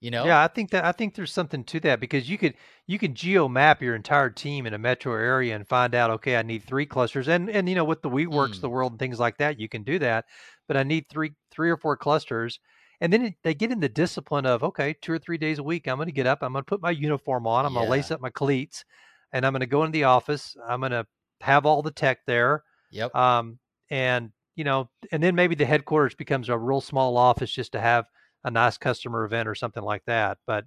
you 0.00 0.10
know 0.10 0.32
Yeah, 0.32 0.42
I 0.42 0.48
think 0.48 0.70
that 0.72 0.84
I 0.84 0.92
think 0.92 1.14
there's 1.14 1.32
something 1.32 1.64
to 1.64 1.80
that 1.80 1.98
because 2.00 2.28
you 2.28 2.36
could 2.36 2.54
you 2.86 2.98
can 2.98 3.14
geo 3.14 3.48
map 3.48 3.80
your 3.80 3.94
entire 3.94 4.28
team 4.28 4.66
in 4.66 4.74
a 4.74 4.78
metro 4.78 5.14
area 5.14 5.54
and 5.56 5.66
find 5.66 5.94
out 5.94 6.10
okay 6.10 6.36
I 6.36 6.42
need 6.42 6.62
three 6.64 6.84
clusters 6.84 7.26
and 7.28 7.48
and 7.48 7.68
you 7.68 7.74
know 7.74 7.84
with 7.84 8.02
the 8.02 8.10
WeWorks 8.10 8.60
Mm. 8.60 8.60
the 8.60 8.68
world 8.68 8.92
and 8.92 8.98
things 8.98 9.18
like 9.18 9.38
that 9.38 9.58
you 9.58 9.68
can 9.68 9.82
do 9.82 9.98
that 10.00 10.26
but 10.68 10.76
I 10.76 10.82
need 10.82 11.06
three 11.08 11.32
three 11.50 11.70
or 11.70 11.76
four 11.78 11.96
clusters 11.96 12.60
and 13.00 13.12
then 13.12 13.26
it, 13.26 13.34
they 13.42 13.54
get 13.54 13.70
in 13.70 13.80
the 13.80 13.88
discipline 13.88 14.46
of 14.46 14.62
okay 14.62 14.94
two 15.00 15.12
or 15.12 15.18
three 15.18 15.38
days 15.38 15.58
a 15.58 15.62
week 15.62 15.86
I'm 15.88 15.96
going 15.96 16.06
to 16.06 16.12
get 16.12 16.26
up 16.26 16.42
I'm 16.42 16.52
going 16.52 16.64
to 16.64 16.68
put 16.68 16.82
my 16.82 16.90
uniform 16.90 17.46
on 17.46 17.66
I'm 17.66 17.74
going 17.74 17.86
to 17.86 17.90
lace 17.90 18.10
up 18.10 18.20
my 18.20 18.30
cleats 18.30 18.84
and 19.32 19.44
I'm 19.44 19.52
going 19.52 19.60
to 19.60 19.66
go 19.66 19.84
into 19.84 19.92
the 19.92 20.04
office 20.04 20.56
I'm 20.66 20.80
going 20.80 20.92
to 20.92 21.06
have 21.40 21.66
all 21.66 21.82
the 21.82 21.90
tech 21.90 22.18
there 22.26 22.64
yep. 22.90 23.14
um, 23.14 23.58
and 23.90 24.30
you 24.56 24.64
know, 24.64 24.90
and 25.10 25.22
then 25.22 25.34
maybe 25.34 25.54
the 25.54 25.64
headquarters 25.64 26.14
becomes 26.14 26.50
a 26.50 26.58
real 26.58 26.82
small 26.82 27.16
office 27.16 27.50
just 27.50 27.72
to 27.72 27.80
have 27.80 28.04
a 28.44 28.50
nice 28.50 28.76
customer 28.76 29.24
event 29.24 29.48
or 29.48 29.54
something 29.54 29.82
like 29.82 30.04
that. 30.06 30.36
But 30.46 30.66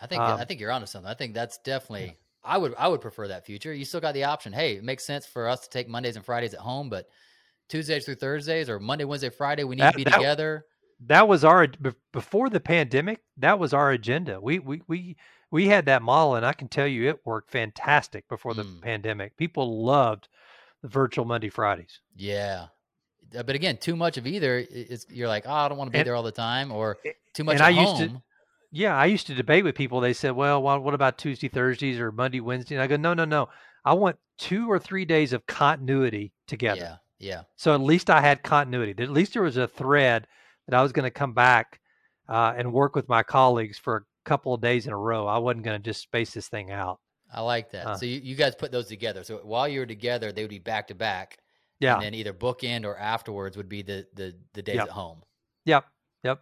i 0.00 0.06
think 0.06 0.20
i 0.20 0.32
um, 0.32 0.46
think 0.46 0.60
you're 0.60 0.72
onto 0.72 0.86
something 0.86 1.10
i 1.10 1.14
think 1.14 1.34
that's 1.34 1.58
definitely 1.58 2.16
i 2.42 2.58
would 2.58 2.74
i 2.76 2.88
would 2.88 3.00
prefer 3.00 3.28
that 3.28 3.46
future 3.46 3.72
you 3.72 3.84
still 3.84 4.00
got 4.00 4.14
the 4.14 4.24
option 4.24 4.52
hey 4.52 4.76
it 4.76 4.84
makes 4.84 5.04
sense 5.04 5.26
for 5.26 5.48
us 5.48 5.60
to 5.60 5.70
take 5.70 5.88
mondays 5.88 6.16
and 6.16 6.24
fridays 6.24 6.54
at 6.54 6.60
home 6.60 6.88
but 6.88 7.06
tuesdays 7.68 8.04
through 8.04 8.14
thursdays 8.14 8.68
or 8.68 8.78
monday 8.78 9.04
wednesday 9.04 9.30
friday 9.30 9.64
we 9.64 9.76
need 9.76 9.82
That- 9.82 9.92
to 9.92 9.96
be 9.96 10.04
that- 10.04 10.14
together 10.14 10.64
that 11.06 11.28
was 11.28 11.44
our 11.44 11.66
before 12.12 12.48
the 12.50 12.60
pandemic. 12.60 13.20
That 13.36 13.58
was 13.58 13.72
our 13.74 13.90
agenda. 13.90 14.40
We 14.40 14.58
we 14.58 14.82
we 14.86 15.16
we 15.50 15.68
had 15.68 15.86
that 15.86 16.02
model, 16.02 16.34
and 16.36 16.44
I 16.46 16.52
can 16.52 16.68
tell 16.68 16.86
you 16.86 17.08
it 17.08 17.20
worked 17.24 17.50
fantastic 17.50 18.28
before 18.28 18.54
the 18.54 18.64
Mm. 18.64 18.82
pandemic. 18.82 19.36
People 19.36 19.84
loved 19.84 20.28
the 20.82 20.88
virtual 20.88 21.24
Monday 21.24 21.48
Fridays. 21.50 22.00
yeah 22.14 22.66
Uh, 23.36 23.42
but 23.42 23.54
again 23.54 23.76
too 23.78 23.96
much 23.96 24.16
of 24.18 24.26
either 24.26 24.64
you're 25.08 25.26
like 25.28 25.44
oh 25.46 25.52
i 25.52 25.68
don't 25.68 25.78
want 25.78 25.88
to 25.88 25.92
be 25.92 25.98
And- 25.98 26.06
there 26.06 26.14
all 26.14 26.22
the 26.22 26.30
time 26.30 26.70
or 26.70 26.98
too 27.32 27.42
much 27.42 27.54
and 27.54 27.62
at 27.62 27.66
I 27.66 27.70
used 27.70 27.96
to- 27.96 28.08
home 28.08 28.22
Yeah, 28.70 28.96
I 28.96 29.06
used 29.06 29.26
to 29.28 29.34
debate 29.34 29.62
with 29.64 29.76
people. 29.76 30.00
They 30.00 30.12
said, 30.12 30.32
"Well, 30.32 30.60
well, 30.60 30.80
what 30.80 30.94
about 30.94 31.16
Tuesday, 31.16 31.46
Thursdays, 31.48 32.00
or 32.00 32.10
Monday, 32.10 32.40
Wednesday?" 32.40 32.74
And 32.74 32.82
I 32.82 32.88
go, 32.88 32.96
"No, 32.96 33.14
no, 33.14 33.24
no. 33.24 33.48
I 33.84 33.92
want 33.94 34.16
two 34.36 34.68
or 34.70 34.80
three 34.80 35.04
days 35.04 35.32
of 35.32 35.46
continuity 35.46 36.32
together." 36.48 36.80
yeah 36.80 36.96
yeah 37.30 37.42
So 37.56 37.72
at 37.72 37.80
least 37.80 38.10
I 38.10 38.20
had 38.20 38.42
continuity. 38.42 38.92
At 39.02 39.10
least 39.10 39.32
there 39.34 39.42
was 39.42 39.56
a 39.56 39.68
thread 39.68 40.26
that 40.68 40.78
I 40.78 40.82
was 40.82 40.92
going 40.92 41.04
to 41.04 41.10
come 41.10 41.32
back 41.32 41.80
uh, 42.28 42.54
and 42.56 42.72
work 42.72 42.94
with 42.94 43.08
my 43.08 43.22
colleagues 43.22 43.78
for 43.78 43.96
a 43.96 44.28
couple 44.28 44.54
of 44.54 44.60
days 44.60 44.86
in 44.86 44.92
a 44.92 44.98
row. 44.98 45.26
I 45.26 45.38
wasn't 45.38 45.64
going 45.64 45.80
to 45.80 45.84
just 45.84 46.02
space 46.02 46.32
this 46.32 46.48
thing 46.48 46.70
out. 46.70 47.00
I 47.32 47.40
like 47.40 47.70
that. 47.72 47.86
Uh. 47.86 47.96
so 47.96 48.06
you, 48.06 48.20
you 48.22 48.34
guys 48.36 48.54
put 48.54 48.70
those 48.72 48.86
together. 48.86 49.24
So 49.24 49.38
while 49.38 49.68
you 49.68 49.80
were 49.80 49.86
together, 49.86 50.32
they 50.32 50.42
would 50.42 50.50
be 50.50 50.58
back 50.58 50.88
to 50.88 50.94
back. 50.94 51.38
Yeah. 51.80 51.94
And 51.94 52.04
then 52.04 52.14
either 52.14 52.32
bookend 52.32 52.84
or 52.84 52.96
afterwards 52.96 53.56
would 53.56 53.68
be 53.68 53.82
the 53.82 54.06
the 54.14 54.34
the 54.52 54.62
days 54.62 54.76
Yep. 54.76 54.84
at 54.84 54.90
home. 54.90 55.22
Yep. 55.64 55.84
Yep. 56.22 56.40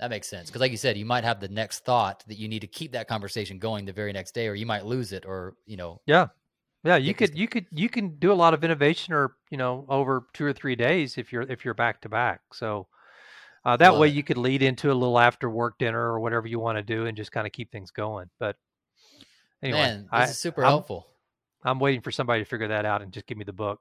That 0.00 0.10
makes 0.10 0.26
sense. 0.28 0.48
Because 0.48 0.62
like 0.62 0.70
you 0.70 0.78
said, 0.78 0.96
you 0.96 1.04
might 1.04 1.24
have 1.24 1.38
the 1.40 1.48
next 1.48 1.84
thought 1.84 2.24
that 2.26 2.38
you 2.38 2.48
need 2.48 2.60
to 2.60 2.66
keep 2.66 2.92
that 2.92 3.06
conversation 3.06 3.58
going 3.58 3.84
the 3.84 3.92
very 3.92 4.12
next 4.12 4.32
day, 4.32 4.48
or 4.48 4.54
you 4.54 4.64
might 4.66 4.86
lose 4.86 5.12
it, 5.12 5.26
or 5.26 5.54
you 5.66 5.76
know. 5.76 6.00
Yeah, 6.06 6.28
yeah. 6.82 6.96
You 6.96 7.12
could 7.12 7.36
you 7.38 7.46
could 7.46 7.66
you 7.70 7.90
can 7.90 8.18
do 8.18 8.32
a 8.32 8.34
lot 8.34 8.54
of 8.54 8.64
innovation, 8.64 9.12
or 9.12 9.36
you 9.50 9.58
know, 9.58 9.84
over 9.90 10.24
two 10.32 10.46
or 10.46 10.54
three 10.54 10.74
days 10.74 11.18
if 11.18 11.32
you're 11.32 11.42
if 11.42 11.64
you're 11.64 11.74
back 11.74 12.00
to 12.00 12.08
back. 12.08 12.40
So 12.54 12.88
uh, 13.64 13.76
that 13.76 13.90
Love 13.90 14.00
way 14.00 14.08
it. 14.08 14.14
you 14.14 14.22
could 14.22 14.38
lead 14.38 14.62
into 14.62 14.90
a 14.90 14.94
little 14.94 15.18
after 15.18 15.50
work 15.50 15.78
dinner 15.78 16.00
or 16.00 16.20
whatever 16.20 16.46
you 16.46 16.58
want 16.58 16.78
to 16.78 16.82
do, 16.82 17.06
and 17.06 17.16
just 17.16 17.32
kind 17.32 17.46
of 17.46 17.52
keep 17.52 17.70
things 17.70 17.90
going. 17.90 18.30
But 18.38 18.56
anyway, 19.62 19.78
Man, 19.78 20.00
this 20.02 20.08
I, 20.12 20.24
is 20.24 20.38
super 20.38 20.64
I'm, 20.64 20.70
helpful. 20.70 21.06
I'm 21.62 21.78
waiting 21.78 22.00
for 22.00 22.10
somebody 22.10 22.42
to 22.42 22.48
figure 22.48 22.68
that 22.68 22.86
out 22.86 23.02
and 23.02 23.12
just 23.12 23.26
give 23.26 23.36
me 23.36 23.44
the 23.44 23.52
book. 23.52 23.80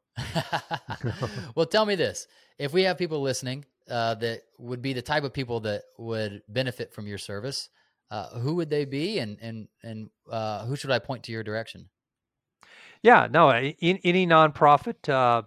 well, 1.55 1.65
tell 1.65 1.86
me 1.86 1.95
this: 1.95 2.27
if 2.57 2.73
we 2.73 2.84
have 2.84 2.97
people 2.97 3.21
listening 3.21 3.65
uh, 3.89 4.15
that 4.15 4.41
would 4.57 4.82
be 4.82 4.93
the 4.93 5.01
type 5.01 5.23
of 5.23 5.34
people 5.34 5.61
that 5.61 5.84
would 5.97 6.41
benefit 6.49 6.93
from 6.93 7.07
your 7.07 7.17
service, 7.17 7.69
uh, 8.11 8.30
who 8.39 8.55
would 8.55 8.69
they 8.69 8.86
be, 8.86 9.19
and 9.19 9.38
and 9.41 9.67
and 9.84 10.09
uh, 10.30 10.65
who 10.65 10.75
should 10.75 10.91
I 10.91 10.99
point 10.99 11.23
to 11.23 11.32
your 11.32 11.43
direction? 11.43 11.89
Yeah, 13.01 13.27
no, 13.32 13.53
in, 13.53 13.99
any 14.03 14.27
nonprofit, 14.27 15.07
uh, 15.07 15.43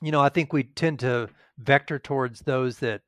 you 0.00 0.10
know, 0.10 0.20
I 0.20 0.30
think 0.30 0.52
we 0.52 0.62
tend 0.62 1.00
to 1.00 1.28
vector 1.58 1.98
towards 1.98 2.40
those 2.40 2.78
that 2.78 3.02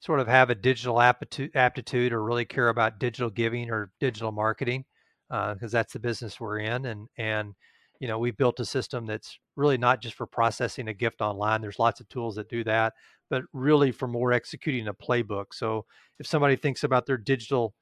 sort 0.00 0.20
of 0.20 0.28
have 0.28 0.50
a 0.50 0.54
digital 0.54 1.00
aptitude, 1.00 1.50
aptitude 1.54 2.12
or 2.12 2.22
really 2.22 2.44
care 2.44 2.68
about 2.68 2.98
digital 2.98 3.30
giving 3.30 3.70
or 3.70 3.90
digital 4.00 4.32
marketing, 4.32 4.84
because 5.28 5.72
that's 5.72 5.92
the 5.92 5.98
business 5.98 6.38
we're 6.40 6.58
in. 6.58 6.86
And 6.86 7.08
and 7.16 7.54
you 7.98 8.08
know, 8.08 8.18
we've 8.18 8.36
built 8.36 8.60
a 8.60 8.64
system 8.64 9.06
that's 9.06 9.38
really 9.56 9.78
not 9.78 10.02
just 10.02 10.14
for 10.16 10.26
processing 10.26 10.88
a 10.88 10.92
gift 10.94 11.22
online. 11.22 11.62
There's 11.62 11.78
lots 11.78 11.98
of 11.98 12.08
tools 12.10 12.34
that 12.34 12.50
do 12.50 12.62
that, 12.64 12.92
but 13.30 13.42
really 13.54 13.90
for 13.90 14.06
more 14.06 14.32
executing 14.32 14.88
a 14.88 14.92
playbook. 14.94 15.46
So 15.52 15.86
if 16.18 16.26
somebody 16.26 16.56
thinks 16.56 16.84
about 16.84 17.06
their 17.06 17.16
digital 17.16 17.72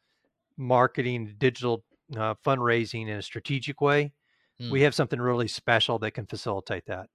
marketing, 0.57 1.35
digital 1.39 1.85
uh, 2.17 2.35
fundraising 2.47 3.09
in 3.09 3.17
a 3.17 3.23
strategic 3.23 3.81
way, 3.81 4.13
Hmm. 4.61 4.71
we 4.71 4.83
have 4.83 4.95
something 4.95 5.21
really 5.21 5.49
special 5.49 5.99
that 5.99 6.13
can 6.13 6.27
facilitate 6.27 6.87
that. 6.87 7.09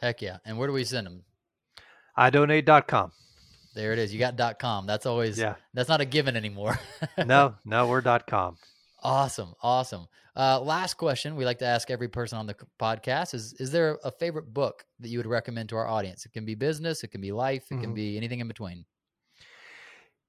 Heck 0.00 0.20
yeah! 0.20 0.38
And 0.44 0.58
where 0.58 0.66
do 0.66 0.72
we 0.74 0.82
send 0.82 1.06
them? 1.06 1.22
idonate.com. 2.18 3.12
There 3.74 3.92
it 3.92 3.98
is. 3.98 4.12
You 4.12 4.18
got 4.20 4.36
dot 4.36 4.58
.com. 4.58 4.86
That's 4.86 5.06
always 5.06 5.38
Yeah. 5.38 5.54
that's 5.72 5.88
not 5.88 6.00
a 6.00 6.04
given 6.04 6.36
anymore. 6.36 6.78
No, 7.18 7.56
no, 7.64 7.88
we're 7.88 8.00
dot 8.00 8.26
.com. 8.26 8.56
Awesome, 9.02 9.54
awesome. 9.62 10.06
Uh, 10.36 10.58
last 10.60 10.94
question 10.94 11.36
we 11.36 11.44
like 11.44 11.58
to 11.58 11.66
ask 11.66 11.90
every 11.90 12.08
person 12.08 12.38
on 12.38 12.46
the 12.46 12.56
podcast 12.80 13.34
is: 13.34 13.52
Is 13.54 13.70
there 13.72 13.98
a 14.04 14.10
favorite 14.10 14.52
book 14.54 14.84
that 15.00 15.08
you 15.08 15.18
would 15.18 15.26
recommend 15.26 15.68
to 15.70 15.76
our 15.76 15.86
audience? 15.86 16.24
It 16.26 16.32
can 16.32 16.44
be 16.44 16.54
business, 16.54 17.04
it 17.04 17.08
can 17.08 17.20
be 17.20 17.32
life, 17.32 17.64
it 17.70 17.80
can 17.80 17.92
Mhm. 17.92 17.94
be 17.94 18.16
anything 18.16 18.40
in 18.40 18.48
between. 18.48 18.84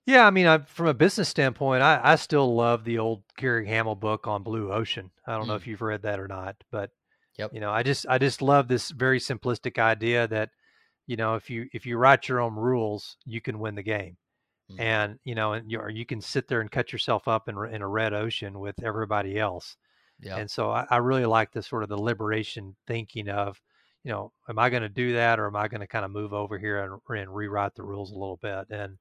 Yeah, 0.05 0.27
I 0.27 0.29
mean, 0.29 0.45
I, 0.45 0.59
from 0.59 0.85
a 0.87 0.93
business 0.93 1.29
standpoint, 1.29 1.81
I, 1.81 1.99
I 2.03 2.15
still 2.15 2.53
love 2.53 2.83
the 2.83 2.99
old 2.99 3.23
Gary 3.37 3.65
Hamel 3.67 3.95
book 3.95 4.27
on 4.27 4.43
Blue 4.43 4.71
Ocean. 4.71 5.09
I 5.25 5.35
don't 5.35 5.47
know 5.47 5.53
Mm. 5.53 5.57
if 5.61 5.67
you've 5.67 5.81
read 5.81 6.03
that 6.03 6.19
or 6.19 6.27
not, 6.27 6.55
but 6.71 6.91
Yep. 7.39 7.53
you 7.53 7.59
know, 7.59 7.71
I 7.71 7.81
just 7.83 8.05
I 8.07 8.17
just 8.19 8.41
love 8.41 8.67
this 8.67 8.91
very 8.91 9.19
simplistic 9.19 9.79
idea 9.79 10.27
that 10.27 10.51
you 11.07 11.15
know 11.15 11.35
if 11.35 11.49
you 11.49 11.67
if 11.73 11.85
you 11.85 11.97
write 11.97 12.27
your 12.27 12.41
own 12.41 12.55
rules, 12.55 13.17
you 13.25 13.41
can 13.41 13.59
win 13.59 13.75
the 13.75 13.83
game. 13.83 14.17
Mm. 14.71 14.79
And 14.79 15.19
you 15.23 15.35
know, 15.35 15.53
and 15.53 15.69
you 15.71 15.81
you 15.89 16.05
can 16.05 16.21
sit 16.21 16.47
there 16.47 16.61
and 16.61 16.71
cut 16.71 16.91
yourself 16.91 17.27
up 17.27 17.47
in, 17.47 17.55
in 17.71 17.81
a 17.81 17.87
red 17.87 18.13
ocean 18.13 18.59
with 18.59 18.75
everybody 18.83 19.37
else. 19.39 19.77
Yeah, 20.21 20.37
And 20.37 20.49
so 20.49 20.71
I, 20.71 20.85
I 20.89 20.97
really 20.97 21.25
like 21.25 21.51
the 21.51 21.61
sort 21.61 21.83
of 21.83 21.89
the 21.89 22.01
liberation 22.01 22.75
thinking 22.87 23.29
of, 23.29 23.61
you 24.03 24.11
know, 24.11 24.31
am 24.49 24.57
I 24.57 24.69
going 24.69 24.81
to 24.83 24.89
do 24.89 25.13
that 25.13 25.39
or 25.39 25.47
am 25.47 25.57
I 25.57 25.67
going 25.67 25.81
to 25.81 25.87
kind 25.87 26.05
of 26.05 26.11
move 26.11 26.33
over 26.33 26.57
here 26.57 26.83
and, 26.83 27.19
and 27.19 27.35
rewrite 27.35 27.75
the 27.75 27.83
rules 27.83 28.11
a 28.11 28.15
little 28.15 28.37
bit? 28.37 28.67
And 28.69 28.97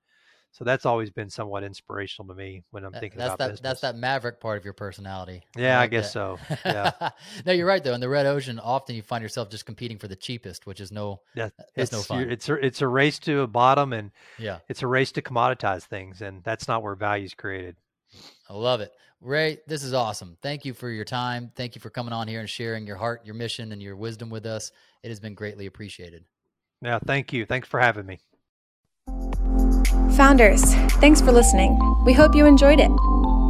so 0.57 0.63
that's 0.65 0.87
always 0.87 1.11
been 1.11 1.29
somewhat 1.29 1.65
inspirational 1.65 2.29
to 2.29 2.35
me 2.37 2.63
when 2.71 2.85
I'm 2.85 2.93
That- 2.93 3.01
thinking 3.01 3.19
that's 3.19 3.31
about 3.35 3.39
that 3.39 3.51
business. 3.55 3.61
that's 3.61 3.81
that 3.81 3.97
maverick 3.97 4.39
part 4.39 4.57
of 4.57 4.65
your 4.65 4.73
personality. 4.73 5.43
Yeah, 5.57 5.79
I 5.79 5.81
like 5.83 5.91
guess 5.91 6.13
that. 6.13 6.39
so. 6.39 6.39
Yeah. 6.65 7.11
no, 7.47 7.53
you're 7.53 7.67
right 7.67 7.83
though. 7.83 7.93
In 7.95 8.01
the 8.01 8.09
red 8.09 8.25
ocean, 8.27 8.61
often 8.61 8.95
you 8.95 9.03
find 9.03 9.21
yourself 9.21 9.51
just 9.51 9.67
competing 9.67 9.99
for 9.99 10.07
the 10.07 10.15
cheapest, 10.15 10.65
which 10.65 10.81
is 10.81 10.93
no. 10.93 11.21
Yeah, 11.35 11.47
uh, 11.47 11.65
That's 11.75 11.91
no 11.93 11.99
it's 11.99 12.09
you're- 12.09 12.23
fun. 12.25 12.31
it's 12.33 12.49
a, 12.49 12.55
it's 12.55 12.81
a 12.83 12.87
race 12.89 13.19
to 13.21 13.41
a 13.41 13.47
bottom 13.49 13.93
and 13.93 14.13
Yeah, 14.39 14.61
it's 14.69 14.83
a 14.83 14.87
race 14.87 15.11
to 15.13 15.23
commoditize 15.23 15.83
things, 15.83 16.23
and 16.23 16.45
that's 16.45 16.69
not 16.69 16.83
where 16.85 16.95
value's 16.95 17.35
created. 17.35 17.75
I 18.49 18.55
love 18.55 18.81
it. 18.81 18.93
Ray, 19.21 19.59
this 19.67 19.83
is 19.83 19.93
awesome. 19.93 20.37
Thank 20.41 20.65
you 20.65 20.73
for 20.75 20.89
your 20.89 21.05
time. 21.05 21.51
Thank 21.57 21.75
you 21.75 21.81
for 21.81 21.91
coming 21.91 22.13
on 22.13 22.29
here 22.29 22.39
and 22.41 22.49
sharing 22.49 22.87
your 22.87 22.97
heart, 22.97 23.25
your 23.27 23.35
mission, 23.35 23.73
and 23.73 23.83
your 23.83 23.97
wisdom 23.97 24.31
with 24.31 24.47
us. 24.47 24.71
It 25.03 25.09
has 25.09 25.19
been 25.19 25.35
greatly 25.35 25.67
appreciated. 25.67 26.25
Yeah, 26.81 26.99
thank 27.05 27.33
you. 27.33 27.45
Thanks 27.47 27.67
for 27.67 27.81
having 27.81 28.07
me. 28.07 28.21
Founders, 30.17 30.62
thanks 31.01 31.21
for 31.21 31.33
listening. 31.33 31.77
We 32.05 32.12
hope 32.12 32.37
you 32.37 32.47
enjoyed 32.47 32.79
it. 32.79 32.91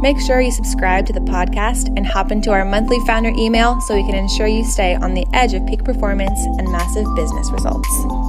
Make 0.01 0.19
sure 0.19 0.41
you 0.41 0.51
subscribe 0.51 1.05
to 1.05 1.13
the 1.13 1.19
podcast 1.19 1.93
and 1.95 2.07
hop 2.07 2.31
into 2.31 2.49
our 2.49 2.65
monthly 2.65 2.99
founder 3.05 3.31
email 3.37 3.79
so 3.81 3.95
we 3.95 4.03
can 4.03 4.15
ensure 4.15 4.47
you 4.47 4.65
stay 4.65 4.95
on 4.95 5.13
the 5.13 5.27
edge 5.31 5.53
of 5.53 5.65
peak 5.67 5.83
performance 5.83 6.39
and 6.57 6.71
massive 6.71 7.05
business 7.15 7.51
results. 7.51 8.24